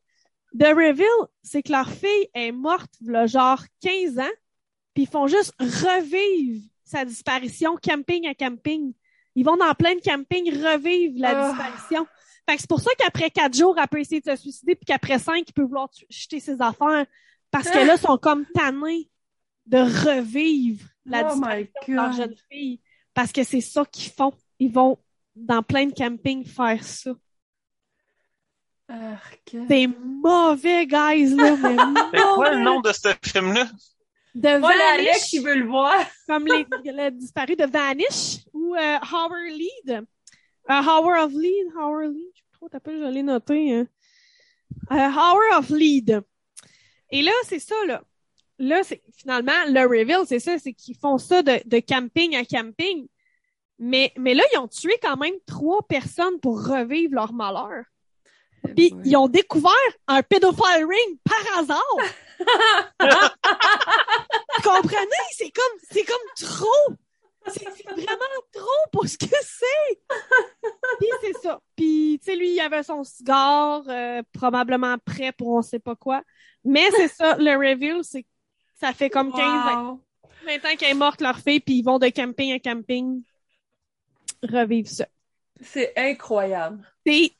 The 0.57 0.73
Reveal, 0.73 1.27
c'est 1.43 1.61
que 1.63 1.71
leur 1.73 1.89
fille 1.89 2.29
est 2.33 2.53
morte, 2.53 2.93
là, 3.01 3.25
genre 3.27 3.61
15 3.81 4.19
ans, 4.19 4.35
puis 4.93 5.03
ils 5.03 5.09
font 5.09 5.27
juste 5.27 5.53
revivre 5.59 6.61
sa 6.85 7.03
disparition 7.03 7.75
camping 7.75 8.25
à 8.27 8.33
camping. 8.33 8.93
Ils 9.35 9.43
vont 9.43 9.57
dans 9.57 9.73
plein 9.73 9.95
de 9.95 9.99
campings 9.99 10.49
revivre 10.63 11.15
la 11.19 11.29
Ah. 11.31 11.49
disparition. 11.49 12.07
Fait 12.47 12.55
que 12.55 12.61
c'est 12.61 12.69
pour 12.69 12.79
ça 12.79 12.91
qu'après 12.97 13.29
quatre 13.31 13.57
jours, 13.57 13.75
elle 13.77 13.87
peut 13.87 13.99
essayer 13.99 14.21
de 14.21 14.29
se 14.29 14.35
suicider, 14.37 14.75
puis 14.75 14.85
qu'après 14.85 15.19
cinq, 15.19 15.43
il 15.49 15.51
peut 15.53 15.63
vouloir 15.63 15.89
jeter 16.09 16.39
ses 16.39 16.61
affaires. 16.61 17.05
Parce 17.51 17.69
que 17.69 17.77
là, 17.79 17.95
ils 17.95 17.99
sont 17.99 18.17
comme 18.17 18.45
tannés 18.53 19.09
de 19.65 19.77
revivre 19.79 20.85
la 21.05 21.25
Oh 21.27 21.31
disparition 21.33 21.71
de 21.87 21.93
leur 21.93 22.11
jeune 22.13 22.35
fille. 22.49 22.79
Parce 23.13 23.31
que 23.31 23.43
c'est 23.43 23.61
ça 23.61 23.83
qu'ils 23.85 24.11
font. 24.11 24.31
Ils 24.59 24.71
vont 24.71 24.99
dans 25.35 25.63
plein 25.63 25.87
de 25.87 25.93
campings 25.93 26.45
faire 26.45 26.81
ça. 26.83 27.11
C'est 29.67 29.87
mauvais, 29.87 30.85
guys, 30.85 31.35
là, 31.35 31.55
mais 31.55 31.75
C'est 32.13 32.23
quoi 32.35 32.51
le 32.51 32.63
nom 32.63 32.81
de 32.81 32.91
ce 32.91 33.09
film-là? 33.23 33.67
De 34.35 34.59
Moi, 34.59 34.69
Vanish, 34.69 35.07
Alex, 35.07 35.33
il 35.33 35.43
veut 35.43 35.55
le 35.55 35.65
voir. 35.65 35.93
comme 36.27 36.45
les, 36.45 36.65
le 36.83 37.09
disparu 37.11 37.55
de 37.55 37.65
Vanish, 37.65 38.45
ou 38.53 38.75
euh, 38.75 38.97
Howard 39.11 39.49
Lead. 39.49 40.05
Euh, 40.69 40.73
Howard 40.73 41.25
of 41.25 41.33
Lead, 41.33 41.67
Howard 41.77 42.11
Lead, 42.13 42.31
je 42.33 42.39
sais 42.39 42.45
pas 42.51 42.57
trop, 42.57 42.69
t'as 42.69 42.79
pas, 42.79 42.91
je 42.91 43.11
l'ai 43.11 43.23
noté. 43.23 43.73
Hein. 43.73 43.87
Euh, 44.91 44.95
Howard 44.95 45.59
of 45.59 45.69
Lead. 45.69 46.21
Et 47.11 47.21
là, 47.21 47.31
c'est 47.43 47.59
ça, 47.59 47.75
là. 47.87 48.03
Là, 48.57 48.83
c'est 48.83 49.01
finalement, 49.17 49.51
le 49.67 49.81
reveal, 49.81 50.25
c'est 50.27 50.39
ça, 50.39 50.57
c'est 50.59 50.73
qu'ils 50.73 50.97
font 50.97 51.17
ça 51.17 51.41
de, 51.41 51.59
de 51.65 51.79
camping 51.79 52.35
à 52.35 52.45
camping. 52.45 53.07
Mais, 53.79 54.13
mais 54.17 54.33
là, 54.33 54.43
ils 54.53 54.57
ont 54.57 54.67
tué 54.67 54.93
quand 55.01 55.17
même 55.17 55.35
trois 55.45 55.85
personnes 55.87 56.39
pour 56.39 56.65
revivre 56.65 57.15
leur 57.15 57.33
malheur. 57.33 57.83
Puis 58.75 58.93
Ouais. 58.93 59.01
ils 59.05 59.17
ont 59.17 59.27
découvert 59.27 59.71
un 60.07 60.21
pédophile 60.23 60.85
ring 60.85 61.19
par 61.23 61.59
hasard. 61.59 61.81
Vous 62.99 64.63
comprenez? 64.63 65.25
C'est 65.31 65.51
comme, 65.51 65.79
c'est 65.91 66.03
comme 66.05 66.15
trop. 66.49 66.95
C'est 67.47 67.63
vraiment 67.91 68.41
trop 68.51 68.89
pour 68.91 69.07
ce 69.07 69.17
que 69.17 69.25
c'est. 69.27 69.99
Puis 70.99 71.09
c'est 71.21 71.37
ça. 71.43 71.59
Puis, 71.75 72.19
tu 72.19 72.31
sais, 72.31 72.35
lui, 72.35 72.53
il 72.55 72.59
avait 72.59 72.81
son 72.81 73.03
cigare, 73.03 73.83
euh, 73.87 74.23
probablement 74.33 74.97
prêt 74.97 75.31
pour 75.31 75.49
on 75.49 75.61
sait 75.61 75.77
pas 75.79 75.95
quoi. 75.95 76.23
Mais 76.63 76.89
c'est 76.91 77.07
ça, 77.07 77.35
le 77.37 77.51
reveal, 77.55 78.03
c'est 78.03 78.23
que 78.23 78.27
ça 78.79 78.93
fait 78.93 79.11
comme 79.11 79.31
15 79.31 79.41
ans, 79.41 79.89
Wow. 79.91 80.01
20 80.47 80.55
ans 80.65 80.75
qu'elle 80.77 80.91
est 80.91 80.93
morte, 80.95 81.21
leur 81.21 81.37
fille, 81.37 81.59
puis 81.59 81.75
ils 81.75 81.83
vont 81.83 81.99
de 81.99 82.07
camping 82.09 82.51
à 82.53 82.59
camping 82.59 83.21
revivre 84.43 84.89
ça. 84.89 85.05
C'est 85.61 85.93
incroyable. 85.95 86.83
C'est 87.05 87.31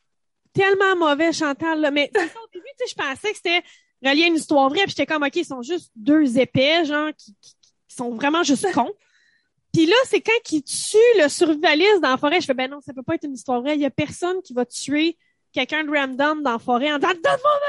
tellement 0.55 0.95
mauvais, 0.95 1.31
Chantal, 1.33 1.81
là. 1.81 1.91
Mais 1.91 2.09
au 2.15 2.47
début, 2.53 2.65
tu 2.79 2.87
sais, 2.87 2.91
je 2.91 2.95
pensais 2.95 3.31
que 3.31 3.37
c'était 3.37 3.61
relié 4.03 4.23
à 4.23 4.27
une 4.27 4.35
histoire 4.35 4.69
vraie, 4.69 4.83
puis 4.83 4.91
j'étais 4.91 5.05
comme, 5.05 5.23
OK, 5.23 5.35
ils 5.35 5.45
sont 5.45 5.61
juste 5.61 5.91
deux 5.95 6.39
épais, 6.39 6.85
genre, 6.85 7.09
qui, 7.17 7.35
qui- 7.41 7.55
qui 7.87 7.95
sont 7.95 8.11
vraiment 8.15 8.43
juste 8.43 8.71
cons. 8.73 8.91
Puis 9.73 9.85
là, 9.85 9.95
c'est 10.05 10.21
quand 10.21 10.51
ils 10.51 10.63
tuent 10.63 11.21
le 11.21 11.27
survivaliste 11.27 11.99
dans 12.01 12.11
la 12.11 12.17
forêt, 12.17 12.39
je 12.39 12.45
fais, 12.45 12.53
ben 12.53 12.71
non, 12.71 12.79
ça 12.79 12.93
peut 12.93 13.03
pas 13.03 13.15
être 13.15 13.25
une 13.25 13.33
histoire 13.33 13.61
vraie. 13.61 13.75
Il 13.75 13.81
y 13.81 13.85
a 13.85 13.89
personne 13.89 14.41
qui 14.41 14.53
va 14.53 14.65
tuer 14.65 15.17
quelqu'un 15.51 15.83
de 15.83 15.91
random 15.91 16.41
dans 16.41 16.53
la 16.53 16.59
forêt 16.59 16.93
en 16.93 16.97
disant, 16.97 17.11
donne-moi 17.11 17.59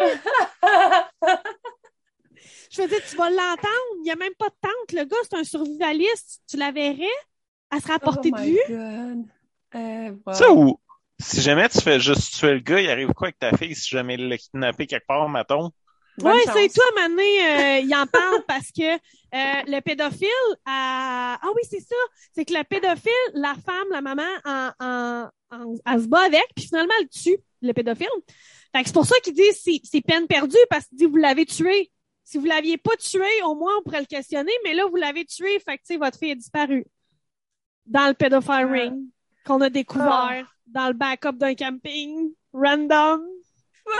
ma 0.00 0.08
fille! 0.08 0.20
Je 2.70 2.82
faisais, 2.82 3.00
tu 3.10 3.16
vas 3.16 3.28
l'entendre. 3.28 3.96
Il 4.02 4.06
y 4.06 4.10
a 4.10 4.16
même 4.16 4.34
pas 4.38 4.48
de 4.48 4.54
tente. 4.62 4.92
Le 4.92 5.04
gars, 5.04 5.16
c'est 5.24 5.36
un 5.36 5.44
survivaliste. 5.44 6.40
Tu 6.48 6.56
la 6.56 6.70
verrais? 6.70 7.04
Elle 7.72 7.80
serait 7.80 7.94
à 7.94 7.98
portée 7.98 8.30
oh 8.32 8.36
de 8.36 8.42
vue? 8.42 8.58
God. 8.68 9.26
Euh, 9.74 10.12
wow. 10.24 10.32
Ça 10.32 10.52
ou 10.52 10.78
si 11.20 11.40
jamais 11.42 11.68
tu 11.68 11.80
fais 11.80 12.00
juste 12.00 12.34
tuer 12.34 12.54
le 12.54 12.60
gars, 12.60 12.80
il 12.80 12.90
arrive 12.90 13.08
quoi 13.12 13.28
avec 13.28 13.38
ta 13.38 13.56
fille 13.56 13.74
si 13.74 13.88
jamais 13.88 14.14
il 14.14 14.28
l'a 14.28 14.38
kidnappé 14.38 14.86
quelque 14.86 15.06
part, 15.06 15.28
mettons? 15.28 15.70
Bonne 16.18 16.34
Oui, 16.34 16.40
c'est 16.52 16.68
toi, 16.74 16.84
Mané, 16.96 17.22
euh, 17.22 17.78
il 17.78 17.94
en 17.94 18.06
parle 18.06 18.42
parce 18.46 18.70
que 18.72 18.94
euh, 18.94 18.98
le 19.32 19.80
pédophile 19.80 20.28
a... 20.66 21.38
Ah 21.40 21.48
oui, 21.54 21.62
c'est 21.68 21.80
ça. 21.80 21.94
C'est 22.34 22.44
que 22.44 22.52
le 22.52 22.64
pédophile, 22.64 23.12
la 23.34 23.54
femme, 23.54 23.86
la 23.90 24.00
maman, 24.00 24.22
en, 24.44 24.70
en, 24.80 25.28
en- 25.50 25.74
elle 25.86 26.02
se 26.02 26.06
bat 26.08 26.22
avec, 26.26 26.44
puis 26.54 26.66
finalement, 26.66 26.92
elle 27.00 27.08
tue 27.08 27.38
le 27.62 27.72
pédophile. 27.72 28.06
Fait 28.74 28.82
que 28.82 28.88
c'est 28.88 28.92
pour 28.94 29.06
ça 29.06 29.14
qu'il 29.22 29.34
dit 29.34 29.42
c'est, 29.54 29.80
c'est 29.84 30.00
peine 30.02 30.26
perdue, 30.26 30.56
parce 30.68 30.86
qu'il 30.86 30.98
dit 30.98 31.06
vous 31.06 31.16
l'avez 31.16 31.46
tué. 31.46 31.90
Si 32.24 32.38
vous 32.38 32.44
l'aviez 32.44 32.76
pas 32.76 32.96
tué, 32.96 33.42
au 33.44 33.54
moins 33.54 33.72
on 33.78 33.82
pourrait 33.82 34.00
le 34.00 34.06
questionner, 34.06 34.52
mais 34.64 34.74
là, 34.74 34.86
vous 34.86 34.96
l'avez 34.96 35.24
tué, 35.24 35.58
fait 35.58 35.76
que 35.78 35.82
tu 35.82 35.94
sais, 35.94 35.96
votre 35.96 36.18
fille 36.18 36.30
est 36.32 36.36
disparue. 36.36 36.84
Dans 37.86 38.06
le 38.08 38.14
pédophile 38.14 38.52
Ah. 38.68 38.72
ring 38.72 38.94
qu'on 39.46 39.60
a 39.62 39.70
découvert 39.70 40.54
dans 40.72 40.88
le 40.88 40.94
backup 40.94 41.32
d'un 41.32 41.54
camping 41.54 42.32
random. 42.52 43.22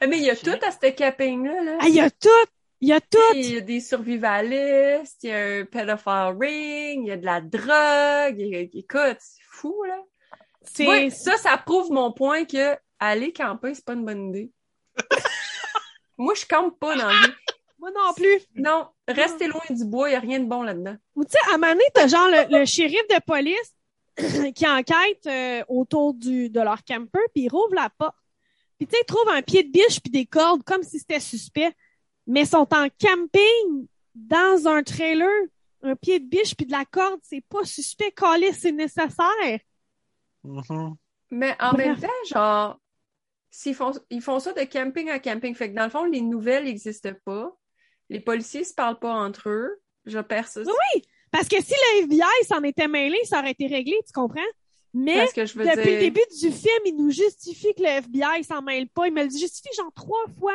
Mais 0.00 0.18
il 0.18 0.24
y 0.24 0.30
a 0.30 0.36
tout 0.36 0.56
à 0.62 0.70
ce 0.70 0.90
camping-là. 0.90 1.62
Là. 1.62 1.78
Ah, 1.80 1.88
il 1.88 1.94
y 1.94 2.00
a 2.00 2.10
tout! 2.10 2.28
Il 2.80 2.88
y 2.88 2.92
a 2.92 3.00
tout! 3.00 3.18
Il 3.34 3.54
y 3.54 3.56
a 3.58 3.60
des 3.60 3.80
survivalistes, 3.80 5.24
il 5.24 5.30
y 5.30 5.32
a 5.32 5.38
un 5.60 5.64
pedophile 5.64 6.36
ring, 6.40 7.02
il 7.04 7.08
y 7.08 7.10
a 7.10 7.16
de 7.16 7.24
la 7.24 7.40
drogue. 7.40 8.40
a- 8.40 8.68
Écoute, 8.78 9.16
c'est 9.18 9.42
fou, 9.50 9.82
là. 9.84 9.98
Ouais, 10.80 11.10
ça, 11.10 11.36
ça 11.36 11.56
prouve 11.58 11.90
mon 11.90 12.12
point 12.12 12.44
que 12.44 12.76
aller 13.00 13.32
camper, 13.32 13.74
c'est 13.74 13.84
pas 13.84 13.94
une 13.94 14.04
bonne 14.04 14.28
idée. 14.28 14.52
Moi, 16.18 16.34
je 16.34 16.44
campe 16.46 16.78
pas 16.78 16.94
dans 16.96 17.08
vie. 17.08 17.32
moi 17.78 17.90
non 17.94 18.12
plus. 18.14 18.40
Non, 18.56 18.88
restez 19.06 19.46
loin 19.46 19.62
du 19.70 19.84
bois, 19.84 20.10
il 20.10 20.12
y 20.12 20.16
a 20.16 20.20
rien 20.20 20.40
de 20.40 20.46
bon 20.46 20.62
là-dedans. 20.62 20.96
Ou 21.14 21.24
tu 21.24 21.30
sais, 21.32 21.38
à 21.50 21.54
un 21.54 21.58
moment 21.58 21.72
donné, 21.72 21.84
t'as 21.94 22.06
genre 22.08 22.28
le, 22.28 22.58
le 22.58 22.64
shérif 22.64 23.00
de 23.08 23.20
police 23.24 23.72
qui 24.54 24.66
enquête 24.66 25.26
euh, 25.26 25.62
autour 25.68 26.14
du, 26.14 26.50
de 26.50 26.60
leur 26.60 26.82
camper, 26.84 27.20
puis 27.34 27.44
il 27.44 27.48
rouvre 27.48 27.74
la 27.74 27.90
porte. 27.90 28.16
Puis 28.76 28.86
tu 28.86 28.94
sais, 28.94 29.02
il 29.02 29.06
trouve 29.06 29.28
un 29.30 29.42
pied 29.42 29.62
de 29.62 29.70
biche 29.70 30.00
puis 30.00 30.10
des 30.10 30.26
cordes 30.26 30.62
comme 30.64 30.82
si 30.82 30.98
c'était 30.98 31.20
suspect. 31.20 31.74
Mais 32.26 32.42
ils 32.42 32.46
sont 32.46 32.68
en 32.72 32.88
camping 33.00 33.86
dans 34.14 34.68
un 34.68 34.82
trailer. 34.82 35.28
Un 35.82 35.96
pied 35.96 36.18
de 36.20 36.26
biche 36.26 36.54
puis 36.56 36.66
de 36.66 36.72
la 36.72 36.84
corde, 36.84 37.20
c'est 37.22 37.44
pas 37.48 37.64
suspect. 37.64 38.12
Calé, 38.12 38.52
c'est 38.52 38.72
nécessaire. 38.72 39.58
Mhm. 40.44 40.96
Mais 41.30 41.56
en 41.60 41.72
Bref. 41.72 41.86
même 41.86 42.00
temps, 42.00 42.08
genre, 42.28 42.80
s'ils 43.50 43.74
font, 43.74 43.92
ils 44.10 44.22
font 44.22 44.40
ça 44.40 44.52
de 44.52 44.62
camping 44.62 45.08
à 45.10 45.18
camping. 45.18 45.54
Fait 45.54 45.70
que 45.70 45.76
dans 45.76 45.84
le 45.84 45.90
fond, 45.90 46.04
les 46.04 46.20
nouvelles 46.20 46.64
n'existent 46.64 47.14
pas. 47.24 47.56
Les 48.08 48.20
policiers 48.20 48.64
se 48.64 48.74
parlent 48.74 48.98
pas 48.98 49.12
entre 49.12 49.48
eux. 49.48 49.80
Je 50.06 50.18
perds 50.18 50.48
ça. 50.48 50.60
Oui, 50.62 51.02
Parce 51.30 51.48
que 51.48 51.62
si 51.62 51.72
le 51.72 52.04
FBI 52.04 52.44
s'en 52.46 52.62
était 52.62 52.88
mêlé, 52.88 53.18
ça 53.24 53.40
aurait 53.40 53.50
été 53.50 53.66
réglé, 53.66 53.96
tu 54.06 54.12
comprends? 54.12 54.40
Mais 54.94 55.18
Parce 55.18 55.32
que 55.32 55.44
je 55.44 55.58
veux 55.58 55.64
depuis 55.64 55.94
le 55.94 56.00
début 56.00 56.24
du 56.40 56.50
film, 56.50 56.80
il 56.86 56.96
nous 56.96 57.10
justifie 57.10 57.74
que 57.74 57.82
le 57.82 57.88
FBI 57.88 58.42
s'en 58.44 58.62
mêle 58.62 58.88
pas. 58.88 59.06
Il 59.06 59.12
me 59.12 59.24
le 59.24 59.30
justifie 59.30 59.68
genre 59.76 59.92
trois 59.94 60.24
fois 60.38 60.54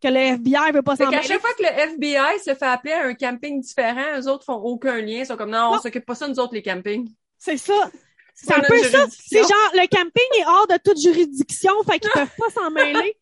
que 0.00 0.08
le 0.08 0.18
FBI 0.18 0.72
veut 0.72 0.82
pas 0.82 0.96
s'en 0.96 1.10
mêler. 1.10 1.22
chaque 1.22 1.40
fois 1.40 1.52
que 1.56 1.62
le 1.62 1.68
FBI 1.68 2.38
se 2.38 2.54
fait 2.54 2.66
appeler 2.66 2.92
à 2.92 3.04
un 3.04 3.14
camping 3.14 3.60
différent, 3.60 4.18
eux 4.18 4.28
autres 4.28 4.44
font 4.44 4.54
aucun 4.54 5.00
lien. 5.00 5.20
Ils 5.20 5.26
sont 5.26 5.36
comme, 5.36 5.50
non, 5.50 5.72
on 5.74 5.78
s'occupe 5.78 6.04
pas 6.04 6.14
ça, 6.14 6.28
nous 6.28 6.38
autres, 6.38 6.54
les 6.54 6.62
campings. 6.62 7.10
C'est 7.38 7.56
ça. 7.56 7.90
C'est 8.34 8.52
un 8.52 8.60
peu 8.62 8.82
ça. 8.82 9.06
C'est 9.10 9.40
genre, 9.40 9.70
le 9.74 9.86
camping 9.86 10.40
est 10.40 10.46
hors 10.46 10.66
de 10.66 10.78
toute 10.84 11.00
juridiction, 11.00 11.72
fait 11.84 11.98
qu'ils 11.98 12.10
peuvent 12.14 12.36
pas 12.36 12.50
s'en 12.50 12.70
mêler. 12.70 13.16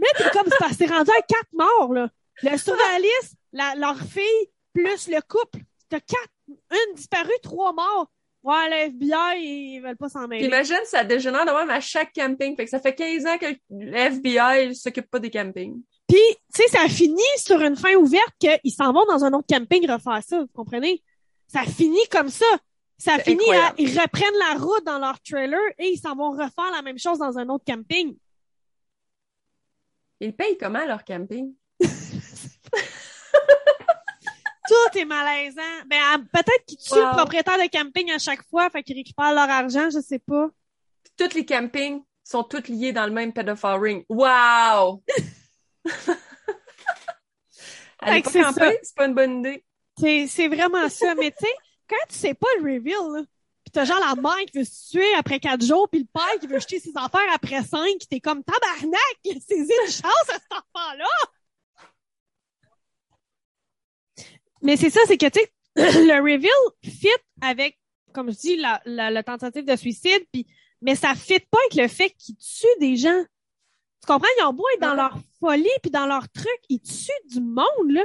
Mais 0.00 0.30
comme, 0.32 0.46
c'est 0.46 0.58
parce 0.58 0.76
que 0.76 0.78
c'est 0.78 0.92
rendu 0.92 1.10
à 1.10 1.22
quatre 1.22 1.52
morts, 1.52 1.92
là. 1.92 2.08
Le 2.42 2.56
survivaliste, 2.56 3.34
la, 3.52 3.74
leur 3.76 3.98
fille, 3.98 4.50
plus 4.72 5.08
le 5.08 5.20
couple. 5.22 5.60
T'as 5.88 6.00
quatre, 6.00 6.30
une 6.48 6.94
disparue, 6.94 7.30
trois 7.42 7.72
morts. 7.72 8.10
Ouais, 8.42 8.68
le 8.70 8.76
FBI, 8.86 9.42
ils 9.42 9.80
veulent 9.80 9.96
pas 9.96 10.08
s'en 10.08 10.28
mêler. 10.28 10.46
imagine, 10.46 10.78
ça 10.84 11.04
dégénère 11.04 11.44
de 11.44 11.50
même 11.50 11.70
à 11.70 11.80
chaque 11.80 12.12
camping. 12.14 12.56
Fait 12.56 12.64
que 12.64 12.70
ça 12.70 12.78
fait 12.78 12.94
15 12.94 13.26
ans 13.26 13.36
que 13.38 13.46
le 13.70 13.94
FBI 13.94 14.74
s'occupe 14.74 15.10
pas 15.10 15.18
des 15.18 15.30
campings. 15.30 15.82
Puis, 16.06 16.18
tu 16.54 16.62
sais, 16.62 16.68
ça 16.68 16.88
finit 16.88 17.20
sur 17.36 17.60
une 17.60 17.76
fin 17.76 17.94
ouverte 17.96 18.32
qu'ils 18.38 18.72
s'en 18.72 18.92
vont 18.92 19.04
dans 19.06 19.24
un 19.24 19.32
autre 19.32 19.46
camping 19.48 19.90
refaire 19.90 20.22
ça, 20.26 20.40
vous 20.40 20.48
comprenez? 20.54 21.02
Ça 21.48 21.62
finit 21.64 22.06
comme 22.10 22.28
ça. 22.28 22.46
Ça 22.96 23.18
finit 23.18 23.52
à, 23.52 23.74
ils 23.78 23.98
reprennent 23.98 24.38
la 24.38 24.58
route 24.58 24.84
dans 24.84 24.98
leur 24.98 25.20
trailer 25.20 25.60
et 25.78 25.88
ils 25.88 25.98
s'en 25.98 26.16
vont 26.16 26.30
refaire 26.30 26.70
la 26.72 26.82
même 26.82 26.98
chose 26.98 27.18
dans 27.18 27.38
un 27.38 27.48
autre 27.48 27.64
camping. 27.66 28.16
Ils 30.20 30.34
payent 30.34 30.58
comment 30.58 30.84
leur 30.84 31.04
camping? 31.04 31.54
Tout 34.68 34.98
est 34.98 35.04
malaisant. 35.04 35.62
Ben, 35.86 36.24
peut-être 36.32 36.64
qu'ils 36.66 36.78
tuent 36.78 36.94
Wow. 36.94 37.06
le 37.10 37.16
propriétaire 37.16 37.56
de 37.58 37.68
camping 37.70 38.10
à 38.12 38.18
chaque 38.18 38.42
fois, 38.48 38.68
fait 38.70 38.82
qu'ils 38.82 38.96
récupèrent 38.96 39.32
leur 39.34 39.48
argent, 39.50 39.88
je 39.90 40.00
sais 40.00 40.18
pas. 40.18 40.48
Tous 41.16 41.34
les 41.34 41.44
campings 41.44 42.02
sont 42.22 42.44
tous 42.44 42.68
liés 42.68 42.92
dans 42.92 43.06
le 43.06 43.12
même 43.12 43.32
pedophile 43.32 43.78
ring. 43.80 44.04
Wow! 44.08 45.02
Aller 48.00 48.22
pas 48.22 48.30
c'est 48.30 48.42
camper, 48.42 48.78
c'est 48.82 48.94
pas 48.94 49.06
une 49.06 49.14
bonne 49.14 49.38
idée. 49.40 49.64
C'est, 50.28 50.48
vraiment 50.48 50.88
ça. 50.90 51.14
Mais 51.14 51.30
tu 51.30 51.44
sais, 51.44 51.52
quand 51.88 51.96
tu 52.08 52.14
sais 52.14 52.34
pas 52.34 52.46
le 52.60 52.74
reveal, 52.74 53.12
là, 53.12 53.22
pis 53.64 53.70
t'as 53.72 53.84
genre 53.84 53.98
la 54.00 54.14
mère 54.14 54.44
qui 54.46 54.58
veut 54.58 54.64
se 54.64 54.90
tuer 54.90 55.14
après 55.14 55.40
quatre 55.40 55.64
jours, 55.64 55.88
puis 55.90 56.00
le 56.00 56.06
père 56.12 56.38
qui 56.40 56.46
veut 56.46 56.60
jeter 56.60 56.78
ses 56.78 56.92
affaires 56.94 57.32
après 57.34 57.62
cinq, 57.64 57.96
t'es 58.08 58.20
comme 58.20 58.44
tabarnak! 58.44 59.18
C'est 59.24 59.56
une 59.56 59.66
chance 59.90 60.28
à 60.28 60.34
cet 60.34 60.52
enfant-là! 60.52 61.06
Mais 64.62 64.76
c'est 64.76 64.90
ça, 64.90 65.00
c'est 65.06 65.16
que 65.18 65.26
tu 65.26 65.40
sais, 65.40 65.50
le 65.76 66.20
reveal 66.20 66.50
fit 66.84 67.08
avec, 67.40 67.78
comme 68.12 68.30
je 68.32 68.36
dis, 68.38 68.56
la, 68.56 68.80
la, 68.84 69.10
la 69.10 69.22
tentative 69.22 69.64
de 69.64 69.76
suicide, 69.76 70.24
puis 70.32 70.46
mais 70.80 70.94
ça 70.94 71.14
fit 71.14 71.40
pas 71.40 71.58
avec 71.70 71.82
le 71.82 71.88
fait 71.88 72.10
qu'ils 72.10 72.36
tuent 72.36 72.66
des 72.80 72.96
gens. 72.96 73.22
Tu 74.00 74.06
comprends? 74.06 74.28
Ils 74.38 74.44
ont 74.44 74.52
beau 74.52 74.64
être 74.74 74.80
dans 74.80 74.90
Ouais. 74.90 74.96
leur 74.96 75.18
folie 75.40 75.68
puis 75.82 75.90
dans 75.90 76.06
leur 76.06 76.28
truc, 76.30 76.58
ils 76.68 76.80
tuent 76.80 77.28
du 77.30 77.40
monde, 77.40 77.64
là. 77.90 78.04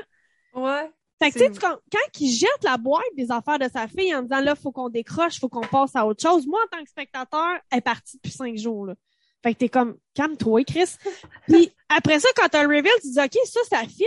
Ouais. 0.56 0.90
Fait 1.22 1.32
que, 1.32 1.38
tu 1.48 1.54
sais, 1.54 1.60
quand 1.60 2.20
il 2.20 2.32
jette 2.32 2.64
la 2.64 2.78
boîte 2.78 3.04
des 3.16 3.32
affaires 3.32 3.60
de 3.60 3.70
sa 3.72 3.88
fille 3.88 4.14
en 4.14 4.24
disant, 4.24 4.42
là, 4.42 4.56
faut 4.56 4.72
qu'on 4.72 4.90
décroche, 4.90 5.40
faut 5.40 5.48
qu'on 5.50 5.62
passe 5.62 5.96
à 5.96 6.06
autre 6.06 6.22
chose, 6.22 6.46
moi, 6.48 6.60
en 6.66 6.78
tant 6.78 6.84
que 6.84 6.90
spectateur, 6.90 7.60
elle 7.72 7.78
est 7.78 7.82
partie 7.82 8.18
depuis 8.18 8.32
cinq 8.32 8.58
jours, 8.58 8.88
là. 8.88 8.96
Fait 9.44 9.54
que 9.54 9.60
t'es 9.60 9.70
comme, 9.70 9.98
calme-toi, 10.16 10.64
Chris. 10.64 10.96
Puis 11.48 11.72
après 11.90 12.20
ça, 12.20 12.28
quand 12.36 12.48
t'as 12.50 12.64
le 12.64 12.70
reveal, 12.76 12.92
tu 13.02 13.12
dis, 13.12 13.20
OK, 13.20 13.38
ça, 13.46 13.60
ça 13.70 13.84
fit. 13.88 14.06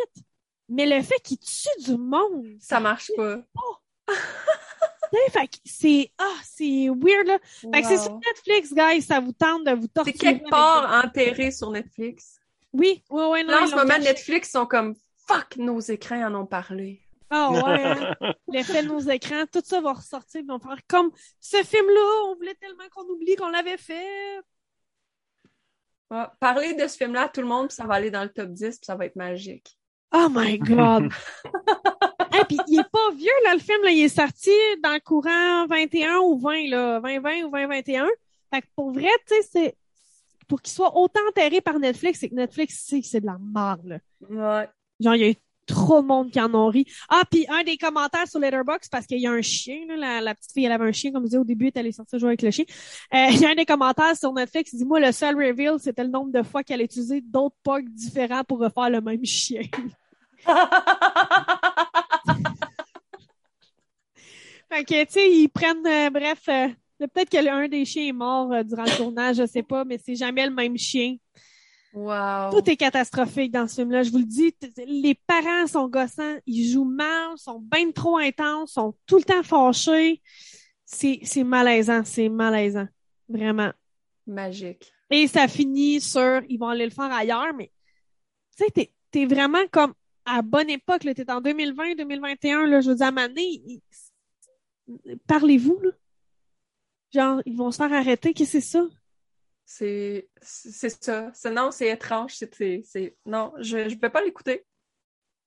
Mais 0.69 0.87
le 0.87 1.03
fait 1.03 1.21
qu'il 1.23 1.39
tue 1.39 1.85
du 1.85 1.97
monde, 1.97 2.47
Ça 2.61 2.81
marche 2.81 3.11
pas. 3.17 3.39
tu 4.09 4.15
sais, 5.13 5.31
fait 5.31 5.49
que 5.49 5.57
c'est, 5.65 6.13
ah, 6.19 6.37
c'est 6.45 6.89
weird, 6.89 7.27
là. 7.27 7.39
Fait 7.73 7.83
que 7.83 7.89
c'est 7.89 7.99
sur 7.99 8.19
Netflix, 8.19 8.73
guys, 8.75 9.03
ça 9.03 9.21
vous 9.21 9.33
tente 9.33 9.65
de 9.65 9.73
vous 9.73 9.83
C'est 9.83 9.93
torturer. 9.93 10.13
quelque 10.19 10.41
avec 10.41 10.51
part 10.51 11.05
enterré 11.05 11.51
sur 11.51 11.71
Netflix. 11.71 12.39
Oui, 12.73 13.03
oui, 13.11 13.23
oui, 13.31 13.45
non. 13.45 13.51
Là, 13.53 13.63
en 13.63 13.67
ce 13.67 13.75
moment. 13.75 13.99
Netflix 13.99 14.51
sont 14.51 14.67
comme 14.67 14.95
fuck, 15.27 15.57
nos 15.57 15.81
écrans 15.81 16.27
en 16.27 16.35
ont 16.35 16.47
parlé. 16.47 17.01
Ah 17.31 17.51
ouais, 17.51 17.83
hein. 17.85 18.15
l'effet 18.49 18.83
de 18.83 18.89
nos 18.89 19.01
écrans, 19.01 19.45
tout 19.51 19.63
ça 19.65 19.81
va 19.81 19.95
ressortir, 19.95 20.41
ils 20.43 20.47
vont 20.47 20.61
faire 20.61 20.79
comme 20.87 21.11
ce 21.41 21.57
film-là, 21.57 22.25
on 22.27 22.37
voulait 22.37 22.55
tellement 22.55 22.85
qu'on 22.95 23.05
oublie 23.09 23.35
qu'on 23.35 23.49
l'avait 23.49 23.79
fait. 23.79 24.41
Ouais. 26.11 26.25
Parler 26.39 26.75
de 26.75 26.87
ce 26.87 26.97
film-là 26.97 27.23
à 27.23 27.29
tout 27.29 27.41
le 27.41 27.49
monde, 27.49 27.69
puis 27.69 27.75
ça 27.75 27.85
va 27.85 27.95
aller 27.95 28.13
dans 28.13 28.23
le 28.23 28.29
top 28.29 28.51
10, 28.51 28.79
puis 28.79 28.87
ça 28.87 28.95
va 28.95 29.07
être 29.07 29.17
magique. 29.17 29.77
Oh 30.13 30.29
my 30.31 30.59
god! 30.59 31.11
Et 32.39 32.45
puis 32.45 32.59
il 32.69 32.81
est 32.81 32.91
pas 32.91 33.11
vieux 33.17 33.31
là 33.45 33.55
le 33.55 33.61
film 33.61 33.83
là, 33.83 33.91
il 33.91 34.05
est 34.05 34.09
sorti 34.09 34.51
dans 34.83 34.93
le 34.93 35.01
courant 35.01 35.67
21 35.67 36.19
ou 36.19 36.39
20 36.39 36.69
là, 36.69 37.01
2020 37.01 37.45
ou 37.45 37.51
2021. 37.51 38.07
Fait 38.53 38.63
que 38.63 38.67
pour 38.75 38.93
vrai, 38.93 39.09
tu 39.27 39.35
sais 39.35 39.43
c'est 39.43 39.77
pour 40.47 40.61
qu'il 40.63 40.73
soit 40.73 40.97
autant 40.97 41.21
enterré 41.29 41.61
par 41.61 41.79
Netflix, 41.79 42.21
c'est 42.21 42.29
que 42.29 42.35
Netflix 42.35 42.85
sait 42.87 43.01
que 43.01 43.07
c'est 43.07 43.21
de 43.21 43.27
la 43.27 43.39
merde 43.39 43.87
là. 43.87 43.99
Ouais. 44.29 44.69
Genre 45.01 45.15
il 45.15 45.21
y 45.21 45.25
a 45.25 45.31
eu 45.31 45.35
trop 45.67 46.03
de 46.03 46.07
monde 46.07 46.31
qui 46.31 46.41
en 46.41 46.55
ont 46.55 46.69
ri. 46.69 46.87
Ah 47.09 47.23
puis 47.31 47.47
un 47.49 47.63
des 47.63 47.77
commentaires 47.77 48.29
sur 48.29 48.41
Letterboxd 48.41 48.91
parce 48.91 49.07
qu'il 49.07 49.21
y 49.21 49.27
a 49.27 49.33
un 49.33 49.43
chien 49.43 49.79
là, 49.89 49.97
la, 49.97 50.21
la 50.21 50.35
petite 50.35 50.53
fille 50.53 50.65
elle 50.65 50.73
avait 50.73 50.87
un 50.87 50.93
chien 50.93 51.13
comme 51.13 51.23
je 51.23 51.29
disais 51.29 51.39
au 51.39 51.45
début, 51.45 51.71
elle 51.75 51.81
allait 51.81 51.93
sortir 51.93 52.19
jouer 52.19 52.31
avec 52.31 52.43
le 52.43 52.51
chien. 52.51 52.65
Euh, 53.15 53.27
il 53.31 53.41
y 53.41 53.45
a 53.45 53.51
un 53.51 53.55
des 53.55 53.67
commentaires 53.67 54.17
sur 54.17 54.33
Netflix 54.33 54.71
qui 54.71 54.77
dit 54.77 54.85
moi 54.85 55.01
le 55.01 55.13
seul 55.13 55.37
reveal 55.37 55.79
c'était 55.79 56.05
le 56.05 56.11
nombre 56.11 56.33
de 56.33 56.43
fois 56.43 56.63
qu'elle 56.63 56.81
a 56.81 56.85
utilisé 56.85 57.21
d'autres 57.21 57.57
pugs 57.63 57.89
différents 57.89 58.45
pour 58.45 58.59
refaire 58.59 58.91
le 58.91 59.01
même 59.01 59.25
chien. 59.25 59.63
Fait 64.71 64.85
que, 64.85 65.05
tu 65.05 65.13
sais, 65.13 65.31
ils 65.31 65.49
prennent, 65.49 65.87
euh, 65.87 66.11
bref, 66.11 66.49
euh, 66.49 66.69
peut-être 66.99 67.31
que 67.31 67.43
l'un 67.43 67.69
des 67.69 67.85
chiens 67.85 68.09
est 68.09 68.13
mort 68.13 68.53
euh, 68.53 68.63
durant 68.63 68.85
le 68.85 68.97
tournage, 68.97 69.37
je 69.37 69.47
sais 69.47 69.63
pas, 69.63 69.85
mais 69.85 69.99
c'est 70.05 70.17
jamais 70.17 70.47
le 70.47 70.53
même 70.53 70.77
chien. 70.77 71.17
Wow. 71.97 72.51
Tout 72.53 72.71
est 72.71 72.77
catastrophique 72.77 73.51
dans 73.51 73.67
ce 73.67 73.77
film-là. 73.77 74.03
Je 74.05 74.11
vous 74.11 74.19
le 74.19 74.25
dis, 74.25 74.55
les 74.87 75.15
parents 75.27 75.67
sont 75.67 75.89
gossants, 75.89 76.37
ils 76.47 76.71
jouent 76.71 76.85
mal, 76.85 77.37
sont 77.37 77.59
bien 77.59 77.91
trop 77.91 78.19
intenses, 78.19 78.73
sont 78.73 78.95
tout 79.07 79.17
le 79.17 79.25
temps 79.25 79.43
fâchés. 79.43 80.21
C'est, 80.85 81.21
malaisant, 81.45 82.03
c'est 82.05 82.29
malaisant. 82.29 82.87
Vraiment. 83.29 83.73
Magique. 84.27 84.93
Et 85.11 85.27
ça 85.27 85.49
finit 85.49 86.01
sur, 86.01 86.43
ils 86.49 86.59
vont 86.59 86.69
aller 86.69 86.85
le 86.85 86.91
faire 86.91 87.13
ailleurs, 87.13 87.53
mais, 87.57 87.73
tu 88.57 88.65
sais, 88.65 88.71
t'es, 88.71 88.93
t'es 89.11 89.27
vraiment 89.27 89.67
comme, 89.71 89.95
à 90.25 90.43
bonne 90.43 90.71
époque, 90.71 91.01
t'es 91.01 91.31
en 91.31 91.41
2020, 91.41 91.95
2021, 91.97 92.67
là, 92.67 92.81
je 92.81 92.91
veux 92.91 92.97
dire, 92.97 93.07
à 93.07 93.27
ils- 93.37 93.81
parlez-vous, 95.27 95.79
là. 95.83 95.91
Genre, 97.13 97.41
ils 97.47 97.57
vont 97.57 97.71
se 97.71 97.77
faire 97.79 97.93
arrêter, 97.93 98.35
qu'est-ce 98.35 98.53
que 98.55 98.61
c'est 98.61 98.69
ça? 98.79 98.85
C'est 99.67 100.29
c'est 100.41 101.03
ça. 101.03 101.29
C'est 101.35 101.51
non, 101.51 101.73
c'est 101.73 101.89
étrange. 101.89 102.35
C'est 102.35 103.17
non, 103.27 103.53
je 103.59 103.89
je 103.89 103.97
peux 103.97 104.11
pas 104.11 104.23
l'écouter. 104.23 104.65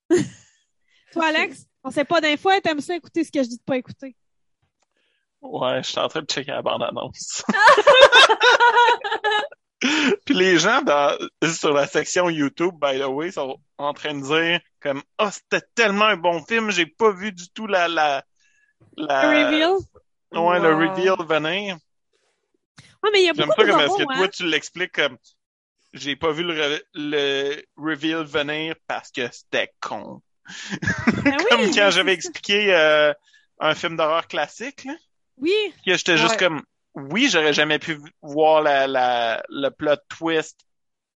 Toi, 1.13 1.25
Alex, 1.25 1.65
on 1.83 1.89
sait 1.89 2.05
pas 2.05 2.19
d'infos, 2.21 2.51
t'aimes 2.61 2.81
ça 2.81 2.95
écouter 2.95 3.23
ce 3.23 3.31
que 3.31 3.41
je 3.41 3.47
dis 3.47 3.57
de 3.57 3.63
pas 3.63 3.77
écouter? 3.77 4.15
Ouais, 5.41 5.81
je 5.81 5.89
suis 5.89 5.99
en 5.99 6.09
train 6.09 6.21
de 6.21 6.27
checker 6.27 6.51
la 6.51 6.61
bande-annonce. 6.61 7.43
Puis 10.25 10.35
les 10.35 10.57
gens 10.57 10.81
dans, 10.81 11.17
sur 11.43 11.73
la 11.73 11.87
section 11.87 12.29
YouTube, 12.29 12.75
by 12.81 12.99
the 12.99 13.05
way, 13.05 13.31
sont 13.31 13.57
en 13.77 13.93
train 13.93 14.13
de 14.13 14.21
dire 14.21 14.59
comme 14.81 15.01
«Ah, 15.17 15.31
c'était 15.31 15.65
tellement 15.73 16.05
un 16.05 16.17
bon 16.17 16.43
film, 16.43 16.71
j'ai 16.71 16.85
pas 16.85 17.11
vu 17.11 17.31
du 17.31 17.49
tout 17.51 17.67
la... 17.67 17.87
la, 17.87 18.25
la... 18.97 19.31
Le 19.31 19.45
reveal? 19.45 19.77
Ouais, 20.33 20.59
le 20.59 20.75
reveal 20.75 21.15
venir. 21.25 21.77
Ouais, 23.03 23.09
mais 23.13 23.21
il 23.21 23.25
y 23.25 23.29
a 23.29 23.33
J'aime 23.33 23.47
beaucoup 23.47 23.55
ça 23.55 23.63
de 23.63 23.71
comme 23.71 23.79
est-ce 23.79 23.95
que 23.97 24.03
hein. 24.09 24.15
toi, 24.15 24.27
tu 24.29 24.45
l'expliques 24.47 24.91
comme 24.93 25.17
«J'ai 25.93 26.15
pas 26.15 26.31
vu 26.31 26.43
le, 26.43 26.53
re- 26.55 26.83
le 26.95 27.63
reveal 27.77 28.23
venir 28.25 28.75
parce 28.87 29.11
que 29.11 29.31
c'était 29.31 29.73
con. 29.81 30.21
Ben 31.23 31.37
oui, 31.39 31.45
Comme 31.49 31.71
quand 31.73 31.91
j'avais 31.91 32.13
expliqué 32.13 32.73
euh, 32.73 33.13
un 33.59 33.75
film 33.75 33.95
d'horreur 33.97 34.27
classique, 34.27 34.83
là. 34.85 34.95
Oui, 35.37 35.73
que 35.85 35.95
j'étais 35.95 36.17
juste 36.17 36.37
comme 36.37 36.63
oui, 36.95 37.29
j'aurais 37.29 37.53
jamais 37.53 37.79
pu 37.79 37.99
voir 38.21 38.61
la, 38.61 38.87
la, 38.87 39.43
le 39.49 39.69
plot 39.69 39.97
twist 40.09 40.59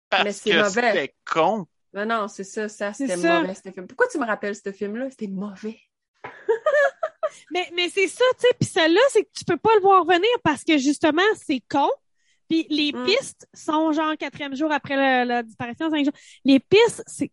parce 0.09 0.23
Mais 0.23 0.33
c'est 0.33 0.51
que 0.51 0.55
mauvais. 0.55 1.01
c'était 1.01 1.15
con. 1.25 1.67
Mais 1.93 2.05
non, 2.05 2.27
c'est 2.27 2.43
ça, 2.43 2.69
ça, 2.69 2.93
C'est 2.93 3.07
c'était 3.07 3.17
ça. 3.17 3.41
mauvais, 3.41 3.55
ce 3.55 3.71
film. 3.71 3.87
Pourquoi 3.87 4.07
tu 4.07 4.19
me 4.19 4.25
rappelles 4.25 4.55
ce 4.55 4.71
film-là? 4.71 5.09
C'était 5.09 5.27
mauvais. 5.27 5.79
mais, 7.51 7.69
mais 7.75 7.89
c'est 7.89 8.07
ça, 8.07 8.23
tu 8.39 8.41
sais. 8.47 8.53
Puis 8.59 8.69
celle-là, 8.69 9.01
c'est 9.09 9.23
que 9.23 9.29
tu 9.37 9.45
peux 9.45 9.57
pas 9.57 9.73
le 9.75 9.81
voir 9.81 10.05
venir 10.05 10.29
parce 10.43 10.63
que 10.63 10.77
justement, 10.77 11.21
c'est 11.35 11.61
con. 11.69 11.89
Puis 12.49 12.65
les 12.69 12.91
Mm. 12.91 13.05
pistes 13.05 13.47
sont 13.53 13.91
genre 13.91 14.17
quatrième 14.17 14.55
jour 14.55 14.71
après 14.71 14.95
la, 14.95 15.23
la 15.25 15.43
disparition, 15.43 15.89
cinq 15.91 16.03
jours. 16.05 16.13
Les 16.45 16.59
pistes, 16.59 17.03
c'est 17.07 17.31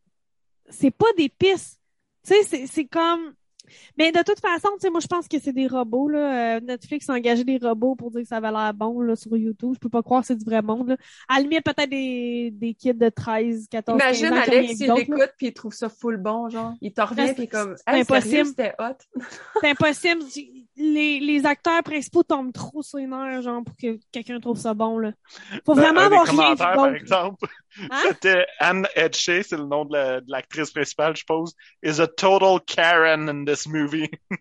c'est 0.69 0.91
pas 0.91 1.07
des 1.17 1.29
pistes. 1.29 1.81
Tu 2.27 2.35
sais, 2.35 2.43
c'est- 2.43 2.67
c'est 2.67 2.87
comme. 2.87 3.35
Mais 3.99 4.13
de 4.13 4.23
toute 4.23 4.41
façon, 4.41 4.69
tu 4.75 4.81
sais, 4.81 4.91
moi, 4.91 5.01
je 5.01 5.07
pense 5.07 5.29
que 5.29 5.39
c'est 5.39 5.53
des 5.53 5.67
robots, 5.67 6.09
là. 6.09 6.57
Euh, 6.57 6.61
Netflix 6.61 7.09
a 7.09 7.15
engagé 7.15 7.45
des 7.45 7.59
robots 7.59 7.95
pour 7.95 8.11
dire 8.11 8.23
que 8.23 8.29
ça 8.29 8.37
avait 8.37 8.51
l'air 8.51 8.73
bon, 8.75 9.01
là, 9.01 9.17
sur 9.17 9.37
YouTube. 9.37 9.73
Je 9.75 9.79
peux 9.79 9.89
pas 9.89 10.03
croire 10.03 10.23
que 10.23 10.29
c'est 10.29 10.37
du 10.37 10.45
vrai 10.45 10.63
monde, 10.63 10.89
là. 10.89 10.97
À 11.29 11.37
la 11.37 11.43
limite, 11.43 11.65
peut-être 11.65 11.91
des, 11.91 12.51
des 12.53 12.75
kids 12.75 12.95
de 12.95 13.09
13, 13.09 13.69
14, 13.71 14.01
Imagine 14.01 14.31
15 14.31 14.33
ans 14.33 14.37
ont 14.37 14.43
Alex, 14.43 14.81
il 14.81 14.93
l'écoute 14.93 15.33
puis 15.37 15.47
il 15.49 15.53
trouve 15.53 15.75
ça 15.75 15.89
full 15.89 16.17
bon, 16.17 16.49
genre. 16.49 16.75
Il 16.81 16.93
t'en 16.93 17.07
revient 17.07 17.33
puis 17.35 17.49
comme, 17.49 17.77
c'est 17.77 17.95
hey, 17.95 18.01
impossible. 18.03 18.47
c'était 18.47 18.75
hot. 18.79 19.23
C'est 19.61 19.71
impossible. 19.71 20.23
Les, 20.79 21.21
les 21.21 21.47
acteurs 21.47 21.83
principaux 21.83 22.23
tombent 22.23 22.53
trop 22.53 22.83
sur 22.83 22.99
les 22.99 23.07
nerfs, 23.07 23.41
genre, 23.43 23.65
pour 23.65 23.75
que 23.77 23.99
quelqu'un 24.13 24.39
trouve 24.41 24.59
ça 24.59 24.75
bon, 24.75 24.99
là. 24.99 25.13
Faut 25.65 25.75
Ben, 25.75 25.83
vraiment 25.83 26.01
avoir 26.03 26.27
rien 26.27 26.51
vu 26.51 26.57
par 26.57 26.95
exemple, 26.95 27.47
Hein? 27.91 28.01
c'était 28.09 28.47
Anne 28.59 28.87
Etche, 28.95 29.25
c'est 29.43 29.53
le 29.53 29.65
nom 29.65 29.85
de 29.85 29.93
la- 29.95 30.21
de 30.21 30.31
l'actrice 30.31 30.71
principale, 30.71 31.15
je 31.15 31.21
suppose, 31.21 31.53
is 31.83 32.01
a 32.01 32.07
total 32.07 32.59
Karen 32.67 33.29
in 33.29 33.45
this 33.45 33.67
movie. 33.67 34.11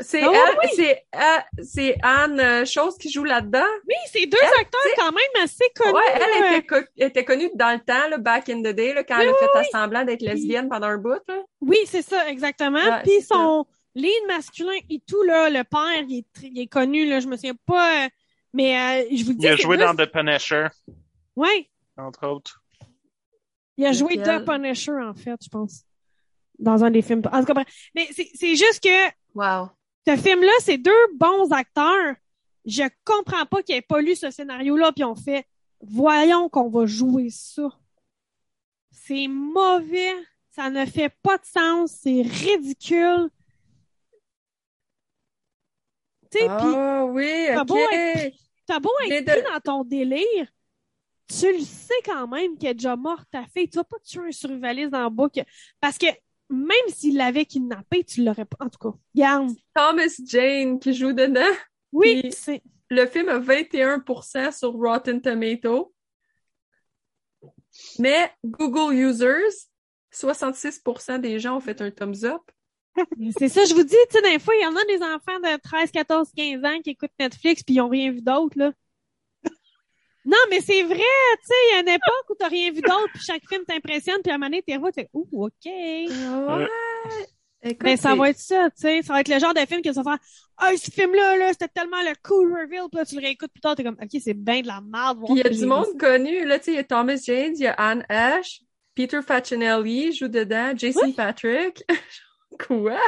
C'est 0.00 0.22
Ah 0.22 0.28
oui, 0.30 0.36
Anne, 0.36 0.70
c'est, 0.76 1.04
euh, 1.16 1.62
c'est 1.64 1.96
Anne 2.04 2.38
euh, 2.38 2.64
Chose 2.64 2.96
qui 2.98 3.10
joue 3.10 3.24
là-dedans. 3.24 3.66
Oui, 3.88 3.94
c'est 4.12 4.26
deux 4.26 4.38
Elle, 4.40 4.60
acteurs 4.60 4.80
quand 4.96 5.10
même 5.10 5.42
assez 5.44 5.64
connus. 5.74 5.92
Ouais, 5.92 6.02
elle 6.14 6.40
là. 6.42 6.56
était, 6.56 6.66
co- 6.66 6.88
était 6.96 7.24
connue 7.24 7.50
dans 7.56 7.72
le 7.72 7.80
temps, 7.80 8.08
là, 8.08 8.16
back 8.18 8.48
in 8.48 8.60
the 8.60 8.68
day, 8.74 8.94
là, 8.94 9.02
quand 9.02 9.18
elle 9.18 9.30
a 9.30 9.32
fait 9.32 9.70
semblant 9.72 10.04
d'être 10.04 10.22
lesbienne 10.22 10.68
pendant 10.68 10.86
un 10.86 10.98
bout, 10.98 11.20
là. 11.26 11.42
Oui, 11.60 11.78
c'est 11.86 12.02
ça, 12.02 12.28
exactement. 12.28 12.78
Ouais, 12.78 13.02
Puis 13.02 13.22
ça. 13.22 13.34
Lead 14.00 14.26
masculin 14.26 14.78
et 14.88 15.00
tout, 15.06 15.22
là, 15.22 15.50
le 15.50 15.64
père, 15.64 16.02
il 16.08 16.18
est, 16.18 16.26
tr- 16.36 16.50
il 16.52 16.60
est 16.60 16.66
connu, 16.66 17.08
là, 17.08 17.20
je 17.20 17.26
me 17.26 17.36
souviens 17.36 17.54
pas, 17.66 18.04
euh, 18.04 18.08
mais 18.52 18.76
euh, 19.02 19.08
je 19.12 19.24
vous 19.24 19.32
dis... 19.34 19.44
Il 19.46 19.48
a 19.48 19.56
joué 19.56 19.76
dans 19.76 19.94
The 19.94 20.06
Punisher, 20.06 20.68
Ouais, 21.36 21.68
entre 21.96 22.26
autres. 22.28 22.62
il 23.76 23.86
a 23.86 23.92
joué? 23.92 24.16
The 24.16 24.44
Punisher, 24.44 24.92
en 25.02 25.14
fait, 25.14 25.36
je 25.42 25.48
pense. 25.48 25.84
Dans 26.58 26.82
un 26.82 26.90
des 26.90 27.02
films. 27.02 27.22
En 27.32 27.44
tout 27.44 27.52
cas. 27.54 27.64
Mais 27.94 28.08
c'est 28.12 28.56
juste 28.56 28.80
que 28.82 29.06
Wow. 29.34 29.68
ce 30.06 30.16
film-là, 30.16 30.50
c'est 30.60 30.78
deux 30.78 31.06
bons 31.14 31.52
acteurs. 31.52 32.16
Je 32.64 32.82
comprends 33.04 33.46
pas 33.46 33.62
qu'ils 33.62 33.76
aient 33.76 33.82
pas 33.82 34.00
lu 34.00 34.16
ce 34.16 34.30
scénario-là 34.30 34.90
puis 34.92 35.04
ont 35.04 35.14
fait 35.14 35.46
voyons 35.80 36.48
qu'on 36.48 36.68
va 36.68 36.84
jouer 36.86 37.30
ça. 37.30 37.68
C'est 38.90 39.28
mauvais, 39.28 40.12
ça 40.50 40.68
ne 40.70 40.84
fait 40.84 41.14
pas 41.22 41.38
de 41.38 41.44
sens, 41.44 41.92
c'est 42.02 42.22
ridicule. 42.22 43.28
Tu 46.30 46.38
sais, 46.38 46.46
Ah 46.48 47.04
oui, 47.06 47.46
t'as 47.48 47.62
ok. 47.62 47.66
beau 47.68 47.78
être- 47.92 48.36
t'as 48.66 48.80
beau 48.80 48.90
être 49.08 49.24
de- 49.24 49.30
pris 49.30 49.42
dans 49.42 49.60
ton 49.60 49.84
délire, 49.84 50.46
tu 51.28 51.52
le 51.52 51.60
sais 51.60 51.94
quand 52.04 52.26
même 52.28 52.56
qu'elle 52.58 52.70
est 52.70 52.74
déjà 52.74 52.96
morte 52.96 53.26
ta 53.30 53.44
fille. 53.46 53.68
Tu 53.68 53.76
vas 53.76 53.84
pas 53.84 53.98
tuer 54.04 54.28
un 54.28 54.32
survivaliste 54.32 54.90
dans 54.90 55.04
le 55.04 55.10
bas 55.10 55.28
que- 55.28 55.40
parce 55.80 55.96
que 55.98 56.06
même 56.50 56.70
s'il 56.88 57.16
l'avait 57.16 57.44
kidnappé, 57.46 58.04
tu 58.04 58.22
l'aurais 58.24 58.44
pas. 58.46 58.56
En 58.64 58.68
tout 58.68 58.78
cas, 58.78 58.96
garde. 59.14 59.50
Thomas 59.74 60.14
Jane 60.24 60.78
qui 60.78 60.92
joue 60.94 61.12
dedans. 61.12 61.54
Oui, 61.92 62.30
c'est 62.32 62.62
Le 62.90 63.06
film 63.06 63.28
a 63.28 63.38
21% 63.38 64.50
sur 64.50 64.72
Rotten 64.72 65.20
Tomato. 65.20 65.92
Mais 67.98 68.32
Google 68.44 68.94
Users, 68.94 69.68
66% 70.10 71.18
des 71.18 71.38
gens 71.38 71.56
ont 71.56 71.60
fait 71.60 71.80
un 71.82 71.90
thumbs 71.90 72.24
up. 72.24 72.40
C'est 73.38 73.48
ça, 73.48 73.64
je 73.64 73.74
vous 73.74 73.82
dis, 73.84 73.96
tu 74.10 74.18
sais, 74.18 74.22
des 74.22 74.38
fois, 74.38 74.54
il 74.56 74.62
y 74.62 74.66
en 74.66 74.76
a 74.76 74.84
des 74.84 75.02
enfants 75.02 75.38
de 75.40 75.60
13, 75.60 75.90
14, 75.90 76.28
15 76.36 76.64
ans 76.64 76.80
qui 76.82 76.90
écoutent 76.90 77.10
Netflix 77.18 77.62
puis 77.62 77.76
ils 77.76 77.80
ont 77.80 77.88
rien 77.88 78.10
vu 78.12 78.20
d'autre, 78.22 78.58
là. 78.58 78.72
Non, 80.24 80.36
mais 80.50 80.60
c'est 80.60 80.82
vrai, 80.82 80.96
tu 80.96 81.46
sais, 81.46 81.54
il 81.70 81.74
y 81.74 81.76
a 81.78 81.80
une 81.80 81.88
époque 81.88 82.30
où 82.30 82.34
t'as 82.38 82.48
rien 82.48 82.70
vu 82.70 82.82
d'autre 82.82 83.08
puis 83.14 83.22
chaque 83.24 83.48
film 83.48 83.64
t'impressionne 83.66 84.20
puis 84.22 84.30
à 84.30 84.34
un 84.34 84.38
moment 84.38 84.50
donné, 84.50 84.62
t'es 84.62 84.74
revois, 84.74 84.92
t'es, 84.92 85.08
ouh, 85.14 85.26
OK. 85.46 85.52
Ouais. 85.64 86.66
Écoute, 87.62 87.82
Mais 87.82 87.96
ça 87.96 88.10
c'est- 88.10 88.16
va 88.16 88.30
être 88.30 88.38
ça, 88.38 88.68
tu 88.70 88.76
sais, 88.82 89.02
ça 89.02 89.14
va 89.14 89.20
être 89.20 89.28
le 89.28 89.38
genre 89.38 89.54
de 89.54 89.60
film 89.60 89.80
que 89.80 89.92
ça 89.92 90.02
va 90.02 90.12
faire, 90.18 90.26
ah, 90.58 90.70
ce 90.76 90.90
film-là, 90.90 91.36
là, 91.38 91.48
c'était 91.52 91.68
tellement 91.68 92.02
le 92.02 92.12
cool 92.22 92.52
reveal 92.52 92.88
puis 92.90 92.98
là, 92.98 93.04
tu 93.06 93.14
le 93.16 93.20
réécoutes 93.22 93.50
plus 93.52 93.60
tard, 93.60 93.74
t'es 93.74 93.84
comme, 93.84 93.96
OK, 94.00 94.20
c'est 94.22 94.34
bien 94.34 94.60
de 94.60 94.66
la 94.66 94.80
merde. 94.82 95.18
Il 95.30 95.36
y 95.38 95.42
a 95.42 95.48
du 95.48 95.64
monde 95.64 95.96
connu, 95.98 96.44
là, 96.44 96.58
tu 96.58 96.66
sais, 96.66 96.72
il 96.72 96.76
y 96.76 96.78
a 96.78 96.84
Thomas 96.84 97.16
Jane, 97.24 97.54
il 97.54 97.62
y 97.62 97.66
a 97.66 97.72
Anne 97.72 98.04
Ash, 98.10 98.60
Peter 98.94 99.20
Facinelli 99.26 100.12
joue 100.12 100.28
dedans, 100.28 100.72
Jason 100.76 101.00
Oui. 101.04 101.12
Patrick. 101.14 101.82
Quoi? 102.56 102.98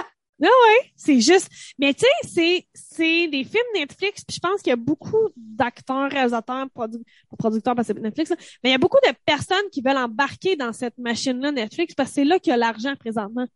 C'est 0.96 1.20
juste, 1.20 1.50
mais 1.78 1.92
tu 1.92 2.06
sais, 2.22 2.28
c'est 2.28 2.66
c'est 2.72 3.28
des 3.28 3.44
films 3.44 3.62
Netflix, 3.74 4.24
puis 4.24 4.36
je 4.36 4.40
pense 4.40 4.62
qu'il 4.62 4.70
y 4.70 4.72
a 4.72 4.76
beaucoup 4.76 5.28
d'acteurs, 5.36 6.10
réalisateurs, 6.10 6.66
produ- 6.74 7.02
producteurs 7.38 7.74
parce 7.74 7.88
que 7.88 7.94
c'est 7.94 8.00
Netflix, 8.00 8.30
là, 8.30 8.36
mais 8.64 8.70
il 8.70 8.72
y 8.72 8.74
a 8.74 8.78
beaucoup 8.78 8.98
de 9.06 9.12
personnes 9.26 9.68
qui 9.70 9.82
veulent 9.82 9.98
embarquer 9.98 10.56
dans 10.56 10.72
cette 10.72 10.96
machine-là 10.96 11.52
Netflix 11.52 11.94
parce 11.94 12.08
que 12.08 12.14
c'est 12.14 12.24
là 12.24 12.38
qu'il 12.38 12.52
y 12.52 12.54
a 12.54 12.56
l'argent 12.56 12.94
présentement. 12.96 13.46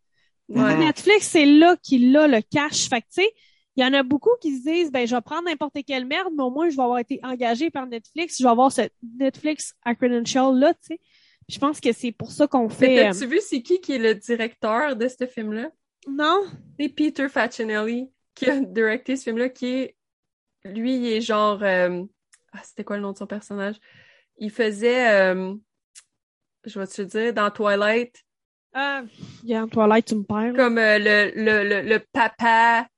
Ouais. 0.50 0.76
Netflix, 0.76 1.28
c'est 1.28 1.46
là 1.46 1.74
qu'il 1.82 2.14
a 2.18 2.26
le 2.26 2.42
cash. 2.42 2.90
Fait 2.90 3.00
que 3.00 3.06
tu 3.06 3.22
sais, 3.22 3.32
il 3.76 3.82
y 3.82 3.86
en 3.86 3.94
a 3.94 4.02
beaucoup 4.02 4.30
qui 4.42 4.58
se 4.58 4.62
disent, 4.62 4.92
ben 4.92 5.06
je 5.06 5.14
vais 5.14 5.22
prendre 5.22 5.44
n'importe 5.44 5.78
quelle 5.86 6.04
merde, 6.04 6.32
mais 6.36 6.42
au 6.42 6.50
moins 6.50 6.68
je 6.68 6.76
vais 6.76 6.82
avoir 6.82 6.98
été 6.98 7.18
engagé 7.22 7.70
par 7.70 7.86
Netflix, 7.86 8.36
je 8.38 8.44
vais 8.44 8.50
avoir 8.50 8.70
ce 8.70 8.82
Netflix 9.18 9.72
à 9.84 9.94
credential 9.94 10.54
là, 10.58 10.74
tu 10.74 10.80
sais. 10.82 11.00
Je 11.48 11.58
pense 11.58 11.80
que 11.80 11.92
c'est 11.92 12.12
pour 12.12 12.30
ça 12.30 12.46
qu'on 12.46 12.68
Mais 12.68 12.74
fait. 12.74 12.98
euh, 13.08 13.12
t'as-tu 13.12 13.26
vu 13.26 13.40
c'est 13.40 13.62
qui 13.62 13.80
qui 13.80 13.92
est 13.94 13.98
le 13.98 14.14
directeur 14.14 14.96
de 14.96 15.08
ce 15.08 15.26
film-là? 15.26 15.70
Non, 16.08 16.44
C'est 16.78 16.88
Peter 16.88 17.28
Facinelli 17.28 18.10
qui 18.34 18.48
a 18.50 18.60
directé 18.60 19.16
ce 19.16 19.24
film-là, 19.24 19.48
qui 19.48 19.66
est... 19.66 19.96
Lui, 20.64 20.96
il 20.96 21.06
est 21.12 21.20
genre... 21.20 21.62
euh, 21.62 22.02
Ah, 22.52 22.60
c'était 22.64 22.84
quoi 22.84 22.96
le 22.96 23.02
nom 23.02 23.12
de 23.12 23.18
son 23.18 23.26
personnage? 23.26 23.76
Il 24.38 24.50
faisait... 24.50 25.10
euh, 25.34 25.54
Je 26.64 26.78
vais 26.78 26.86
te 26.86 27.02
dire, 27.02 27.32
dans 27.34 27.50
Twilight, 27.50 28.16
euh, 28.76 29.02
il 29.44 29.50
y 29.50 29.54
a 29.54 29.66
Twilight, 29.66 30.04
tu 30.06 30.16
me 30.16 30.24
perds. 30.24 30.54
comme 30.56 30.76
le, 30.76 31.30
le, 31.36 31.62
le, 31.68 31.82
le 31.88 31.98
papa 32.12 32.88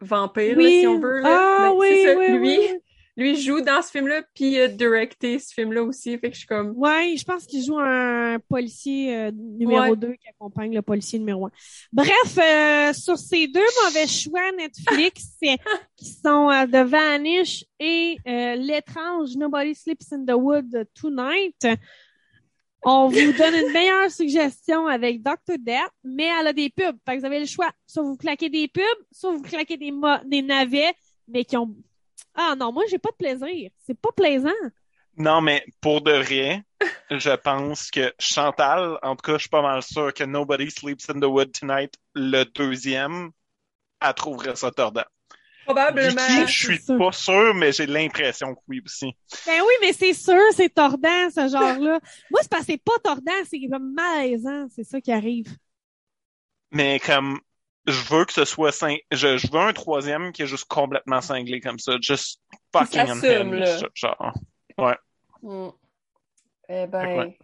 vampire, 0.00 0.56
là, 0.56 0.68
si 0.68 0.86
on 0.86 1.00
veut. 1.00 1.20
Là. 1.20 1.28
Ah 1.40 1.58
Ben, 1.70 1.76
oui, 1.76 1.88
c'est 1.90 2.12
ça. 2.12 2.18
oui, 2.18 2.28
lui, 2.28 2.38
oui. 2.58 2.78
Lui 3.16 3.36
joue 3.36 3.60
dans 3.60 3.80
ce 3.80 3.90
film-là, 3.90 4.22
puis 4.34 4.52
il 4.52 4.60
a 4.60 4.68
directé 4.68 5.38
ce 5.38 5.54
film-là 5.54 5.82
aussi. 5.82 6.18
Fait 6.18 6.28
que 6.30 6.34
je 6.34 6.40
suis 6.40 6.46
comme... 6.48 6.72
Ouais, 6.76 7.14
je 7.16 7.24
pense 7.24 7.46
qu'il 7.46 7.64
joue 7.64 7.78
un 7.78 8.38
policier 8.48 9.16
euh, 9.16 9.30
numéro 9.32 9.90
Ouais. 9.90 9.96
2 9.96 10.14
qui 10.14 10.28
accompagne 10.28 10.74
le 10.74 10.82
policier 10.82 11.18
numéro 11.18 11.46
1. 11.46 11.50
Bref, 11.92 12.38
euh, 12.38 12.92
sur 12.92 13.16
ces 13.16 13.46
deux 13.46 13.60
mauvais 13.84 14.06
choix 14.06 14.50
Netflix 14.52 15.36
qui 15.96 16.06
sont 16.06 16.50
euh, 16.50 16.66
The 16.66 16.88
Vanish 16.88 17.64
et 17.78 18.16
l'étrange 18.26 19.36
Nobody 19.36 19.74
Sleeps 19.74 20.12
in 20.12 20.24
the 20.24 20.34
Wood 20.36 20.88
Tonight, 20.94 21.66
on 22.84 23.08
vous 23.08 23.32
donne 23.38 23.54
une 23.54 23.72
meilleure 23.72 24.10
suggestion 24.10 24.86
avec 24.86 25.22
Dr. 25.22 25.58
Death, 25.58 25.90
mais 26.04 26.28
elle 26.40 26.48
a 26.48 26.52
des 26.52 26.70
pubs. 26.70 26.96
Fait 27.06 27.14
que 27.14 27.20
vous 27.20 27.26
avez 27.26 27.40
le 27.40 27.46
choix. 27.46 27.70
Soit 27.86 28.02
vous 28.02 28.16
claquez 28.16 28.50
des 28.50 28.68
pubs, 28.68 28.82
soit 29.10 29.32
vous 29.32 29.42
claquez 29.42 29.76
des, 29.76 29.92
des 30.26 30.42
navets, 30.42 30.94
mais 31.28 31.44
qui 31.44 31.56
ont... 31.56 31.74
Ah 32.34 32.54
non, 32.58 32.72
moi, 32.72 32.84
j'ai 32.90 32.98
pas 32.98 33.10
de 33.10 33.16
plaisir. 33.16 33.70
C'est 33.86 33.98
pas 33.98 34.12
plaisant. 34.12 34.50
Non, 35.16 35.40
mais 35.40 35.64
pour 35.80 36.00
de 36.00 36.12
vrai, 36.12 36.64
je 37.10 37.36
pense 37.36 37.90
que 37.90 38.12
Chantal, 38.18 38.98
en 39.02 39.14
tout 39.14 39.22
cas, 39.22 39.34
je 39.34 39.42
suis 39.42 39.48
pas 39.48 39.62
mal 39.62 39.82
sûr 39.82 40.12
que 40.12 40.24
Nobody 40.24 40.70
Sleeps 40.70 41.08
in 41.08 41.20
the 41.20 41.24
Wood 41.24 41.52
Tonight, 41.52 41.94
le 42.14 42.44
deuxième, 42.44 43.30
elle 44.00 44.14
trouverait 44.14 44.56
ça 44.56 44.72
tordant. 44.72 45.04
Probablement... 45.64 46.20
Vicky, 46.26 46.46
je 46.46 46.64
suis 46.64 46.76
c'est 46.78 46.86
sûr. 46.86 46.98
pas 46.98 47.12
sûr, 47.12 47.54
mais 47.54 47.72
j'ai 47.72 47.86
l'impression 47.86 48.54
que 48.54 48.60
oui 48.68 48.82
aussi. 48.84 49.16
Ben 49.46 49.62
oui, 49.62 49.72
mais 49.80 49.92
c'est 49.92 50.12
sûr, 50.12 50.42
c'est 50.52 50.68
tordant, 50.68 51.30
ce 51.30 51.48
genre-là. 51.48 52.00
Moi, 52.30 52.40
c'est 52.42 52.50
parce 52.50 52.66
que 52.66 52.72
c'est 52.72 52.82
pas 52.82 52.98
tordant, 53.02 53.32
c'est 53.48 53.60
comme 53.70 53.94
malaisant, 53.94 54.66
c'est 54.74 54.84
ça 54.84 55.00
qui 55.00 55.12
arrive. 55.12 55.56
Mais 56.70 56.98
comme, 57.00 57.40
je 57.86 58.14
veux 58.14 58.24
que 58.24 58.32
ce 58.32 58.44
soit 58.44 58.72
cin... 58.72 58.96
je, 59.10 59.36
je 59.36 59.50
veux 59.50 59.60
un 59.60 59.72
troisième 59.72 60.32
qui 60.32 60.42
est 60.42 60.46
juste 60.46 60.66
complètement 60.66 61.20
cinglé 61.20 61.60
comme 61.60 61.78
ça, 61.78 61.96
juste 62.00 62.40
fucking 62.72 63.52
là. 63.52 63.78
genre. 63.94 64.32
Mm. 65.42 65.68
Eh 66.66 66.86
ben, 66.86 67.34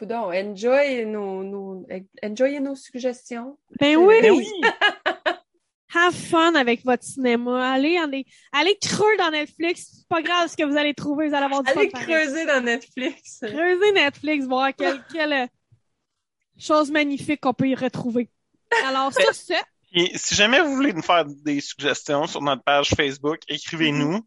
ouais, 0.00 0.42
enjoy 0.42 1.04
nos, 1.04 1.44
nos, 1.44 1.86
enjoyez 2.22 2.60
nos 2.60 2.74
suggestions. 2.74 3.58
Ben 3.78 3.96
oui! 3.96 4.14
Ben 4.22 4.32
oui! 4.32 4.48
Have 5.94 6.14
fun 6.14 6.54
avec 6.54 6.82
votre 6.84 7.04
cinéma. 7.04 7.72
Allez, 7.72 7.98
allez, 7.98 8.26
allez 8.52 8.76
creux 8.80 9.16
dans 9.18 9.30
Netflix. 9.30 9.90
C'est 9.98 10.08
pas 10.08 10.22
grave 10.22 10.48
ce 10.48 10.56
que 10.56 10.64
vous 10.64 10.76
allez 10.76 10.94
trouver. 10.94 11.28
Vous 11.28 11.34
allez 11.34 11.44
avoir 11.44 11.62
du 11.62 11.70
Allez 11.70 11.90
fun 11.90 12.00
pareil. 12.00 12.06
creuser 12.06 12.46
dans 12.46 12.62
Netflix. 12.62 13.40
Creuser 13.40 13.92
Netflix, 13.92 14.46
voir 14.46 14.74
quelle, 14.74 15.04
quelle 15.12 15.32
euh, 15.32 15.46
chose 16.58 16.90
magnifique 16.90 17.40
qu'on 17.42 17.54
peut 17.54 17.68
y 17.68 17.74
retrouver. 17.74 18.28
Alors, 18.86 19.12
sur 19.12 19.34
ce, 19.34 19.52
Et 19.94 20.10
si 20.18 20.34
jamais 20.34 20.60
vous 20.60 20.74
voulez 20.74 20.92
nous 20.92 21.02
faire 21.02 21.24
des 21.24 21.60
suggestions 21.60 22.26
sur 22.26 22.42
notre 22.42 22.62
page 22.64 22.88
Facebook, 22.96 23.38
écrivez-nous. 23.48 24.20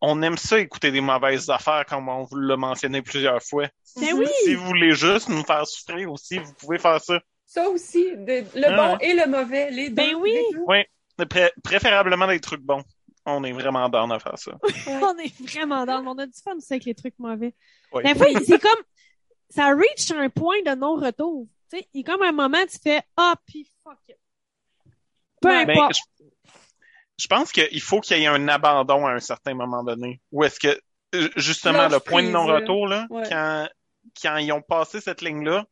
On 0.00 0.22
aime 0.22 0.38
ça 0.38 0.60
écouter 0.60 0.92
des 0.92 1.00
mauvaises 1.00 1.50
affaires 1.50 1.84
comme 1.84 2.08
on 2.08 2.22
vous 2.22 2.36
l'a 2.36 2.56
mentionné 2.56 3.02
plusieurs 3.02 3.42
fois. 3.42 3.66
ben 4.00 4.14
oui! 4.14 4.28
Si 4.44 4.54
vous 4.54 4.64
voulez 4.66 4.92
juste 4.92 5.28
nous 5.28 5.42
faire 5.42 5.66
souffrir 5.66 6.12
aussi, 6.12 6.38
vous 6.38 6.52
pouvez 6.54 6.78
faire 6.78 7.00
ça. 7.00 7.18
Ça 7.44 7.68
aussi, 7.68 8.04
de- 8.16 8.44
le 8.56 8.64
Ah 8.66 8.76
bon 8.76 8.92
ouais. 8.96 9.10
et 9.10 9.14
le 9.14 9.26
mauvais, 9.26 9.70
les 9.72 9.88
deux. 9.88 9.94
Ben 9.96 10.14
oui. 10.14 10.36
deux. 10.52 10.64
Mais 11.18 11.26
pré- 11.26 11.52
préférablement 11.64 12.28
des 12.28 12.38
trucs 12.38 12.60
bons. 12.60 12.84
On 13.26 13.42
est 13.42 13.50
vraiment 13.52 13.88
dans 13.88 14.08
à 14.10 14.20
faire 14.20 14.38
ça. 14.38 14.52
On 15.02 15.18
est 15.18 15.34
vraiment 15.42 15.84
dans. 15.84 16.06
On 16.06 16.16
a 16.18 16.26
du 16.26 16.38
fun 16.40 16.54
aussi 16.56 16.72
avec 16.74 16.84
les 16.84 16.94
trucs 16.94 17.18
mauvais. 17.18 17.52
Oui. 17.92 18.04
Des 18.04 18.14
fois, 18.14 18.28
c'est 18.46 18.60
comme, 18.60 18.82
ça 19.50 19.74
reach 19.74 20.12
un 20.12 20.28
point 20.30 20.62
de 20.64 20.76
non-retour. 20.76 21.46
Tu 21.70 21.78
sais, 21.78 21.88
il 21.92 22.02
y 22.02 22.04
a 22.08 22.12
comme 22.12 22.22
un 22.22 22.30
moment, 22.32 22.64
tu 22.70 22.78
fais, 22.80 23.02
ah, 23.16 23.34
puis 23.46 23.68
fuck 23.82 23.98
it. 24.08 24.16
Peu 25.40 25.48
Ouais, 25.48 25.66
Ben, 25.66 25.76
importe. 25.78 25.94
je, 26.18 26.24
je 27.18 27.26
pense 27.26 27.52
qu'il 27.52 27.80
faut 27.80 28.00
qu'il 28.00 28.18
y 28.18 28.22
ait 28.24 28.26
un 28.26 28.48
abandon 28.48 29.06
à 29.06 29.12
un 29.12 29.20
certain 29.20 29.54
moment 29.54 29.82
donné. 29.82 30.20
Ou 30.32 30.44
est-ce 30.44 30.58
que, 30.60 30.80
euh, 31.14 31.28
justement, 31.36 31.78
Lâche 31.88 31.92
le 31.92 32.00
point 32.00 32.22
de 32.22 32.28
non-retour, 32.28 32.86
là, 32.86 33.06
Ouais. 33.10 33.24
quand, 33.28 33.68
quand 34.22 34.36
ils 34.36 34.52
ont 34.52 34.62
passé 34.62 35.00
cette 35.00 35.20
ligne-là, 35.22 35.64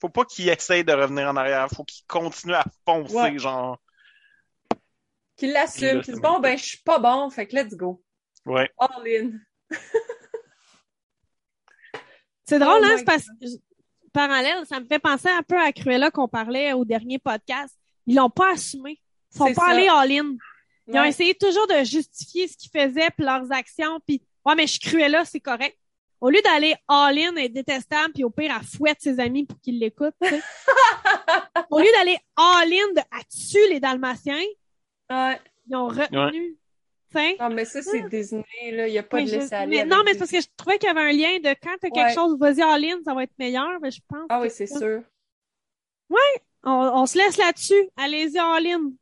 faut 0.00 0.08
pas 0.08 0.24
qu'ils 0.24 0.48
essayent 0.48 0.84
de 0.84 0.92
revenir 0.92 1.28
en 1.28 1.36
arrière. 1.36 1.68
Faut 1.74 1.84
qu'ils 1.84 2.06
continuent 2.06 2.54
à 2.54 2.64
foncer, 2.86 3.14
Ouais. 3.14 3.38
genre. 3.38 3.78
Qu'il 5.36 5.48
Puis 5.48 5.52
là, 5.52 5.60
l'assume, 5.62 5.88
qu'il 6.02 6.04
c'est 6.04 6.12
dit 6.14 6.20
bon, 6.20 6.38
ben, 6.40 6.56
je 6.58 6.64
suis 6.64 6.78
pas 6.82 6.98
bon, 6.98 7.28
fait 7.30 7.46
que 7.46 7.56
let's 7.56 7.74
go. 7.74 8.02
Ouais. 8.46 8.70
All 8.78 9.06
in. 9.06 9.32
C'est 12.44 12.58
drôle, 12.58 12.80
Oh 12.82 12.84
hein? 12.84 12.96
C'est 12.98 13.04
parce 13.04 13.24
que, 13.26 13.46
parallèle, 14.12 14.66
ça 14.66 14.80
me 14.80 14.86
fait 14.86 14.98
penser 14.98 15.28
un 15.28 15.42
peu 15.42 15.58
à 15.60 15.72
Cruella 15.72 16.10
qu'on 16.10 16.28
parlait 16.28 16.72
au 16.72 16.84
dernier 16.84 17.18
podcast. 17.18 17.76
Ils 18.10 18.16
l'ont 18.16 18.28
pas 18.30 18.52
assumé. 18.54 19.00
Ils 19.32 19.38
sont 19.38 19.46
pas 19.54 19.66
ça. 19.66 19.66
allés 19.68 19.86
all-in. 19.88 20.34
Ils 20.88 20.98
ont 20.98 21.02
Ouais. 21.02 21.08
essayé 21.10 21.34
toujours 21.34 21.66
de 21.68 21.84
justifier 21.84 22.48
ce 22.48 22.56
qu'ils 22.56 22.70
faisaient 22.70 23.08
puis 23.16 23.24
leurs 23.24 23.52
actions 23.52 24.00
puis 24.04 24.20
ouais 24.44 24.54
mais 24.56 24.66
je 24.66 24.72
suis 24.72 24.80
Cruella, 24.80 25.24
c'est 25.24 25.38
correct. 25.38 25.76
Au 26.20 26.28
lieu 26.30 26.40
d'aller 26.42 26.74
all-in 26.88 27.36
et 27.36 27.48
détestable 27.48 28.12
puis 28.12 28.24
au 28.24 28.30
pire 28.30 28.52
à 28.54 28.60
fouette 28.62 28.98
ses 29.00 29.20
amis 29.20 29.46
pour 29.46 29.60
qu'ils 29.60 29.78
l'écoutent, 29.78 30.14
tu 30.20 30.28
sais. 30.28 30.40
au 31.70 31.78
lieu 31.78 31.86
d'aller 31.94 32.18
all-in 32.36 32.92
de 32.94 33.00
à 33.12 33.22
tuer 33.30 33.68
les 33.68 33.78
dalmatiens, 33.80 34.42
Ouais. 35.08 35.38
ils 35.68 35.76
ont 35.76 35.86
retenu. 35.88 36.56
tu 37.12 37.18
sais. 37.18 37.36
Non, 37.40 37.50
mais 37.50 37.64
ça, 37.64 37.82
c'est 37.82 38.02
Disney, 38.08 38.44
là. 38.72 38.86
Il 38.88 38.92
n'y 38.92 38.98
a 38.98 39.02
pas 39.02 39.22
de 39.22 39.30
laisser 39.30 39.54
aller. 39.54 39.84
non, 39.84 40.02
mais 40.04 40.12
c'est 40.12 40.18
parce 40.18 40.30
que 40.30 40.40
je 40.40 40.46
trouvais 40.56 40.78
qu'il 40.78 40.88
y 40.88 40.90
avait 40.90 41.00
un 41.08 41.12
lien 41.12 41.38
de 41.38 41.56
quand 41.62 41.74
t'as 41.80 41.90
quelque 41.90 42.08
Ouais. 42.08 42.14
chose, 42.14 42.36
vas-y 42.38 42.62
all-in, 42.62 42.98
ça 43.04 43.14
va 43.14 43.22
être 43.24 43.36
meilleur, 43.38 43.78
mais 43.80 43.90
je 43.90 44.00
pense. 44.08 44.26
Ah 44.28 44.40
oui, 44.40 44.50
c'est 44.50 44.66
sûr. 44.66 45.02
On, 46.64 46.72
on 46.72 47.06
se 47.06 47.18
laisse 47.18 47.36
là-dessus. 47.38 47.88
Allez-y 47.96 48.38
all-in. 48.38 48.92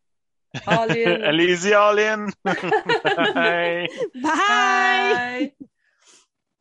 All 0.66 0.90
in. 0.90 1.22
Allez-y, 1.24 1.72
all 1.74 1.98
in! 1.98 2.30
Bye. 2.44 3.88
Bye! 4.14 4.22
Bye. 4.22 5.52